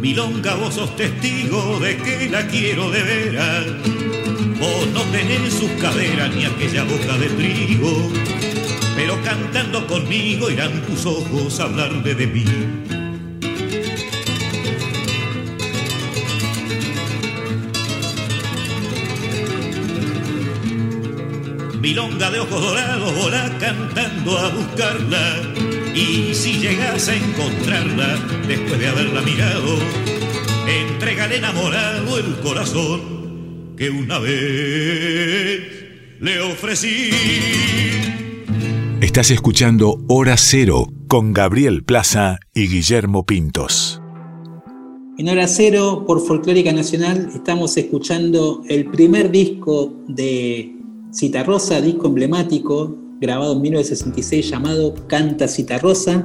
Milonga, 0.00 0.54
vos 0.54 0.74
sos 0.74 0.94
testigo 0.96 1.80
de 1.80 1.96
que 1.96 2.28
la 2.28 2.46
quiero 2.46 2.90
de 2.90 3.02
veras. 3.02 3.66
Vos 4.60 4.86
no 4.92 5.02
tenés 5.12 5.54
sus 5.54 5.70
caderas 5.80 6.34
ni 6.34 6.44
aquella 6.44 6.84
boca 6.84 7.16
de 7.16 7.28
trigo, 7.28 8.12
pero 8.98 9.16
cantando 9.22 9.86
conmigo 9.86 10.50
irán 10.50 10.84
tus 10.84 11.06
ojos 11.06 11.60
a 11.60 11.64
hablarme 11.66 12.14
de 12.14 12.26
mí. 12.26 12.44
Milonga 21.80 22.28
de 22.32 22.40
ojos 22.40 22.60
dorados, 22.60 23.14
volá 23.14 23.56
cantando 23.60 24.36
a 24.36 24.48
buscarla. 24.48 25.42
Y 25.94 26.34
si 26.34 26.58
llegas 26.58 27.08
a 27.08 27.14
encontrarla 27.14 28.18
después 28.48 28.80
de 28.80 28.88
haberla 28.88 29.20
mirado, 29.20 29.78
entrégale 30.66 31.36
enamorado 31.36 32.18
el 32.18 32.34
corazón 32.40 33.76
que 33.76 33.90
una 33.90 34.18
vez 34.18 35.62
le 36.18 36.40
ofrecí. 36.40 37.97
Estás 39.00 39.30
escuchando 39.30 40.02
Hora 40.08 40.36
Cero 40.36 40.88
con 41.06 41.32
Gabriel 41.32 41.84
Plaza 41.84 42.40
y 42.52 42.66
Guillermo 42.66 43.24
Pintos. 43.24 44.02
En 45.16 45.28
Hora 45.28 45.46
Cero, 45.46 46.02
por 46.04 46.20
Folclórica 46.20 46.72
Nacional, 46.72 47.30
estamos 47.32 47.76
escuchando 47.76 48.64
el 48.68 48.90
primer 48.90 49.30
disco 49.30 49.94
de 50.08 50.74
Citarrosa, 51.14 51.80
disco 51.80 52.08
emblemático, 52.08 52.96
grabado 53.20 53.52
en 53.52 53.62
1966, 53.62 54.50
llamado 54.50 54.92
Canta 55.06 55.46
Citarrosa. 55.46 56.24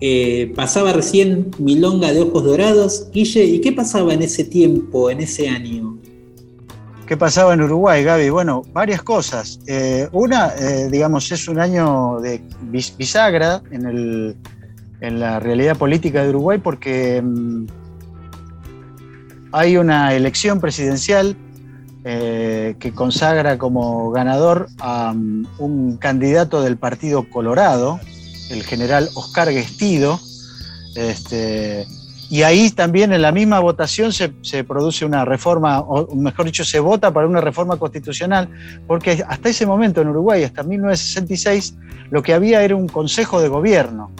Eh, 0.00 0.52
pasaba 0.54 0.92
recién 0.92 1.50
Milonga 1.58 2.12
de 2.12 2.20
Ojos 2.20 2.44
Dorados. 2.44 3.08
Guille, 3.12 3.44
¿y 3.44 3.60
qué 3.60 3.72
pasaba 3.72 4.14
en 4.14 4.22
ese 4.22 4.44
tiempo, 4.44 5.10
en 5.10 5.18
ese 5.18 5.48
año? 5.48 5.97
¿Qué 7.08 7.16
pasaba 7.16 7.54
en 7.54 7.62
Uruguay, 7.62 8.04
Gaby? 8.04 8.28
Bueno, 8.28 8.62
varias 8.74 9.00
cosas. 9.02 9.60
Eh, 9.66 10.06
una, 10.12 10.52
eh, 10.58 10.88
digamos, 10.90 11.32
es 11.32 11.48
un 11.48 11.58
año 11.58 12.20
de 12.20 12.42
bis- 12.70 12.94
bisagra 12.98 13.62
en, 13.70 14.36
la 15.18 15.40
realidad 15.40 15.76
política 15.78 16.22
de 16.22 16.28
Uruguay 16.28 16.58
porque 16.58 17.22
mm, 17.22 17.66
hay 19.52 19.78
una 19.78 20.12
elección 20.12 20.60
presidencial 20.60 21.34
eh, 22.04 22.76
que 22.78 22.92
consagra 22.92 23.56
como 23.56 24.10
ganador 24.10 24.68
a 24.78 25.14
mm, 25.16 25.46
un 25.60 25.96
candidato 25.96 26.60
del 26.60 26.76
Partido 26.76 27.26
Colorado, 27.30 28.00
el 28.50 28.62
general 28.64 29.08
Oscar 29.14 29.50
Guestido. 29.50 30.20
Este, 30.94 31.86
y 32.30 32.42
ahí 32.42 32.70
también 32.70 33.12
en 33.12 33.22
la 33.22 33.32
misma 33.32 33.58
votación 33.58 34.12
se, 34.12 34.32
se 34.42 34.62
produce 34.64 35.04
una 35.04 35.24
reforma, 35.24 35.80
o 35.80 36.14
mejor 36.14 36.44
dicho, 36.46 36.64
se 36.64 36.78
vota 36.78 37.12
para 37.12 37.26
una 37.26 37.40
reforma 37.40 37.76
constitucional, 37.76 38.48
porque 38.86 39.24
hasta 39.26 39.48
ese 39.48 39.64
momento 39.64 40.02
en 40.02 40.08
Uruguay, 40.08 40.44
hasta 40.44 40.62
1966, 40.62 41.76
lo 42.10 42.22
que 42.22 42.34
había 42.34 42.62
era 42.62 42.76
un 42.76 42.88
consejo 42.88 43.40
de 43.40 43.48
gobierno. 43.48 44.10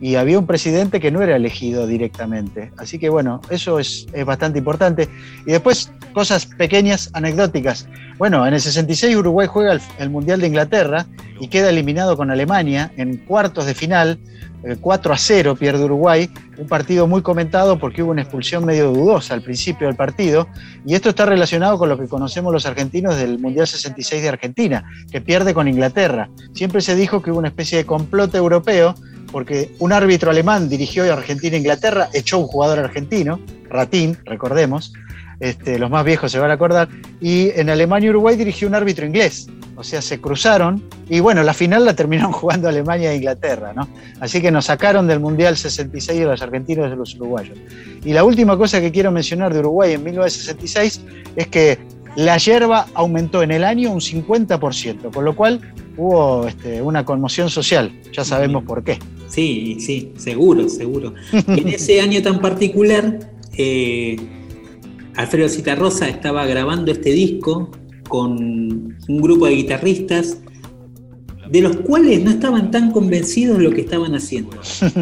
Y 0.00 0.16
había 0.16 0.38
un 0.38 0.46
presidente 0.46 1.00
que 1.00 1.10
no 1.10 1.22
era 1.22 1.36
elegido 1.36 1.86
directamente. 1.86 2.72
Así 2.76 2.98
que 2.98 3.08
bueno, 3.08 3.40
eso 3.50 3.78
es, 3.78 4.06
es 4.12 4.24
bastante 4.24 4.58
importante. 4.58 5.08
Y 5.46 5.52
después 5.52 5.90
cosas 6.12 6.46
pequeñas, 6.46 7.10
anecdóticas. 7.12 7.86
Bueno, 8.18 8.46
en 8.46 8.54
el 8.54 8.60
66 8.62 9.16
Uruguay 9.16 9.46
juega 9.46 9.78
el, 9.98 10.10
Mundial 10.10 10.40
de 10.40 10.46
Inglaterra 10.46 11.04
y 11.38 11.48
queda 11.48 11.68
eliminado 11.68 12.16
con 12.16 12.30
Alemania 12.30 12.90
en 12.96 13.18
cuartos 13.18 13.66
de 13.66 13.74
final. 13.74 14.18
eh, 14.64 14.76
4 14.80 15.12
a 15.12 15.18
0 15.18 15.56
pierde 15.56 15.84
Uruguay, 15.84 16.30
un 16.56 16.66
partido 16.66 17.06
muy 17.06 17.20
comentado 17.20 17.78
porque 17.78 18.02
hubo 18.02 18.12
una 18.12 18.22
expulsión 18.22 18.64
medio 18.64 18.90
dudosa 18.90 19.34
al 19.34 19.42
principio 19.42 19.86
del 19.86 19.96
partido, 19.96 20.48
y 20.86 20.94
esto 20.94 21.10
está 21.10 21.26
relacionado 21.26 21.76
con 21.76 21.90
lo 21.90 21.98
que 21.98 22.08
conocemos 22.08 22.50
los 22.50 22.64
argentinos 22.64 23.18
del 23.18 23.38
Mundial 23.38 23.66
66 23.66 24.22
de 24.22 24.28
Argentina, 24.30 24.84
que 25.12 25.20
pierde 25.20 25.52
con 25.52 25.68
Inglaterra. 25.68 26.30
Siempre 26.54 26.80
se 26.80 26.94
dijo 26.94 27.20
que 27.20 27.30
hubo 27.30 27.38
una 27.38 27.48
especie 27.48 27.76
de 27.76 27.84
complot 27.84 28.34
europeo 28.34 28.94
porque 29.30 29.70
un 29.78 29.92
árbitro 29.92 30.30
alemán 30.30 30.68
dirigió 30.68 31.04
a 31.04 31.16
Argentina-Inglaterra, 31.16 32.08
echó 32.12 32.38
un 32.38 32.46
jugador 32.46 32.78
argentino, 32.78 33.40
Ratín, 33.68 34.16
recordemos, 34.24 34.92
este, 35.40 35.78
los 35.78 35.90
más 35.90 36.04
viejos 36.04 36.32
se 36.32 36.38
van 36.38 36.50
a 36.50 36.54
acordar, 36.54 36.88
y 37.20 37.50
en 37.50 37.68
Alemania 37.68 38.10
Uruguay 38.10 38.36
dirigió 38.36 38.68
un 38.68 38.74
árbitro 38.74 39.04
inglés, 39.04 39.48
o 39.76 39.84
sea, 39.84 40.00
se 40.00 40.20
cruzaron, 40.20 40.82
y 41.08 41.20
bueno, 41.20 41.42
la 41.42 41.52
final 41.52 41.84
la 41.84 41.94
terminaron 41.94 42.32
jugando 42.32 42.68
Alemania 42.68 43.12
e 43.12 43.16
Inglaterra, 43.16 43.72
¿no? 43.74 43.88
Así 44.20 44.40
que 44.40 44.50
nos 44.50 44.66
sacaron 44.66 45.06
del 45.06 45.20
Mundial 45.20 45.56
66 45.56 46.20
de 46.20 46.24
los 46.24 46.40
argentinos 46.40 46.86
y 46.86 46.90
de 46.90 46.96
los 46.96 47.14
uruguayos. 47.16 47.58
Y 48.04 48.12
la 48.12 48.24
última 48.24 48.56
cosa 48.56 48.80
que 48.80 48.90
quiero 48.90 49.10
mencionar 49.10 49.52
de 49.52 49.60
Uruguay 49.60 49.92
en 49.92 50.04
1966 50.04 51.00
es 51.36 51.46
que 51.48 51.78
la 52.16 52.38
yerba 52.38 52.86
aumentó 52.94 53.42
en 53.42 53.50
el 53.50 53.62
año 53.62 53.92
un 53.92 54.00
50%, 54.00 55.12
con 55.12 55.24
lo 55.24 55.36
cual 55.36 55.60
hubo 55.96 56.46
este, 56.46 56.82
una 56.82 57.04
conmoción 57.04 57.50
social, 57.50 57.92
ya 58.12 58.24
sabemos 58.24 58.64
por 58.64 58.82
qué. 58.82 58.98
Sí, 59.28 59.76
sí, 59.80 60.12
seguro, 60.16 60.68
seguro. 60.68 61.14
en 61.32 61.68
ese 61.68 62.00
año 62.06 62.22
tan 62.22 62.40
particular, 62.40 63.30
eh, 63.56 64.16
Alfredo 65.14 65.48
Citarrosa 65.48 66.08
estaba 66.08 66.46
grabando 66.46 66.92
este 66.92 67.10
disco 67.10 67.70
con 68.08 68.96
un 69.08 69.20
grupo 69.20 69.46
de 69.46 69.54
guitarristas 69.56 70.38
de 71.50 71.60
los 71.60 71.76
cuales 71.76 72.22
no 72.22 72.30
estaban 72.30 72.70
tan 72.70 72.90
convencidos 72.92 73.58
de 73.58 73.64
lo 73.64 73.70
que 73.70 73.82
estaban 73.82 74.14
haciendo. 74.14 74.56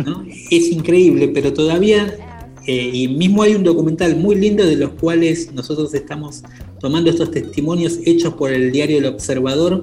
¿no? 0.04 0.24
Es 0.50 0.70
increíble, 0.70 1.28
pero 1.28 1.52
todavía, 1.52 2.14
eh, 2.66 2.90
y 2.92 3.08
mismo 3.08 3.42
hay 3.42 3.54
un 3.54 3.64
documental 3.64 4.16
muy 4.16 4.36
lindo 4.36 4.64
de 4.64 4.76
los 4.76 4.90
cuales 4.90 5.52
nosotros 5.52 5.92
estamos 5.94 6.42
tomando 6.84 7.08
estos 7.08 7.30
testimonios 7.30 7.98
hechos 8.04 8.34
por 8.34 8.52
el 8.52 8.70
diario 8.70 8.98
El 8.98 9.06
Observador, 9.06 9.80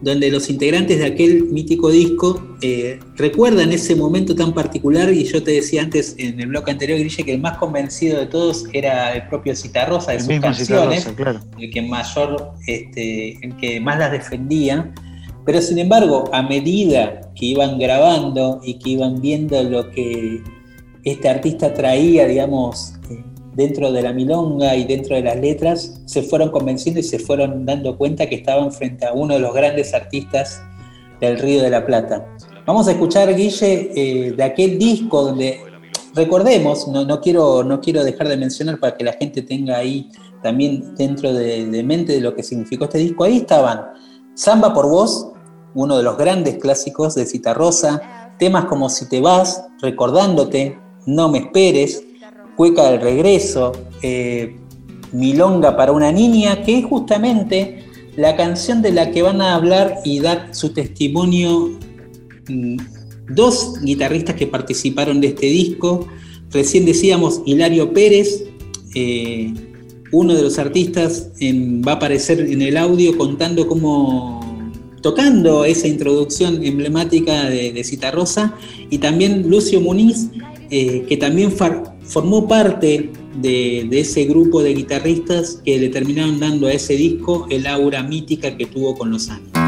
donde 0.00 0.30
los 0.30 0.48
integrantes 0.48 1.00
de 1.00 1.06
aquel 1.06 1.46
mítico 1.46 1.90
disco 1.90 2.40
eh, 2.62 3.00
recuerdan 3.16 3.72
ese 3.72 3.96
momento 3.96 4.32
tan 4.36 4.54
particular 4.54 5.12
y 5.12 5.24
yo 5.24 5.42
te 5.42 5.50
decía 5.50 5.82
antes 5.82 6.14
en 6.18 6.38
el 6.38 6.46
bloque 6.46 6.70
anterior, 6.70 7.00
Grille, 7.00 7.24
que 7.24 7.32
el 7.32 7.40
más 7.40 7.58
convencido 7.58 8.20
de 8.20 8.26
todos 8.26 8.66
era 8.72 9.16
el 9.16 9.26
propio 9.26 9.56
Citarrosa 9.56 10.12
de 10.12 10.18
El 10.18 10.22
sus 10.22 10.38
canciones, 10.38 11.04
claro. 11.16 11.40
el 11.58 11.68
que 11.68 11.82
mayor, 11.82 12.52
este, 12.68 13.44
el 13.44 13.56
que 13.56 13.80
más 13.80 13.98
las 13.98 14.12
defendía. 14.12 14.94
Pero 15.44 15.60
sin 15.60 15.78
embargo, 15.78 16.30
a 16.32 16.42
medida 16.42 17.32
que 17.34 17.46
iban 17.46 17.76
grabando 17.76 18.60
y 18.62 18.74
que 18.74 18.90
iban 18.90 19.20
viendo 19.20 19.60
lo 19.64 19.90
que 19.90 20.44
este 21.02 21.28
artista 21.28 21.74
traía, 21.74 22.28
digamos, 22.28 22.92
dentro 23.56 23.90
de 23.90 24.02
la 24.02 24.12
milonga 24.12 24.76
y 24.76 24.84
dentro 24.84 25.16
de 25.16 25.22
las 25.22 25.36
letras, 25.36 26.00
se 26.04 26.22
fueron 26.22 26.50
convenciendo 26.50 27.00
y 27.00 27.02
se 27.02 27.18
fueron 27.18 27.64
dando 27.64 27.96
cuenta 27.96 28.28
que 28.28 28.36
estaban 28.36 28.70
frente 28.70 29.06
a 29.06 29.14
uno 29.14 29.34
de 29.34 29.40
los 29.40 29.54
grandes 29.54 29.94
artistas 29.94 30.62
del 31.20 31.38
Río 31.38 31.62
de 31.62 31.70
la 31.70 31.84
Plata. 31.86 32.26
Vamos 32.66 32.86
a 32.86 32.92
escuchar, 32.92 33.34
Guille, 33.34 33.90
eh, 33.94 34.32
de 34.32 34.42
aquel 34.42 34.78
disco 34.78 35.22
donde, 35.22 35.60
recordemos, 36.14 36.86
no, 36.88 37.04
no, 37.06 37.20
quiero, 37.20 37.64
no 37.64 37.80
quiero 37.80 38.04
dejar 38.04 38.28
de 38.28 38.36
mencionar 38.36 38.78
para 38.78 38.94
que 38.94 39.04
la 39.04 39.14
gente 39.14 39.40
tenga 39.40 39.78
ahí 39.78 40.10
también 40.42 40.94
dentro 40.94 41.32
de, 41.32 41.64
de 41.64 41.82
mente 41.82 42.12
de 42.12 42.20
lo 42.20 42.34
que 42.34 42.42
significó 42.42 42.84
este 42.84 42.98
disco, 42.98 43.24
ahí 43.24 43.38
estaban 43.38 43.86
Samba 44.34 44.74
por 44.74 44.86
Vos, 44.86 45.32
uno 45.74 45.96
de 45.96 46.02
los 46.02 46.18
grandes 46.18 46.58
clásicos 46.58 47.14
de 47.14 47.24
Citarrosa, 47.24 48.34
temas 48.38 48.66
como 48.66 48.90
Si 48.90 49.08
te 49.08 49.20
vas, 49.20 49.64
Recordándote, 49.80 50.78
No 51.06 51.30
me 51.30 51.38
esperes, 51.38 52.05
Cueca 52.56 52.90
del 52.90 53.00
regreso, 53.00 53.72
eh, 54.02 54.56
Milonga 55.12 55.76
para 55.76 55.92
una 55.92 56.10
niña, 56.10 56.62
que 56.62 56.78
es 56.78 56.84
justamente 56.84 57.84
la 58.16 58.34
canción 58.36 58.82
de 58.82 58.92
la 58.92 59.10
que 59.10 59.22
van 59.22 59.40
a 59.40 59.54
hablar 59.54 59.98
y 60.04 60.20
dar 60.20 60.48
su 60.52 60.70
testimonio 60.70 61.78
mm, 62.48 62.76
dos 63.28 63.80
guitarristas 63.82 64.36
que 64.36 64.46
participaron 64.46 65.20
de 65.20 65.28
este 65.28 65.46
disco. 65.46 66.08
Recién 66.50 66.86
decíamos 66.86 67.42
Hilario 67.44 67.92
Pérez, 67.92 68.44
eh, 68.94 69.52
uno 70.12 70.34
de 70.34 70.42
los 70.42 70.58
artistas 70.58 71.30
va 71.40 71.92
a 71.92 71.94
aparecer 71.96 72.40
en 72.40 72.62
el 72.62 72.76
audio 72.76 73.16
contando 73.18 73.66
cómo 73.66 74.40
tocando 75.02 75.64
esa 75.64 75.86
introducción 75.86 76.64
emblemática 76.64 77.48
de, 77.48 77.72
de 77.72 78.54
y 78.90 78.98
también 78.98 79.48
Lucio 79.48 79.80
Muniz, 79.80 80.30
eh, 80.70 81.04
que 81.08 81.16
también 81.16 81.52
formó 82.06 82.46
parte 82.46 83.10
de, 83.40 83.88
ese 83.92 84.24
grupo 84.24 84.62
de 84.62 84.74
guitarristas 84.74 85.60
que 85.64 85.78
le 85.78 85.88
terminaron 85.88 86.38
dando 86.40 86.66
a 86.66 86.72
ese 86.72 86.94
disco 86.94 87.46
el 87.50 87.66
aura 87.66 88.02
mítica 88.02 88.56
que 88.56 88.66
tuvo 88.66 88.96
con 88.96 89.10
los 89.10 89.28
años. 89.28 89.65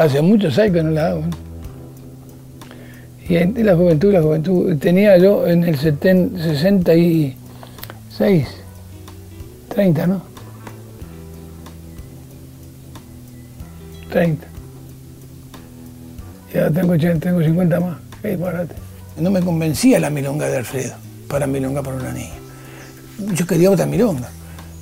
Hace 0.00 0.20
muchos 0.22 0.58
años 0.58 0.76
que 0.76 0.82
no 0.82 0.90
la 0.92 1.08
hago. 1.08 1.24
Y 3.28 3.36
en 3.36 3.66
la 3.66 3.76
juventud, 3.76 4.10
la 4.10 4.22
juventud. 4.22 4.74
Tenía 4.78 5.18
yo 5.18 5.46
en 5.46 5.62
el 5.62 5.76
70, 5.76 6.42
66, 6.42 8.48
30, 9.68 10.06
¿no? 10.06 10.22
30. 14.10 14.46
Ya 16.54 16.70
tengo, 16.70 16.94
80, 16.94 17.20
tengo 17.20 17.42
50 17.42 17.80
más. 17.80 17.98
Qué. 18.22 18.38
No 19.18 19.30
me 19.30 19.42
convencía 19.42 20.00
la 20.00 20.08
milonga 20.08 20.48
de 20.48 20.56
Alfredo, 20.56 20.94
para 21.28 21.46
milonga 21.46 21.82
para 21.82 21.96
una 21.96 22.14
niña. 22.14 22.38
Yo 23.34 23.46
quería 23.46 23.70
otra 23.70 23.84
milonga. 23.84 24.30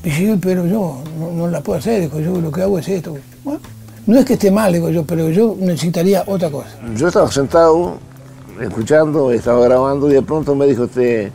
Dije, 0.04 0.38
pero 0.40 0.64
yo 0.64 1.02
no, 1.18 1.32
no 1.32 1.48
la 1.48 1.60
puedo 1.60 1.80
hacer, 1.80 2.02
digo, 2.02 2.20
yo 2.20 2.40
lo 2.40 2.52
que 2.52 2.62
hago 2.62 2.78
es 2.78 2.86
esto. 2.86 3.18
Bueno, 3.42 3.60
no 4.08 4.18
es 4.18 4.24
que 4.24 4.32
esté 4.32 4.50
mal, 4.50 4.72
digo 4.72 4.88
yo, 4.88 5.04
pero 5.04 5.28
yo 5.28 5.54
necesitaría 5.60 6.24
otra 6.26 6.50
cosa. 6.50 6.70
Yo 6.96 7.08
estaba 7.08 7.30
sentado, 7.30 7.98
escuchando, 8.58 9.30
estaba 9.30 9.62
grabando 9.66 10.08
y 10.10 10.14
de 10.14 10.22
pronto 10.22 10.54
me 10.54 10.66
dijo 10.66 10.84
usted, 10.84 11.30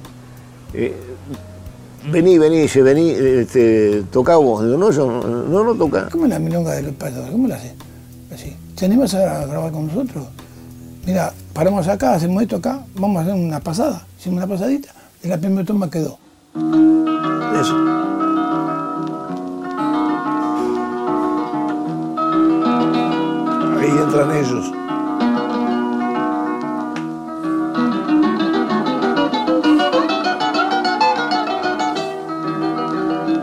eh, 0.74 0.94
vení, 2.12 2.40
vení, 2.40 2.58
dice, 2.58 2.82
vení, 2.82 3.12
este, 3.12 4.04
toca 4.12 4.38
vos. 4.38 4.66
Digo, 4.66 4.76
no, 4.80 4.90
yo 4.90 5.06
no, 5.06 5.64
no, 5.64 5.76
toca. 5.76 6.10
¿Cómo 6.10 6.24
es 6.24 6.32
la 6.32 6.40
milonga 6.40 6.72
de 6.72 6.82
los 6.82 6.96
pastores? 6.96 7.30
¿Cómo 7.30 7.48
la 7.48 7.58
haces? 7.58 7.74
Así. 8.34 8.58
¿Te 8.76 8.86
animas 8.86 9.14
a 9.14 9.46
grabar 9.46 9.72
con 9.72 9.86
nosotros? 9.86 10.26
Mira, 11.06 11.32
paramos 11.54 11.88
acá, 11.88 12.16
hacemos 12.16 12.42
esto 12.42 12.56
acá, 12.56 12.84
vamos 12.96 13.20
a 13.20 13.22
hacer 13.22 13.36
una 13.36 13.60
pasada. 13.60 14.04
Hicimos 14.20 14.38
una 14.38 14.48
pasadita 14.48 14.90
y 15.24 15.28
la 15.28 15.38
primera 15.38 15.64
toma 15.64 15.92
quedó. 15.92 16.18
Eso. 17.62 18.03
Ellos. 24.32 24.72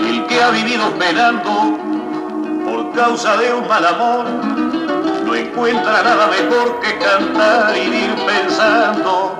El 0.01 0.27
que 0.27 0.43
ha 0.43 0.51
vivido 0.51 0.91
penando 0.99 1.79
por 2.65 2.93
causa 2.93 3.37
de 3.37 3.53
un 3.53 3.69
mal 3.69 3.85
amor, 3.85 4.25
no 5.27 5.35
encuentra 5.35 6.03
nada 6.03 6.29
mejor 6.29 6.81
que 6.81 6.99
cantar 6.99 7.77
y 7.77 7.81
ir 7.81 8.15
pensando. 8.27 9.40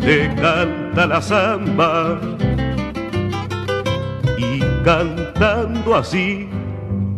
te 0.00 0.34
canta 0.34 1.06
la 1.06 1.20
samba 1.20 2.18
y 4.38 4.60
cantando 4.84 5.96
así, 5.96 6.48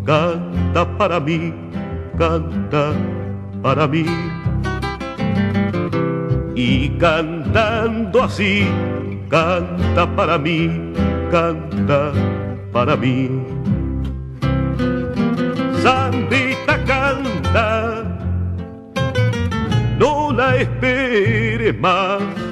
canta 0.05 0.87
para 0.99 1.21
mí, 1.21 1.55
canta 2.19 2.93
para 3.63 3.87
mí. 3.87 4.05
Y 6.55 6.91
cantando 6.99 8.25
así, 8.25 8.69
canta 9.29 10.07
para 10.17 10.37
mí, 10.39 10.93
canta 11.31 12.13
para 12.73 12.97
mí. 12.97 13.31
Sandita 15.83 16.85
canta, 16.85 18.05
no 19.99 20.33
la 20.33 20.57
esperes 20.57 21.81
más. 21.81 22.52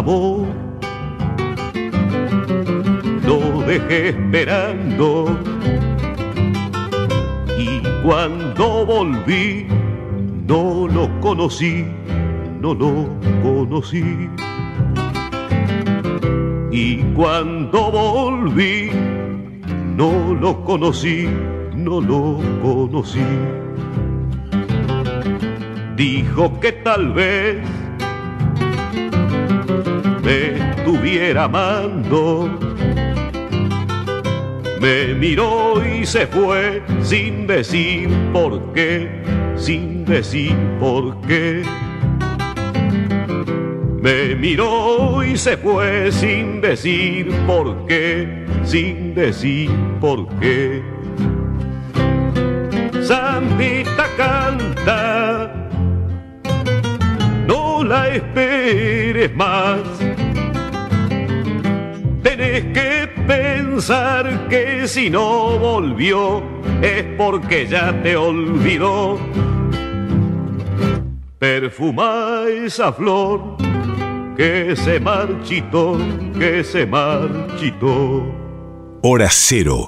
Amor, 0.00 0.46
lo 3.26 3.60
dejé 3.66 4.08
esperando 4.08 5.38
y 7.58 7.82
cuando 8.02 8.86
volví 8.86 9.66
no 10.48 10.88
lo 10.88 11.04
conocí, 11.20 11.84
no 12.62 12.72
lo 12.72 13.08
conocí. 13.42 14.30
Y 16.72 16.96
cuando 17.14 17.90
volví 17.90 18.90
no 19.96 20.34
lo 20.40 20.64
conocí, 20.64 21.28
no 21.76 22.00
lo 22.00 22.38
conocí. 22.62 23.28
Dijo 25.96 26.58
que 26.60 26.72
tal 26.72 27.12
vez 27.12 27.79
me 30.30 30.70
estuviera 30.70 31.44
amando. 31.44 32.48
Me 34.80 35.14
miró 35.14 35.84
y 35.84 36.06
se 36.06 36.26
fue 36.28 36.82
sin 37.02 37.48
decir 37.48 38.08
por 38.32 38.72
qué, 38.72 39.22
sin 39.56 40.04
decir 40.04 40.54
por 40.78 41.20
qué. 41.22 41.62
Me 44.00 44.36
miró 44.36 45.22
y 45.24 45.36
se 45.36 45.56
fue 45.56 46.12
sin 46.12 46.60
decir 46.60 47.28
por 47.46 47.86
qué, 47.86 48.46
sin 48.64 49.14
decir 49.14 49.68
por 50.00 50.28
qué. 50.38 50.82
Sandita 53.02 54.06
canta, 54.16 55.52
no 57.48 57.82
la 57.82 58.08
esperes 58.14 59.34
más. 59.34 60.09
Que 62.72 63.08
pensar 63.26 64.48
que 64.48 64.86
si 64.86 65.10
no 65.10 65.58
volvió 65.58 66.42
es 66.82 67.04
porque 67.16 67.66
ya 67.66 67.92
te 68.02 68.16
olvidó. 68.16 69.18
Perfuma 71.38 72.42
esa 72.48 72.92
flor 72.92 73.56
que 74.36 74.74
se 74.76 75.00
marchitó, 75.00 75.98
que 76.38 76.62
se 76.62 76.86
marchitó. 76.86 78.24
Hora 79.02 79.28
cero. 79.30 79.86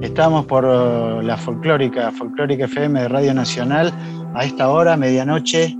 Estamos 0.00 0.46
por 0.46 0.64
uh, 0.64 1.20
la 1.22 1.36
folclórica, 1.36 2.10
folclórica 2.12 2.64
FM 2.64 3.00
de 3.00 3.08
Radio 3.08 3.34
Nacional, 3.34 3.92
a 4.34 4.44
esta 4.44 4.68
hora, 4.68 4.96
medianoche, 4.96 5.76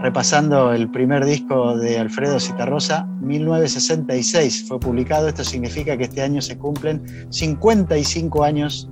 repasando 0.00 0.72
el 0.72 0.90
primer 0.90 1.24
disco 1.24 1.76
de 1.76 1.98
Alfredo 1.98 2.38
Citarrosa, 2.38 3.06
1966 3.20 4.64
fue 4.68 4.78
publicado. 4.78 5.28
Esto 5.28 5.44
significa 5.44 5.96
que 5.96 6.04
este 6.04 6.22
año 6.22 6.40
se 6.40 6.56
cumplen 6.56 7.02
55 7.30 8.44
años 8.44 8.88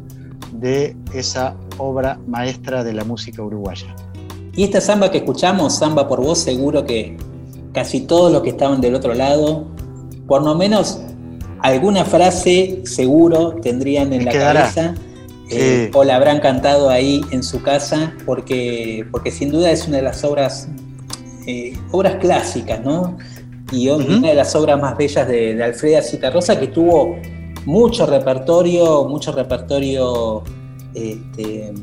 de 0.52 0.96
esa 1.14 1.56
obra 1.78 2.18
maestra 2.26 2.82
de 2.84 2.92
la 2.92 3.04
música 3.04 3.42
uruguaya. 3.42 3.94
Y 4.54 4.64
esta 4.64 4.80
samba 4.80 5.10
que 5.10 5.18
escuchamos, 5.18 5.76
Samba 5.76 6.08
por 6.08 6.20
vos, 6.22 6.38
seguro 6.38 6.84
que 6.84 7.16
casi 7.72 8.00
todos 8.00 8.32
los 8.32 8.42
que 8.42 8.50
estaban 8.50 8.80
del 8.80 8.94
otro 8.94 9.14
lado, 9.14 9.66
por 10.26 10.42
lo 10.42 10.54
menos 10.54 11.02
alguna 11.60 12.04
frase 12.04 12.82
seguro 12.84 13.56
tendrían 13.62 14.12
en 14.12 14.24
la 14.24 14.30
quedará. 14.30 14.60
cabeza 14.62 14.94
eh, 15.50 15.90
o 15.94 16.02
la 16.02 16.16
habrán 16.16 16.40
cantado 16.40 16.90
ahí 16.90 17.20
en 17.30 17.42
su 17.42 17.62
casa, 17.62 18.14
porque, 18.24 19.06
porque 19.12 19.30
sin 19.30 19.50
duda 19.50 19.70
es 19.70 19.86
una 19.86 19.98
de 19.98 20.02
las 20.02 20.24
obras, 20.24 20.68
eh, 21.46 21.76
obras 21.92 22.16
clásicas, 22.16 22.82
¿no? 22.84 23.16
Y 23.72 23.88
una 23.88 24.28
de 24.28 24.34
las 24.34 24.54
obras 24.54 24.80
más 24.80 24.96
bellas 24.96 25.26
de, 25.26 25.54
de 25.54 25.64
Alfreda 25.64 26.00
Citarrosa, 26.00 26.58
que 26.58 26.68
tuvo 26.68 27.16
mucho 27.64 28.06
repertorio, 28.06 29.04
mucho 29.08 29.32
repertorio 29.32 30.44
este, 30.94 31.74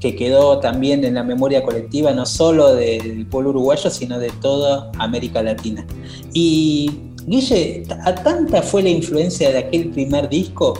que 0.00 0.14
quedó 0.14 0.60
también 0.60 1.04
en 1.04 1.14
la 1.14 1.22
memoria 1.22 1.62
colectiva, 1.62 2.12
no 2.12 2.24
solo 2.24 2.74
del 2.74 3.26
pueblo 3.26 3.50
uruguayo, 3.50 3.90
sino 3.90 4.18
de 4.18 4.30
toda 4.40 4.90
América 4.98 5.42
Latina. 5.42 5.86
Y 6.32 6.90
Guille, 7.26 7.84
a 8.04 8.14
tanta 8.14 8.62
fue 8.62 8.82
la 8.82 8.90
influencia 8.90 9.50
de 9.50 9.58
aquel 9.58 9.90
primer 9.90 10.28
disco, 10.28 10.74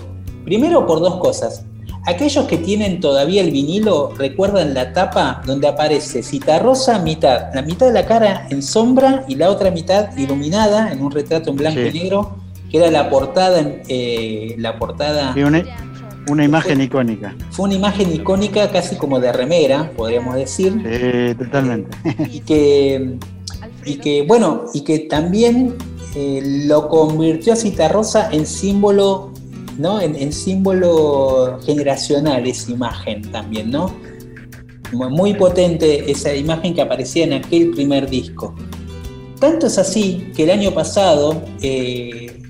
primero 0.44 0.86
por 0.86 1.01
dos 1.01 1.16
cosas. 1.16 1.65
Aquellos 2.06 2.47
que 2.47 2.59
tienen 2.59 3.01
todavía 3.01 3.40
el 3.43 3.51
vinilo 3.51 4.12
recuerdan 4.18 4.74
la 4.74 4.93
tapa 4.93 5.40
donde 5.47 5.68
aparece 5.68 6.22
Citarrosa 6.22 6.98
mitad, 6.98 7.55
la 7.55 7.62
mitad 7.62 7.86
de 7.86 7.93
la 7.93 8.05
cara 8.05 8.47
en 8.51 8.62
sombra 8.62 9.24
y 9.26 9.36
la 9.36 9.48
otra 9.51 9.70
mitad 9.70 10.14
iluminada 10.16 10.93
en 10.93 11.02
un 11.02 11.10
retrato 11.10 11.51
en 11.51 11.56
blanco 11.56 11.81
Sí. 11.81 11.89
y 11.97 12.01
negro, 12.02 12.36
que 12.70 12.78
era 12.78 12.90
la 12.90 13.09
portada, 13.09 13.59
en- 13.60 13.82
eh, 13.89 14.55
la 14.59 14.78
portada 14.78 15.32
Y 15.35 15.43
una, 15.44 15.64
una 16.28 16.44
imagen 16.44 16.81
icónica. 16.82 17.35
fue 17.51 17.66
una 17.66 17.74
imagen 17.74 18.12
icónica 18.12 18.70
casi 18.70 18.97
como 18.97 19.18
de 19.18 19.32
remera, 19.32 19.90
podríamos 19.97 20.35
decir. 20.35 20.72
Sí, 20.74 21.35
totalmente. 21.43 21.97
Y 22.31 22.40
que, 22.40 23.16
y 23.86 23.97
que 23.97 24.22
bueno, 24.28 24.64
y 24.74 24.82
que 24.82 25.01
también 25.01 25.74
eh, 26.16 26.43
lo 26.66 26.89
convirtió 26.89 27.55
a 27.55 27.56
Citarrosa 27.56 28.28
en 28.31 28.47
símbolo, 28.47 29.32
¿no? 29.79 30.01
En, 30.01 30.33
símbolo 30.33 31.59
generacional 31.65 32.47
esa 32.47 32.71
imagen 32.73 33.23
también, 33.31 33.71
¿no? 33.71 33.93
Mu- 34.93 35.11
Muy 35.11 35.35
potente 35.35 36.11
esa 36.11 36.35
imagen 36.35 36.75
que 36.75 36.83
aparecía 36.83 37.25
en 37.25 37.33
aquel 37.35 37.71
primer 37.71 38.09
disco. 38.09 38.55
Tanto 39.41 39.67
es 39.67 39.79
así 39.79 40.31
que 40.35 40.45
el 40.45 40.51
año 40.51 40.71
pasado 40.73 41.43
eh, 41.61 42.41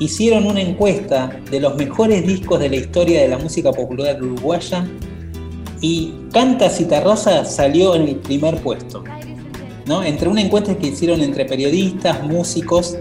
hicieron 0.00 0.46
una 0.46 0.60
encuesta 0.60 1.38
de 1.50 1.60
los 1.60 1.76
mejores 1.76 2.26
discos 2.26 2.58
de 2.60 2.68
la 2.68 2.76
historia 2.76 3.22
de 3.22 3.28
la 3.28 3.38
música 3.38 3.72
popular 3.72 4.20
uruguaya 4.22 4.86
y 5.80 6.12
Canta 6.32 6.68
Citarrosa 6.68 7.44
salió 7.44 7.94
en 7.94 8.02
el 8.08 8.16
primer 8.16 8.56
puesto. 8.60 9.04
¿no? 9.86 10.02
Entre 10.02 10.28
un 10.28 10.38
encuentro 10.38 10.76
que 10.78 10.88
hicieron 10.88 11.20
entre 11.20 11.44
periodistas, 11.44 12.22
músicos, 12.24 12.96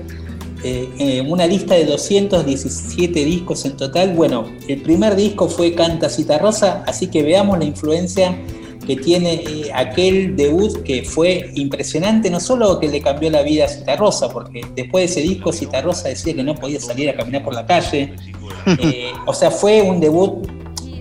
eh, 0.63 0.89
eh, 0.97 1.21
una 1.21 1.45
lista 1.45 1.75
de 1.75 1.85
217 1.85 3.25
discos 3.25 3.65
en 3.65 3.75
total. 3.77 4.13
Bueno, 4.13 4.45
el 4.67 4.81
primer 4.81 5.15
disco 5.15 5.47
fue 5.47 5.73
Canta 5.73 6.09
Citarrosa, 6.09 6.83
así 6.87 7.07
que 7.07 7.23
veamos 7.23 7.59
la 7.59 7.65
influencia 7.65 8.37
que 8.85 8.95
tiene 8.95 9.35
eh, 9.35 9.71
aquel 9.73 10.35
debut 10.35 10.83
que 10.83 11.03
fue 11.03 11.51
impresionante, 11.55 12.29
no 12.29 12.39
solo 12.39 12.79
que 12.79 12.87
le 12.87 13.01
cambió 13.01 13.29
la 13.29 13.41
vida 13.41 13.65
a 13.65 13.67
Citarrosa, 13.67 14.29
porque 14.29 14.61
después 14.75 15.03
de 15.03 15.21
ese 15.21 15.29
disco 15.29 15.51
Citarrosa 15.51 16.09
decía 16.09 16.33
que 16.33 16.43
no 16.43 16.55
podía 16.55 16.79
salir 16.79 17.09
a 17.09 17.15
caminar 17.15 17.43
por 17.43 17.53
la 17.53 17.65
calle. 17.65 18.13
Eh, 18.65 19.11
o 19.25 19.33
sea, 19.33 19.51
fue 19.51 19.81
un 19.81 19.99
debut 19.99 20.47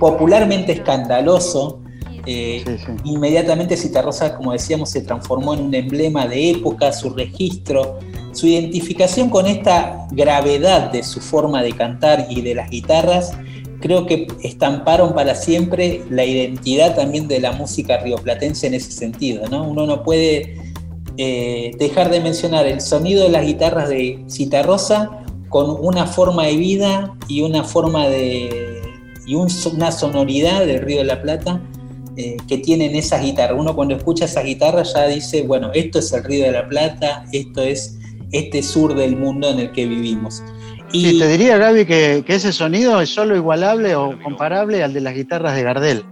popularmente 0.01 0.73
escandaloso. 0.73 1.81
Eh, 2.27 2.63
Inmediatamente 3.05 3.77
Citarrosa, 3.77 4.37
como 4.37 4.53
decíamos, 4.53 4.91
se 4.91 5.01
transformó 5.03 5.55
en 5.55 5.61
un 5.63 5.75
emblema 5.75 6.27
de 6.27 6.51
época, 6.51 6.93
su 6.93 7.11
registro, 7.11 7.99
su 8.33 8.47
identificación 8.47 9.29
con 9.29 9.47
esta 9.47 10.07
gravedad 10.13 10.91
de 10.93 11.03
su 11.03 11.21
forma 11.21 11.63
de 11.63 11.73
cantar 11.73 12.27
y 12.31 12.41
de 12.41 12.55
las 12.55 12.71
guitarras, 12.71 13.33
creo 13.81 14.07
que 14.07 14.29
estamparon 14.43 15.15
para 15.15 15.35
siempre 15.35 16.03
la 16.09 16.25
identidad 16.25 16.95
también 16.95 17.27
de 17.27 17.41
la 17.41 17.53
música 17.53 17.99
rioplatense 17.99 18.69
en 18.69 18.75
ese 18.75 18.93
sentido. 18.93 19.47
¿no? 19.49 19.65
Uno 19.69 19.87
no 19.87 20.03
puede 20.05 20.57
eh, 21.19 21.73
dejar 21.79 22.09
de 22.11 22.21
mencionar 22.21 22.67
el 22.67 22.81
sonido 22.81 23.25
de 23.25 23.31
las 23.31 23.45
guitarras 23.45 23.89
de 23.89 24.25
Citarrosa 24.31 25.11
con 25.49 25.77
una 25.85 26.07
forma 26.07 26.47
de 26.47 26.57
vida 26.57 27.15
y 27.29 27.43
una 27.43 27.65
forma 27.65 28.09
de. 28.09 28.81
y 29.27 29.35
un- 29.35 29.49
una 29.75 29.93
sonoridad 29.93 30.65
del 30.65 30.81
Río 30.81 30.99
de 30.99 31.05
la 31.05 31.21
Plata 31.21 31.61
eh, 32.17 32.37
que 32.49 32.59
tienen 32.59 32.95
esas 32.95 33.23
guitarras. 33.23 33.59
Uno 33.59 33.75
cuando 33.75 33.97
escucha 33.97 34.25
esas 34.25 34.45
guitarras 34.45 34.93
ya 34.95 35.07
dice, 35.07 35.43
bueno, 35.43 35.71
esto 35.75 35.99
es 35.99 36.13
el 36.13 36.25
Río 36.25 36.45
de 36.45 36.53
la 36.53 36.69
Plata, 36.69 37.25
esto 37.33 37.63
es 37.63 37.99
este 38.33 38.63
sur 38.63 38.95
del 38.95 39.17
mundo 39.17 39.51
en 39.51 39.59
el 39.61 39.73
que 39.73 39.87
vivimos. 39.87 40.43
Sí, 40.93 41.19
te 41.19 41.27
diría, 41.27 41.57
Gaby, 41.57 41.87
que, 41.87 42.23
que 42.27 42.35
ese 42.35 42.53
sonido 42.53 43.01
es 43.01 43.09
solo 43.09 43.35
igualable 43.35 43.95
o 43.95 44.19
comparable 44.23 44.83
al 44.83 44.93
de 44.93 45.01
las 45.01 45.15
guitarras 45.15 45.57
de 45.57 45.63
Gardel. 45.63 46.05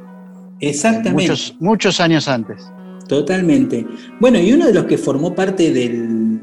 Exactamente. 0.60 1.22
Muchos, 1.22 1.54
muchos 1.58 2.00
años 2.00 2.28
antes. 2.28 2.70
Totalmente. 3.08 3.86
Bueno, 4.20 4.38
y 4.38 4.52
uno 4.52 4.66
de 4.66 4.72
los 4.72 4.84
que 4.84 4.96
formó 4.96 5.34
parte 5.34 5.72
del, 5.72 6.40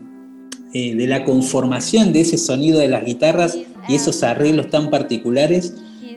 eh, 0.73 0.95
de 0.95 1.07
la 1.07 1.23
conformación 1.23 2.11
de 2.11 2.21
ese 2.21 2.37
sonido 2.37 2.79
de 2.79 2.89
las 2.89 3.05
guitarras 3.05 3.57
y 3.87 3.95
esos 3.95 4.21
arreglos 4.21 4.69
tan 4.69 4.89
particulares 4.89 5.75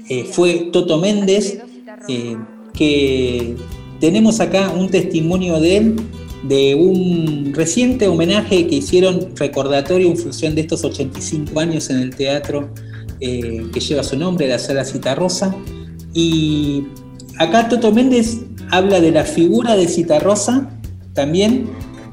eh, 0.09 0.25
fue 0.25 0.71
Toto 0.73 0.99
Méndez, 0.99 1.61
eh, 2.09 2.37
que 2.81 3.57
tenemos 4.01 4.41
acá 4.41 4.73
un 4.75 4.89
testimonio 4.89 5.61
de 5.61 5.77
él 5.77 5.97
de 6.45 6.75
un 6.75 7.53
reciente 7.55 8.09
homenaje 8.09 8.67
que 8.67 8.77
hicieron 8.77 9.37
recordatorio 9.37 10.09
en 10.09 10.17
función 10.17 10.55
de 10.55 10.63
estos 10.63 10.83
85 10.83 11.61
años 11.61 11.91
en 11.91 11.99
el 11.99 12.17
teatro 12.17 12.73
eh, 13.21 13.67
que 13.71 13.81
lleva 13.81 14.03
su 14.03 14.17
nombre, 14.17 14.49
la 14.49 14.59
Sala 14.59 14.87
Citarrosa. 14.87 15.55
Y 16.15 16.85
acá 17.39 17.69
Toto 17.69 17.93
Méndez 17.93 18.39
habla 18.71 18.99
de 18.99 19.11
la 19.11 19.25
figura 19.25 19.77
de 19.77 19.87
Citarrosa 19.87 20.71
también, 21.13 21.69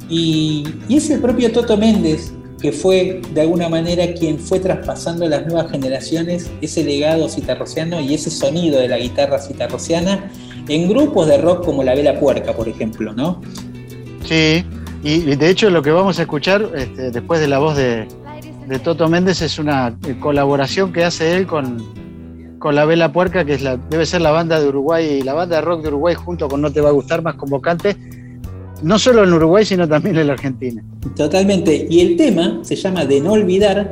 y, 0.10 0.66
y 0.90 0.98
es 0.98 1.10
el 1.10 1.22
propio 1.22 1.50
Toto 1.54 1.78
Méndez 1.78 2.34
que 2.62 2.72
fue 2.72 3.22
de 3.34 3.42
alguna 3.42 3.70
manera 3.70 4.14
quien 4.16 4.40
fue 4.40 4.60
traspasando 4.60 5.26
a 5.26 5.30
las 5.30 5.46
nuevas 5.46 5.72
generaciones 5.72 6.50
ese 6.60 6.84
legado 6.84 7.30
citarrociano 7.30 8.02
y 8.02 8.16
ese 8.16 8.32
sonido 8.32 8.80
de 8.80 8.88
la 8.88 8.98
guitarra 8.98 9.40
citarrociana 9.40 10.32
en 10.68 10.90
grupos 10.90 11.28
de 11.28 11.38
rock 11.38 11.66
como 11.66 11.84
La 11.84 11.96
Vela 11.96 12.20
Puerca, 12.20 12.54
por 12.54 12.68
ejemplo, 12.68 13.14
¿no? 13.14 13.42
Sí, 14.26 14.64
y, 15.04 15.36
de 15.36 15.50
hecho 15.50 15.70
lo 15.70 15.82
que 15.82 15.92
vamos 15.92 16.20
a 16.20 16.24
escuchar 16.24 16.70
este, 16.76 17.12
después 17.12 17.40
de 17.40 17.48
la 17.48 17.60
voz 17.60 17.78
de, 17.78 18.08
de 18.68 18.80
Toto 18.80 19.08
Méndez 19.08 19.42
es 19.42 19.60
una 19.60 19.98
eh, 20.08 20.16
colaboración 20.20 20.92
que 20.92 21.06
hace 21.06 21.36
él 21.36 21.48
con, 21.48 21.78
con 22.60 22.76
La 22.76 22.86
Vela 22.86 23.12
Puerca, 23.12 23.46
que 23.46 23.54
es 23.54 23.62
la, 23.62 23.78
debe 23.78 24.06
ser 24.06 24.22
la 24.22 24.32
banda 24.32 24.60
de 24.60 24.68
Uruguay, 24.68 25.22
la 25.22 25.34
banda 25.34 25.58
de 25.58 25.62
rock 25.62 25.82
de 25.84 25.88
Uruguay 25.90 26.16
junto 26.16 26.48
con 26.48 26.62
No 26.62 26.72
Te 26.72 26.82
Va 26.82 26.90
a 26.90 26.94
Gustar 26.94 27.22
más 27.22 27.36
convocante, 27.36 27.96
no 28.82 29.00
solo 29.00 29.24
en 29.24 29.34
Uruguay, 29.34 29.66
sino 29.66 29.88
también 29.88 30.18
en 30.18 30.28
la 30.28 30.34
Argentina. 30.34 30.84
Totalmente. 31.16 31.88
Y 31.90 32.02
el 32.02 32.18
tema 32.18 32.60
se 32.64 32.76
llama 32.76 33.06
De 33.06 33.22
no 33.22 33.32
olvidar 33.32 33.92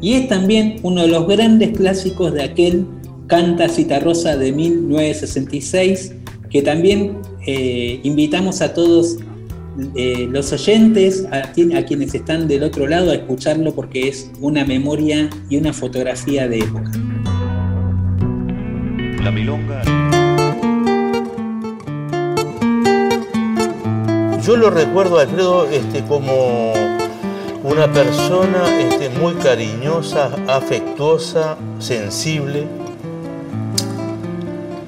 y 0.00 0.14
es 0.14 0.28
también 0.28 0.76
uno 0.82 1.02
de 1.02 1.08
los 1.08 1.26
grandes 1.26 1.76
clásicos 1.76 2.32
de 2.32 2.42
aquel 2.42 2.86
Canta 3.26 3.68
Citarrosa 3.68 4.36
de 4.36 4.52
1966, 4.52 6.14
que 6.50 6.62
también 6.62 7.18
eh, 7.46 8.00
invitamos 8.02 8.60
a 8.60 8.74
todos 8.74 9.16
eh, 9.96 10.28
los 10.30 10.52
oyentes, 10.52 11.26
a, 11.30 11.50
quien- 11.52 11.74
a 11.76 11.84
quienes 11.84 12.14
están 12.14 12.46
del 12.46 12.62
otro 12.62 12.86
lado, 12.86 13.10
a 13.10 13.14
escucharlo 13.14 13.74
porque 13.74 14.08
es 14.08 14.30
una 14.40 14.64
memoria 14.66 15.30
y 15.48 15.56
una 15.56 15.72
fotografía 15.72 16.46
de 16.48 16.58
época. 16.58 16.90
La 19.22 19.30
milonga. 19.30 19.82
Yo 24.44 24.56
lo 24.56 24.70
recuerdo, 24.70 25.20
Alfredo, 25.20 25.68
este, 25.70 26.02
como 26.02 26.72
una 27.62 27.90
persona 27.92 28.64
este, 28.80 29.08
muy 29.08 29.34
cariñosa, 29.34 30.30
afectuosa, 30.48 31.56
sensible. 31.78 32.66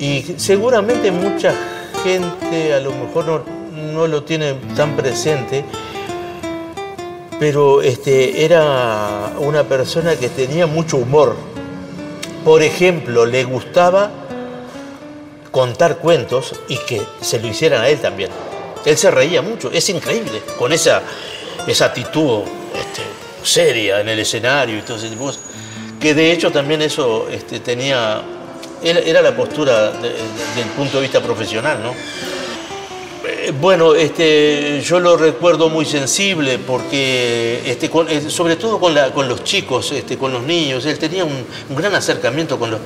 Y 0.04 0.34
seguramente 0.36 1.10
mucha 1.10 1.54
gente 2.02 2.74
a 2.74 2.80
lo 2.80 2.92
mejor 2.92 3.24
no, 3.24 3.42
no 3.94 4.06
lo 4.06 4.22
tiene 4.22 4.52
tan 4.76 4.96
presente, 4.96 5.64
pero 7.40 7.80
este, 7.80 8.44
era 8.44 9.32
una 9.38 9.64
persona 9.64 10.14
que 10.16 10.28
tenía 10.28 10.66
mucho 10.66 10.98
humor. 10.98 11.34
Por 12.44 12.62
ejemplo, 12.62 13.24
le 13.24 13.44
gustaba 13.44 14.10
contar 15.50 15.96
cuentos 15.96 16.54
y 16.68 16.76
que 16.86 17.00
se 17.22 17.40
lo 17.40 17.46
hicieran 17.46 17.80
a 17.80 17.88
él 17.88 17.98
también. 17.98 18.28
Él 18.84 18.98
se 18.98 19.10
reía 19.10 19.40
mucho, 19.40 19.70
es 19.72 19.88
increíble, 19.88 20.42
con 20.58 20.70
esa, 20.74 21.00
esa 21.66 21.86
actitud 21.86 22.42
este, 22.74 23.00
seria 23.42 24.02
en 24.02 24.10
el 24.10 24.18
escenario 24.18 24.76
y 24.76 24.82
todo 24.82 24.98
ese 24.98 25.08
tipo 25.08 25.22
de 25.22 25.32
cosas. 25.32 25.44
Que 25.98 26.12
de 26.12 26.30
hecho 26.30 26.52
también 26.52 26.82
eso 26.82 27.26
este, 27.30 27.60
tenía, 27.60 28.22
era, 28.84 29.00
era 29.00 29.22
la 29.22 29.34
postura 29.36 29.90
de- 29.92 30.10
de- 30.10 30.14
del 30.56 30.68
punto 30.76 30.98
de 30.98 31.02
vista 31.02 31.20
profesional, 31.20 31.82
¿no? 31.82 31.90
Eh, 33.26 33.52
Bueno, 33.60 33.94
este, 33.94 34.80
yo 34.82 35.00
lo 35.00 35.16
recuerdo 35.16 35.68
muy 35.68 35.84
sensible 35.84 36.58
porque, 36.58 37.62
este, 37.66 37.88
con- 37.90 38.08
eh, 38.08 38.22
sobre 38.28 38.56
todo 38.56 38.78
con, 38.78 38.94
la- 38.94 39.12
con 39.12 39.28
los 39.28 39.42
chicos, 39.44 39.92
este, 39.92 40.16
con 40.18 40.32
los 40.32 40.42
niños, 40.42 40.84
él 40.86 40.98
tenía 40.98 41.24
un, 41.24 41.44
un 41.70 41.76
gran 41.76 41.94
acercamiento 41.94 42.58
con 42.58 42.70
los, 42.70 42.80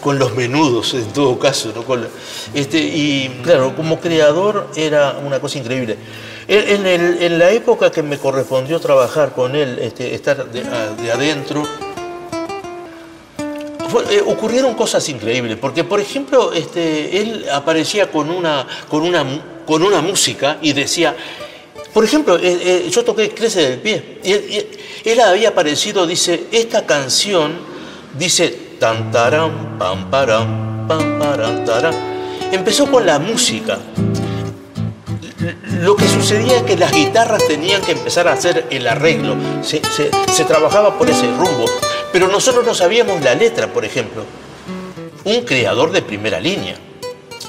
con 0.00 0.18
los 0.18 0.34
menudos 0.34 0.94
en 0.94 1.06
todo 1.12 1.38
caso. 1.38 1.72
¿no? 1.74 1.82
Con 1.82 2.06
este, 2.54 2.78
y 2.78 3.40
claro, 3.42 3.74
como 3.76 4.00
creador 4.00 4.68
era 4.76 5.16
una 5.24 5.40
cosa 5.40 5.58
increíble. 5.58 5.96
En, 6.48 6.68
en 6.80 6.86
el- 6.86 7.22
en 7.22 7.38
la 7.38 7.50
época 7.50 7.90
que 7.92 8.02
me 8.02 8.18
correspondió 8.18 8.80
trabajar 8.80 9.32
con 9.32 9.54
él, 9.54 9.78
este, 9.80 10.14
estar 10.14 10.46
de, 10.50 10.62
de 11.02 11.12
adentro, 11.12 11.62
eh, 14.10 14.22
ocurrieron 14.26 14.74
cosas 14.74 15.08
increíbles, 15.08 15.56
porque 15.60 15.84
por 15.84 16.00
ejemplo, 16.00 16.52
este, 16.52 17.20
él 17.20 17.46
aparecía 17.52 18.10
con 18.10 18.30
una, 18.30 18.66
con, 18.88 19.02
una, 19.02 19.24
con 19.66 19.82
una 19.82 20.00
música 20.00 20.58
y 20.62 20.72
decía, 20.72 21.14
por 21.92 22.04
ejemplo, 22.04 22.36
eh, 22.36 22.58
eh, 22.86 22.90
yo 22.90 23.04
toqué 23.04 23.30
Crece 23.30 23.68
del 23.68 23.78
Pie, 23.80 24.18
y 24.22 25.08
él, 25.08 25.20
había 25.20 25.48
aparecido, 25.50 26.06
dice, 26.06 26.44
esta 26.52 26.86
canción, 26.86 27.58
dice, 28.18 28.48
tan 28.78 29.10
pam 29.10 30.10
param, 30.10 30.86
pam 30.86 31.18
param, 31.18 31.64
taram. 31.64 31.94
Empezó 32.52 32.90
con 32.90 33.04
la 33.06 33.18
música. 33.18 33.78
Lo 35.80 35.96
que 35.96 36.06
sucedía 36.06 36.58
es 36.58 36.62
que 36.64 36.76
las 36.76 36.92
guitarras 36.92 37.46
tenían 37.46 37.80
que 37.80 37.92
empezar 37.92 38.28
a 38.28 38.32
hacer 38.32 38.66
el 38.70 38.86
arreglo, 38.86 39.36
se, 39.62 39.80
se- 39.90 40.10
se 40.30 40.44
trabajaba 40.44 40.98
por 40.98 41.08
ese 41.08 41.26
rumbo, 41.28 41.64
pero 42.12 42.28
nosotros 42.28 42.64
no 42.64 42.74
sabíamos 42.74 43.20
la 43.22 43.34
letra, 43.34 43.66
por 43.72 43.84
ejemplo. 43.84 44.24
Un 45.24 45.42
creador 45.42 45.92
de 45.92 46.02
primera 46.02 46.40
línea. 46.40 46.76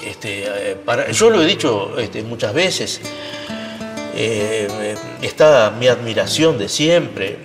Este, 0.06 0.44
eh, 0.72 0.76
para- 0.84 1.12
yo 1.12 1.30
lo 1.30 1.42
he 1.42 1.46
dicho 1.46 1.98
este, 1.98 2.24
muchas 2.24 2.54
veces, 2.54 3.00
eh, 4.16 4.96
está 5.22 5.72
mi 5.80 5.88
admiración 5.88 6.58
de 6.58 6.68
siempre, 6.68 7.38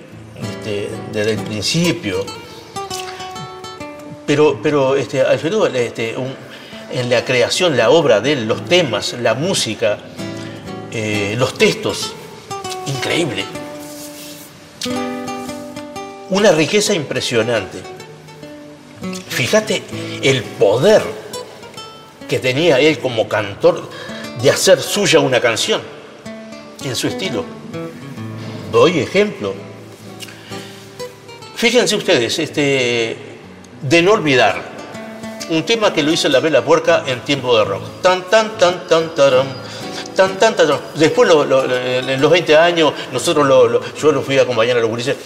este, 0.43 0.88
desde 1.12 1.32
el 1.32 1.38
principio. 1.38 2.24
Pero, 4.26 4.59
pero 4.62 4.97
este, 4.97 5.20
Alfredo, 5.22 5.66
este, 5.68 6.16
en 6.93 7.10
la 7.10 7.24
creación, 7.24 7.76
la 7.76 7.90
obra 7.90 8.20
de 8.20 8.32
él, 8.32 8.48
los 8.48 8.64
temas, 8.64 9.14
la 9.20 9.34
música, 9.34 9.98
eh, 10.90 11.34
los 11.38 11.55
textos, 11.56 12.12
increíble. 12.86 13.44
Una 16.30 16.52
riqueza 16.52 16.92
impresionante. 16.94 17.78
Fíjate 19.28 19.82
el 20.22 20.42
poder 20.42 21.02
que 22.28 22.38
tenía 22.38 22.80
él 22.80 22.98
como 22.98 23.28
cantor 23.28 23.88
de 24.42 24.50
hacer 24.50 24.80
suya 24.82 25.20
una 25.20 25.40
canción. 25.40 25.80
en 26.84 26.94
su 26.94 27.08
estilo. 27.08 27.44
Doy 28.70 29.00
ejemplo. 29.00 29.54
Fíjense 31.56 31.96
ustedes, 31.96 32.38
este, 32.38 33.16
de 33.80 34.02
no 34.02 34.12
olvidar, 34.12 34.62
un 35.50 35.64
tema 35.64 35.92
que 35.92 36.02
lo 36.02 36.12
hizo 36.12 36.28
la 36.28 36.38
Vela 36.40 36.62
Puerca 36.64 37.02
en 37.06 37.20
tiempo 37.22 37.56
de 37.58 37.64
rock. 37.64 37.82
Tan, 38.02 38.22
tan, 38.30 38.56
tan, 38.58 38.86
tan, 38.86 39.14
taram, 39.16 39.46
tan, 40.14 40.38
tan, 40.38 40.54
taram. 40.54 40.78
Después, 40.94 41.28
lo- 41.28 41.44
lo- 41.44 41.64
en 41.76 42.20
los 42.20 42.30
20 42.30 42.56
años, 42.56 42.92
nosotros, 43.12 43.44
lo- 43.46 43.80
yo 43.96 44.12
lo 44.12 44.22
fui 44.22 44.38
a 44.38 44.42
acompañar 44.42 44.76
a 44.76 44.80
los 44.80 44.90
gurises, 44.90 45.16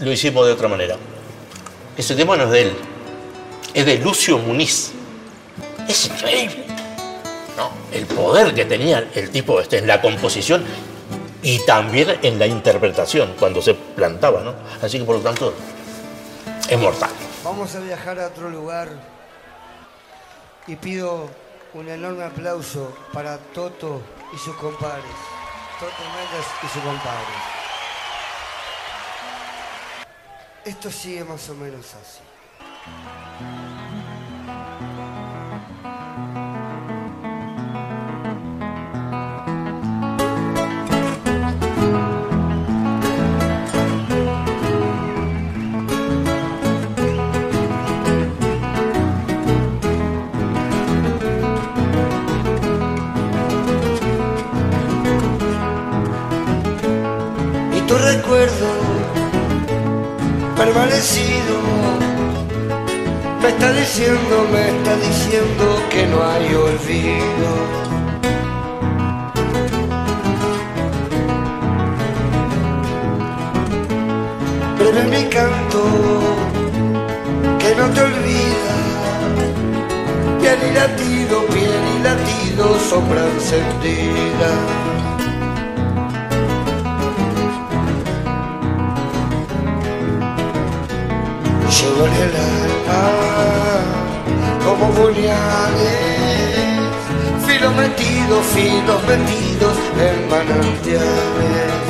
lo 0.00 0.12
hicimos 0.12 0.46
de 0.46 0.52
otra 0.52 0.68
manera. 0.68 0.96
Ese 1.96 2.14
tema 2.14 2.36
no 2.36 2.44
es 2.44 2.50
de 2.50 2.62
él, 2.62 2.72
es 3.74 3.86
de 3.86 3.98
Lucio 3.98 4.38
Muniz. 4.38 4.92
Es 5.88 6.06
increíble. 6.06 6.64
¿no? 7.56 7.70
El 7.92 8.06
poder 8.06 8.54
que 8.54 8.64
tenía 8.64 9.08
el 9.14 9.30
tipo 9.30 9.60
este, 9.60 9.78
en 9.78 9.86
la 9.86 10.00
composición 10.00 10.64
y 11.42 11.58
también 11.64 12.18
en 12.22 12.38
la 12.38 12.46
interpretación 12.46 13.34
cuando 13.38 13.60
se 13.60 13.74
plantaba. 13.74 14.42
¿no? 14.42 14.54
Así 14.80 14.98
que 14.98 15.04
por 15.04 15.16
lo 15.16 15.22
tanto 15.22 15.54
es 16.68 16.78
mortal. 16.78 17.10
Vamos 17.42 17.74
a 17.74 17.80
viajar 17.80 18.20
a 18.20 18.28
otro 18.28 18.50
lugar 18.50 18.88
y 20.66 20.76
pido 20.76 21.28
un 21.74 21.88
enorme 21.88 22.24
aplauso 22.24 22.96
para 23.12 23.38
Toto 23.38 24.02
y 24.32 24.38
sus 24.38 24.54
compadres. 24.56 25.04
Toto 25.80 25.92
Méndez 26.14 26.46
y 26.62 26.66
sus 26.68 26.82
compadres. 26.82 27.57
Esto 30.68 30.90
sigue 30.90 31.24
más 31.24 31.48
o 31.48 31.54
menos 31.54 31.94
así. 31.94 32.20
Recuerdo 58.10 58.77
me 63.42 63.48
está 63.48 63.72
diciendo, 63.72 64.46
me 64.52 64.68
está 64.68 64.96
diciendo 64.96 65.64
que 65.90 66.06
no 66.06 66.22
hay 66.22 66.54
olvido. 66.54 67.50
Pero 74.78 74.98
en 75.00 75.10
mi 75.10 75.24
canto 75.24 75.82
que 77.58 77.74
no 77.74 77.88
te 77.90 78.00
olvida, 78.00 78.74
piel 80.40 80.58
y 80.62 80.74
latido, 80.74 81.46
piel 81.46 81.84
y 81.96 82.02
latido, 82.04 82.78
sombra 82.88 83.26
encendida. 83.34 84.87
En 91.80 91.86
el 91.86 92.34
alma 92.34 93.02
como 94.64 94.90
puñales, 94.90 95.94
filos 97.46 97.74
metidos, 97.76 98.46
filos 98.46 99.02
metidos 99.04 99.76
en 99.96 100.28
manantiales. 100.28 101.87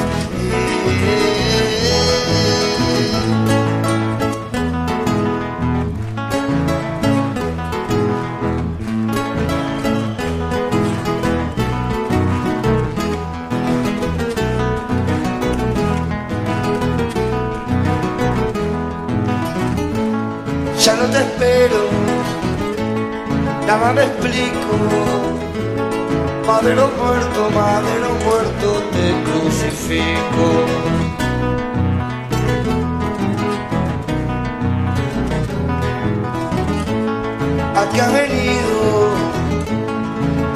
Espero, 21.58 21.88
nada 23.66 23.92
me 23.92 24.02
explico. 24.02 24.74
Madero 26.46 26.88
muerto, 26.96 27.50
madero 27.50 28.10
muerto, 28.24 28.82
te 28.92 29.06
crucifico. 29.26 30.46
¿A 37.76 37.88
qué 37.92 38.00
ha 38.00 38.08
venido? 38.08 38.78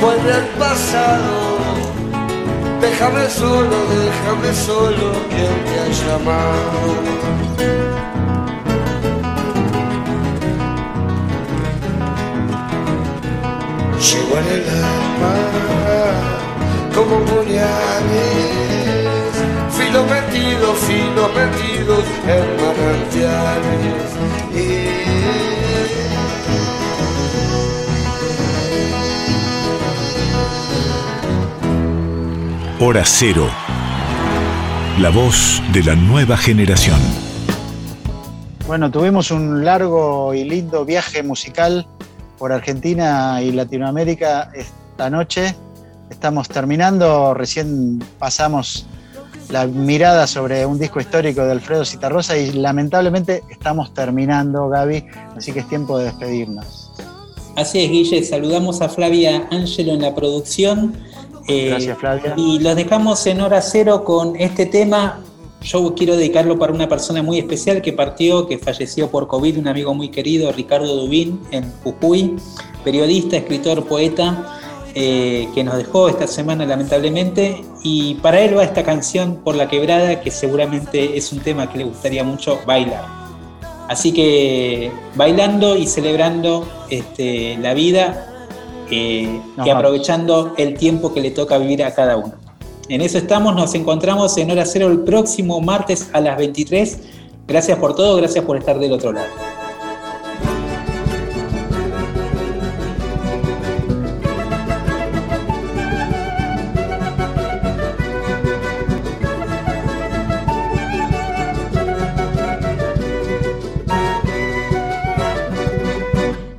Vuelve 0.01 0.33
al 0.33 0.47
pasado. 0.59 1.53
Déjame 2.81 3.29
solo, 3.29 3.77
déjame 3.91 4.55
solo, 4.55 5.13
quien 5.31 5.65
te 5.67 5.75
ha 5.81 5.89
llamado. 6.07 7.82
En 14.43 14.53
el 14.53 14.69
alma 14.69 15.35
como 16.95 17.17
puñales, 17.25 18.53
filo 19.71 20.05
metido, 20.05 20.75
filo 20.75 21.29
metidos 21.35 22.05
en 22.27 22.57
manantiales. 22.61 24.13
Hora 32.85 33.05
Cero. 33.05 33.49
La 34.99 35.11
voz 35.11 35.63
de 35.73 35.85
la 35.85 35.95
nueva 35.95 36.37
generación. 36.37 36.99
Bueno, 38.67 38.91
tuvimos 38.91 39.31
un 39.31 39.65
largo 39.65 40.35
y 40.35 40.43
lindo 40.43 40.85
viaje 40.85 41.23
musical 41.23 41.87
por 42.43 42.53
Argentina 42.53 43.41
y 43.41 43.53
Latinoamérica 43.53 44.51
esta 44.53 45.09
noche. 45.09 45.55
Estamos 46.11 46.49
terminando, 46.49 47.35
recién 47.35 48.03
pasamos 48.19 48.85
la 49.49 49.69
mirada 49.69 50.27
sobre 50.27 50.67
un 50.67 50.77
disco 50.77 50.99
histórico 50.99 51.45
de 51.45 51.53
Alfredo 51.53 51.85
Citarrosa 51.85 52.37
y 52.37 52.51
lamentablemente 52.51 53.45
estamos 53.49 53.95
terminando, 53.95 54.69
Gaby, 54.69 55.05
así 55.37 55.53
que 55.53 55.61
es 55.61 55.69
tiempo 55.69 55.97
de 55.99 56.07
despedirnos. 56.07 56.91
Así 57.55 57.79
es, 57.79 57.91
Guille, 57.93 58.25
saludamos 58.25 58.83
a 58.83 58.89
Flavia 58.89 59.47
Ángelo 59.53 59.93
en 59.93 60.03
la 60.03 60.13
producción. 60.13 60.97
Eh, 61.47 61.69
Gracias, 61.69 61.97
Flavia. 61.97 62.35
Y 62.37 62.59
los 62.59 62.75
dejamos 62.75 63.25
en 63.29 63.41
hora 63.41 63.63
cero 63.63 64.03
con 64.03 64.35
este 64.35 64.67
tema. 64.67 65.21
Yo 65.63 65.95
quiero 65.95 66.17
dedicarlo 66.17 66.59
para 66.59 66.73
una 66.73 66.89
persona 66.89 67.23
muy 67.23 67.39
especial 67.39 67.83
que 67.83 67.93
partió, 67.93 68.47
que 68.47 68.59
falleció 68.59 69.11
por 69.11 69.29
COVID, 69.29 69.59
un 69.59 69.69
amigo 69.69 69.95
muy 69.95 70.09
querido, 70.09 70.51
Ricardo 70.51 70.97
Dubín, 70.97 71.41
en 71.53 71.73
Jujuy, 71.85 72.37
periodista, 72.83 73.37
escritor, 73.37 73.87
poeta, 73.87 74.61
eh, 74.95 75.49
que 75.55 75.63
nos 75.63 75.77
dejó 75.77 76.09
esta 76.09 76.27
semana 76.27 76.67
lamentablemente. 76.67 77.65
Y 77.85 78.15
para 78.15 78.41
él 78.41 78.59
va 78.59 78.65
esta 78.65 78.83
canción 78.83 79.37
por 79.45 79.55
la 79.55 79.69
quebrada, 79.69 80.21
que 80.21 80.33
seguramente 80.33 81.17
es 81.17 81.33
un 81.33 81.41
tema 81.41 81.71
que 81.71 81.79
le 81.79 81.85
gustaría 81.85 82.25
mucho 82.25 82.59
bailar. 82.67 83.07
Así 83.89 84.13
que 84.13 84.91
bailando 85.15 85.77
y 85.77 85.87
celebrando 85.87 86.67
este, 86.91 87.57
la 87.59 87.75
vida 87.75 88.49
eh, 88.91 89.41
y 89.65 89.71
aprovechando 89.71 90.55
el 90.59 90.75
tiempo 90.75 91.15
que 91.15 91.21
le 91.21 91.31
toca 91.31 91.57
vivir 91.59 91.85
a 91.85 91.95
cada 91.95 92.17
uno. 92.17 92.42
En 92.93 93.01
eso 93.01 93.17
estamos, 93.17 93.57
nos 93.57 93.75
encontramos 93.75 94.37
en 94.37 94.51
hora 94.51 94.67
cero 94.67 94.89
el 94.89 95.01
próximo 95.01 95.63
martes 95.63 96.11
a 96.13 96.21
las 96.21 96.37
23. 96.37 96.99
Gracias 97.49 97.79
por 97.79 97.95
todo, 97.95 98.19
gracias 98.19 98.45
por 98.45 98.59
estar 98.59 98.79
del 98.79 98.93
otro 98.93 99.15
lado. 99.15 99.29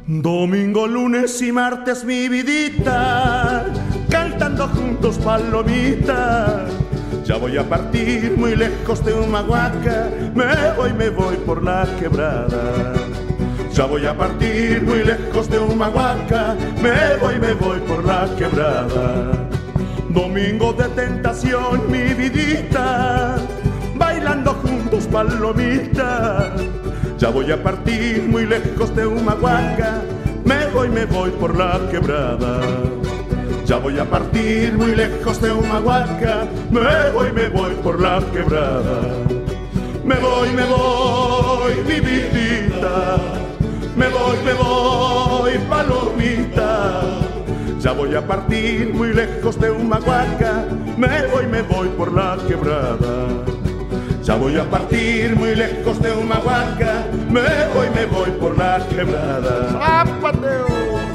Domingo, 0.07 0.87
lunes 0.87 1.39
y 1.43 1.51
martes 1.51 2.03
mi 2.03 2.27
vidita, 2.27 3.67
juntos 4.69 5.17
palomitas. 5.17 6.71
Ya 7.25 7.37
voy 7.37 7.57
a 7.57 7.63
partir 7.63 8.35
muy 8.37 8.55
lejos 8.55 9.03
de 9.05 9.13
Humahuaca, 9.13 10.09
me 10.35 10.71
voy, 10.75 10.93
me 10.93 11.09
voy 11.09 11.37
por 11.37 11.63
la 11.63 11.87
quebrada. 11.99 12.93
Ya 13.73 13.85
voy 13.85 14.05
a 14.05 14.15
partir 14.15 14.83
muy 14.83 15.03
lejos 15.03 15.49
de 15.49 15.57
Humahuaca, 15.57 16.55
me 16.81 17.17
voy, 17.19 17.39
me 17.39 17.53
voy 17.53 17.79
por 17.79 18.05
la 18.05 18.27
quebrada. 18.37 19.49
Domingo 20.09 20.73
de 20.73 20.89
tentación, 20.89 21.89
mi 21.89 22.13
vidita, 22.13 23.37
bailando 23.95 24.53
juntos 24.53 25.07
palomita. 25.07 26.53
Ya 27.17 27.29
voy 27.29 27.51
a 27.51 27.63
partir 27.63 28.27
muy 28.27 28.45
lejos 28.45 28.95
de 28.95 29.07
Humahuaca, 29.07 30.01
me 30.45 30.67
voy, 30.67 30.89
me 30.89 31.05
voy 31.05 31.31
por 31.31 31.57
la 31.57 31.79
quebrada. 31.89 32.59
Ya 33.65 33.77
voy 33.77 33.97
a 33.97 34.03
partir 34.03 34.73
muy 34.73 34.93
lejos 34.93 35.41
de 35.41 35.51
Humahuaca, 35.51 36.45
me 36.69 37.11
voy, 37.11 37.31
me 37.31 37.47
voy 37.47 37.73
por 37.75 37.99
la 37.99 38.19
quebrada. 38.33 39.01
Me 40.03 40.15
voy, 40.15 40.49
me 40.49 40.65
voy, 40.65 41.73
mi 41.87 41.99
vidita, 42.01 43.17
me 43.95 44.09
voy, 44.09 44.37
me 44.43 44.53
voy, 44.53 45.53
palomita. 45.69 47.03
Ya 47.79 47.93
voy 47.93 48.13
a 48.15 48.27
partir 48.27 48.93
muy 48.93 49.13
lejos 49.13 49.57
de 49.57 49.71
Humahuaca, 49.71 50.65
me 50.97 51.27
voy, 51.27 51.47
me 51.47 51.61
voy 51.61 51.87
por 51.87 52.11
la 52.11 52.37
quebrada. 52.45 53.27
Ya 54.23 54.35
voy 54.35 54.57
a 54.57 54.69
partir 54.69 55.37
muy 55.37 55.55
lejos 55.55 56.01
de 56.01 56.11
Humahuaca, 56.11 57.05
me 57.29 57.41
voy, 57.73 57.89
me 57.95 58.05
voy 58.07 58.31
por 58.31 58.57
la 58.57 58.85
quebrada. 58.89 59.69
¡Zapateo! 59.71 61.12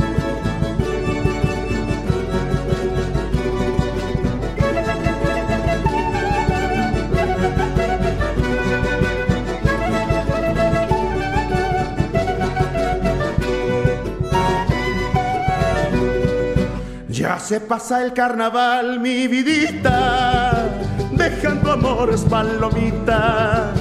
Se 17.40 17.60
pasa 17.60 18.04
el 18.04 18.12
carnaval, 18.12 19.00
mi 19.00 19.26
vidita, 19.26 20.68
dejando 21.12 21.72
amores 21.72 22.22
palomita. 22.22 23.72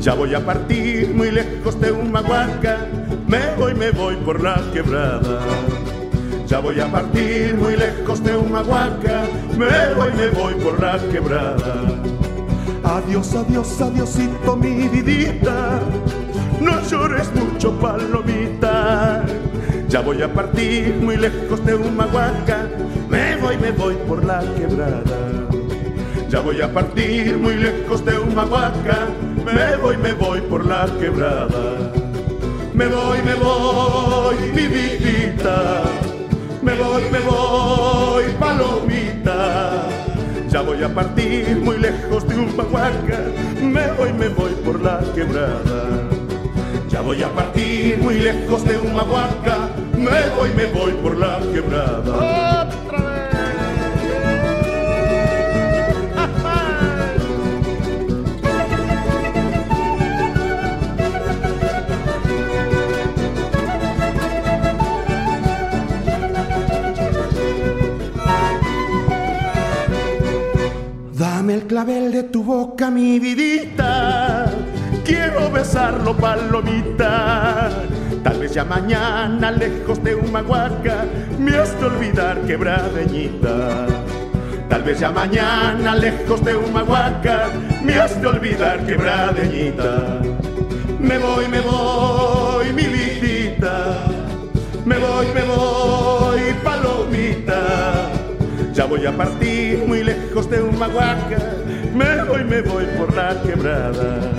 Ya 0.00 0.14
voy 0.14 0.34
a 0.34 0.44
partir 0.44 1.14
muy 1.14 1.30
lejos 1.30 1.80
de 1.80 1.92
Humahuaca, 1.92 2.78
me 3.26 3.54
voy, 3.56 3.74
me 3.74 3.90
voy 3.90 4.16
por 4.16 4.42
la 4.42 4.60
quebrada. 4.72 5.40
Ya 6.46 6.60
voy 6.60 6.78
a 6.80 6.86
partir 6.86 7.54
muy 7.56 7.76
lejos 7.76 8.22
de 8.22 8.36
Humahuaca, 8.36 9.24
me 9.56 9.94
voy, 9.94 10.12
me 10.12 10.28
voy 10.28 10.54
por 10.54 10.80
la 10.80 10.98
quebrada. 11.10 11.84
Adiós, 12.84 13.34
adiós, 13.34 13.80
adiosito, 13.80 14.56
mi 14.56 14.88
vidita, 14.88 15.80
no 16.60 16.80
llores 16.88 17.32
mucho, 17.34 17.72
palomita. 17.80 19.24
Ya 19.88 20.00
voy 20.00 20.20
a 20.20 20.32
partir 20.32 20.94
muy 21.00 21.16
lejos 21.16 21.64
de 21.64 21.74
Humahuaca, 21.74 22.68
me 23.08 23.36
voy, 23.36 23.56
me 23.56 23.70
voy 23.70 23.94
por 24.08 24.24
la 24.24 24.40
quebrada. 24.56 25.46
Ya 26.28 26.40
voy 26.40 26.60
a 26.60 26.72
partir 26.72 27.36
muy 27.38 27.54
lejos 27.54 28.04
de 28.04 28.18
Humahuaca, 28.18 29.06
me 29.44 29.76
voy, 29.76 29.96
me 29.96 30.12
voy 30.12 30.40
por 30.40 30.66
la 30.66 30.86
quebrada. 30.98 31.92
Me 32.74 32.86
voy, 32.86 33.22
me 33.22 33.34
voy, 33.36 34.36
mi 34.54 34.66
vidita, 34.66 35.84
me 36.62 36.74
voy, 36.74 37.02
me 37.12 37.20
voy, 37.20 38.24
palomita. 38.40 39.88
Ya 40.48 40.62
voy 40.62 40.82
a 40.82 40.92
partir 40.92 41.56
muy 41.62 41.78
lejos 41.78 42.26
de 42.26 42.34
Humahuaca, 42.34 43.20
me 43.62 43.92
voy, 43.92 44.12
me 44.12 44.28
voy 44.28 44.52
por 44.64 44.82
la 44.82 45.00
quebrada. 45.14 46.06
Ya 46.88 47.00
voy 47.02 47.22
a 47.22 47.28
partir 47.28 47.98
muy 47.98 48.18
lejos 48.18 48.64
de 48.64 48.78
Humahuaca, 48.78 49.68
me 50.10 50.28
voy, 50.36 50.50
me 50.54 50.66
voy 50.66 50.92
por 50.92 51.16
la 51.16 51.40
quebrada. 51.52 52.66
Dame 71.12 71.54
el 71.54 71.66
clavel 71.66 72.12
de 72.12 72.22
tu 72.24 72.44
boca, 72.44 72.90
mi 72.90 73.18
vidita. 73.18 74.50
Quiero 75.04 75.50
besarlo, 75.50 76.16
palomita. 76.16 77.70
Tal 78.26 78.40
vez 78.40 78.54
ya 78.54 78.64
mañana, 78.64 79.52
lejos 79.52 80.02
de 80.02 80.16
Humahuaca, 80.16 81.04
me 81.38 81.56
has 81.56 81.78
de 81.78 81.86
olvidar, 81.86 82.40
quebradeñita. 82.40 83.86
Tal 84.68 84.82
vez 84.82 84.98
ya 84.98 85.12
mañana, 85.12 85.94
lejos 85.94 86.44
de 86.44 86.56
Humahuaca, 86.56 87.50
me 87.84 87.94
has 87.94 88.20
de 88.20 88.26
olvidar, 88.26 88.84
quebradeñita. 88.84 90.20
Me 90.98 91.18
voy, 91.18 91.46
me 91.46 91.60
voy, 91.60 92.72
mi 92.72 92.82
vidita. 92.88 94.08
Me 94.84 94.98
voy, 94.98 95.26
me 95.32 95.42
voy, 95.42 96.40
palomita. 96.64 98.10
Ya 98.72 98.86
voy 98.86 99.06
a 99.06 99.16
partir 99.16 99.84
muy 99.86 100.02
lejos 100.02 100.50
de 100.50 100.62
Humahuaca, 100.62 101.38
me 101.94 102.24
voy, 102.24 102.42
me 102.42 102.60
voy 102.60 102.86
por 102.98 103.14
la 103.14 103.40
quebrada. 103.40 104.32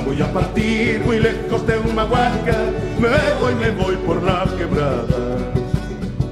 Ya 0.00 0.06
voy 0.06 0.22
a 0.22 0.32
partir 0.32 1.02
muy 1.04 1.18
lejos 1.18 1.66
de 1.66 1.78
Humahuaca, 1.78 2.56
me 2.98 3.08
voy, 3.38 3.54
me 3.56 3.70
voy 3.70 3.96
por 3.96 4.22
la 4.22 4.46
quebrada. 4.56 5.52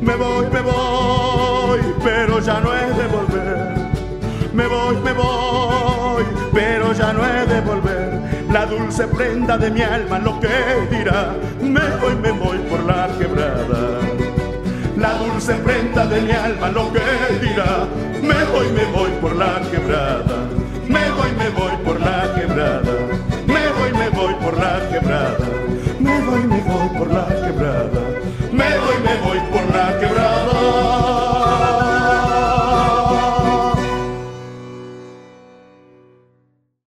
Me 0.01 0.17
voy, 0.17 0.47
me 0.51 0.61
voy, 0.63 1.81
pero 2.03 2.41
ya 2.41 2.61
no 2.61 2.75
he 2.75 2.87
de 2.87 3.07
volver. 3.09 3.75
Me 4.55 4.67
voy, 4.67 4.97
me 5.05 5.13
voy, 5.13 6.25
pero 6.55 6.95
ya 6.95 7.13
no 7.13 7.23
he 7.27 7.45
de 7.45 7.61
volver. 7.61 8.47
La 8.51 8.65
dulce 8.65 9.07
prenda 9.07 9.59
de 9.59 9.71
mi 9.71 9.83
alma 9.83 10.19
lo 10.19 10.41
que 10.41 10.49
dirá. 10.91 11.35
Me 11.61 11.97
voy, 12.01 12.17
me 12.23 12.31
voy 12.31 12.59
por 12.71 12.83
la 12.85 13.09
quebrada. 13.19 14.01
La 14.97 15.13
dulce 15.19 15.53
prenda 15.57 16.07
de 16.07 16.23
mi 16.23 16.31
alma 16.33 16.71
lo 16.71 16.91
que 16.91 17.01
dirá. 17.47 17.87
Me 18.23 18.45
voy, 18.45 18.69
me 18.73 18.85
voy 18.97 19.11
por 19.21 19.37
la 19.37 19.61
quebrada. 19.71 20.49
Me 20.89 21.11
voy, 21.11 21.33
me 21.33 21.51
voy 21.51 21.77
por 21.85 22.01
la 22.01 22.35
quebrada. 22.35 22.98
me 28.59 28.79
voy, 28.79 28.99
me 29.03 29.17
voy 29.25 29.41
por 29.53 29.75
la 29.75 29.99
quebrada. 30.01 31.28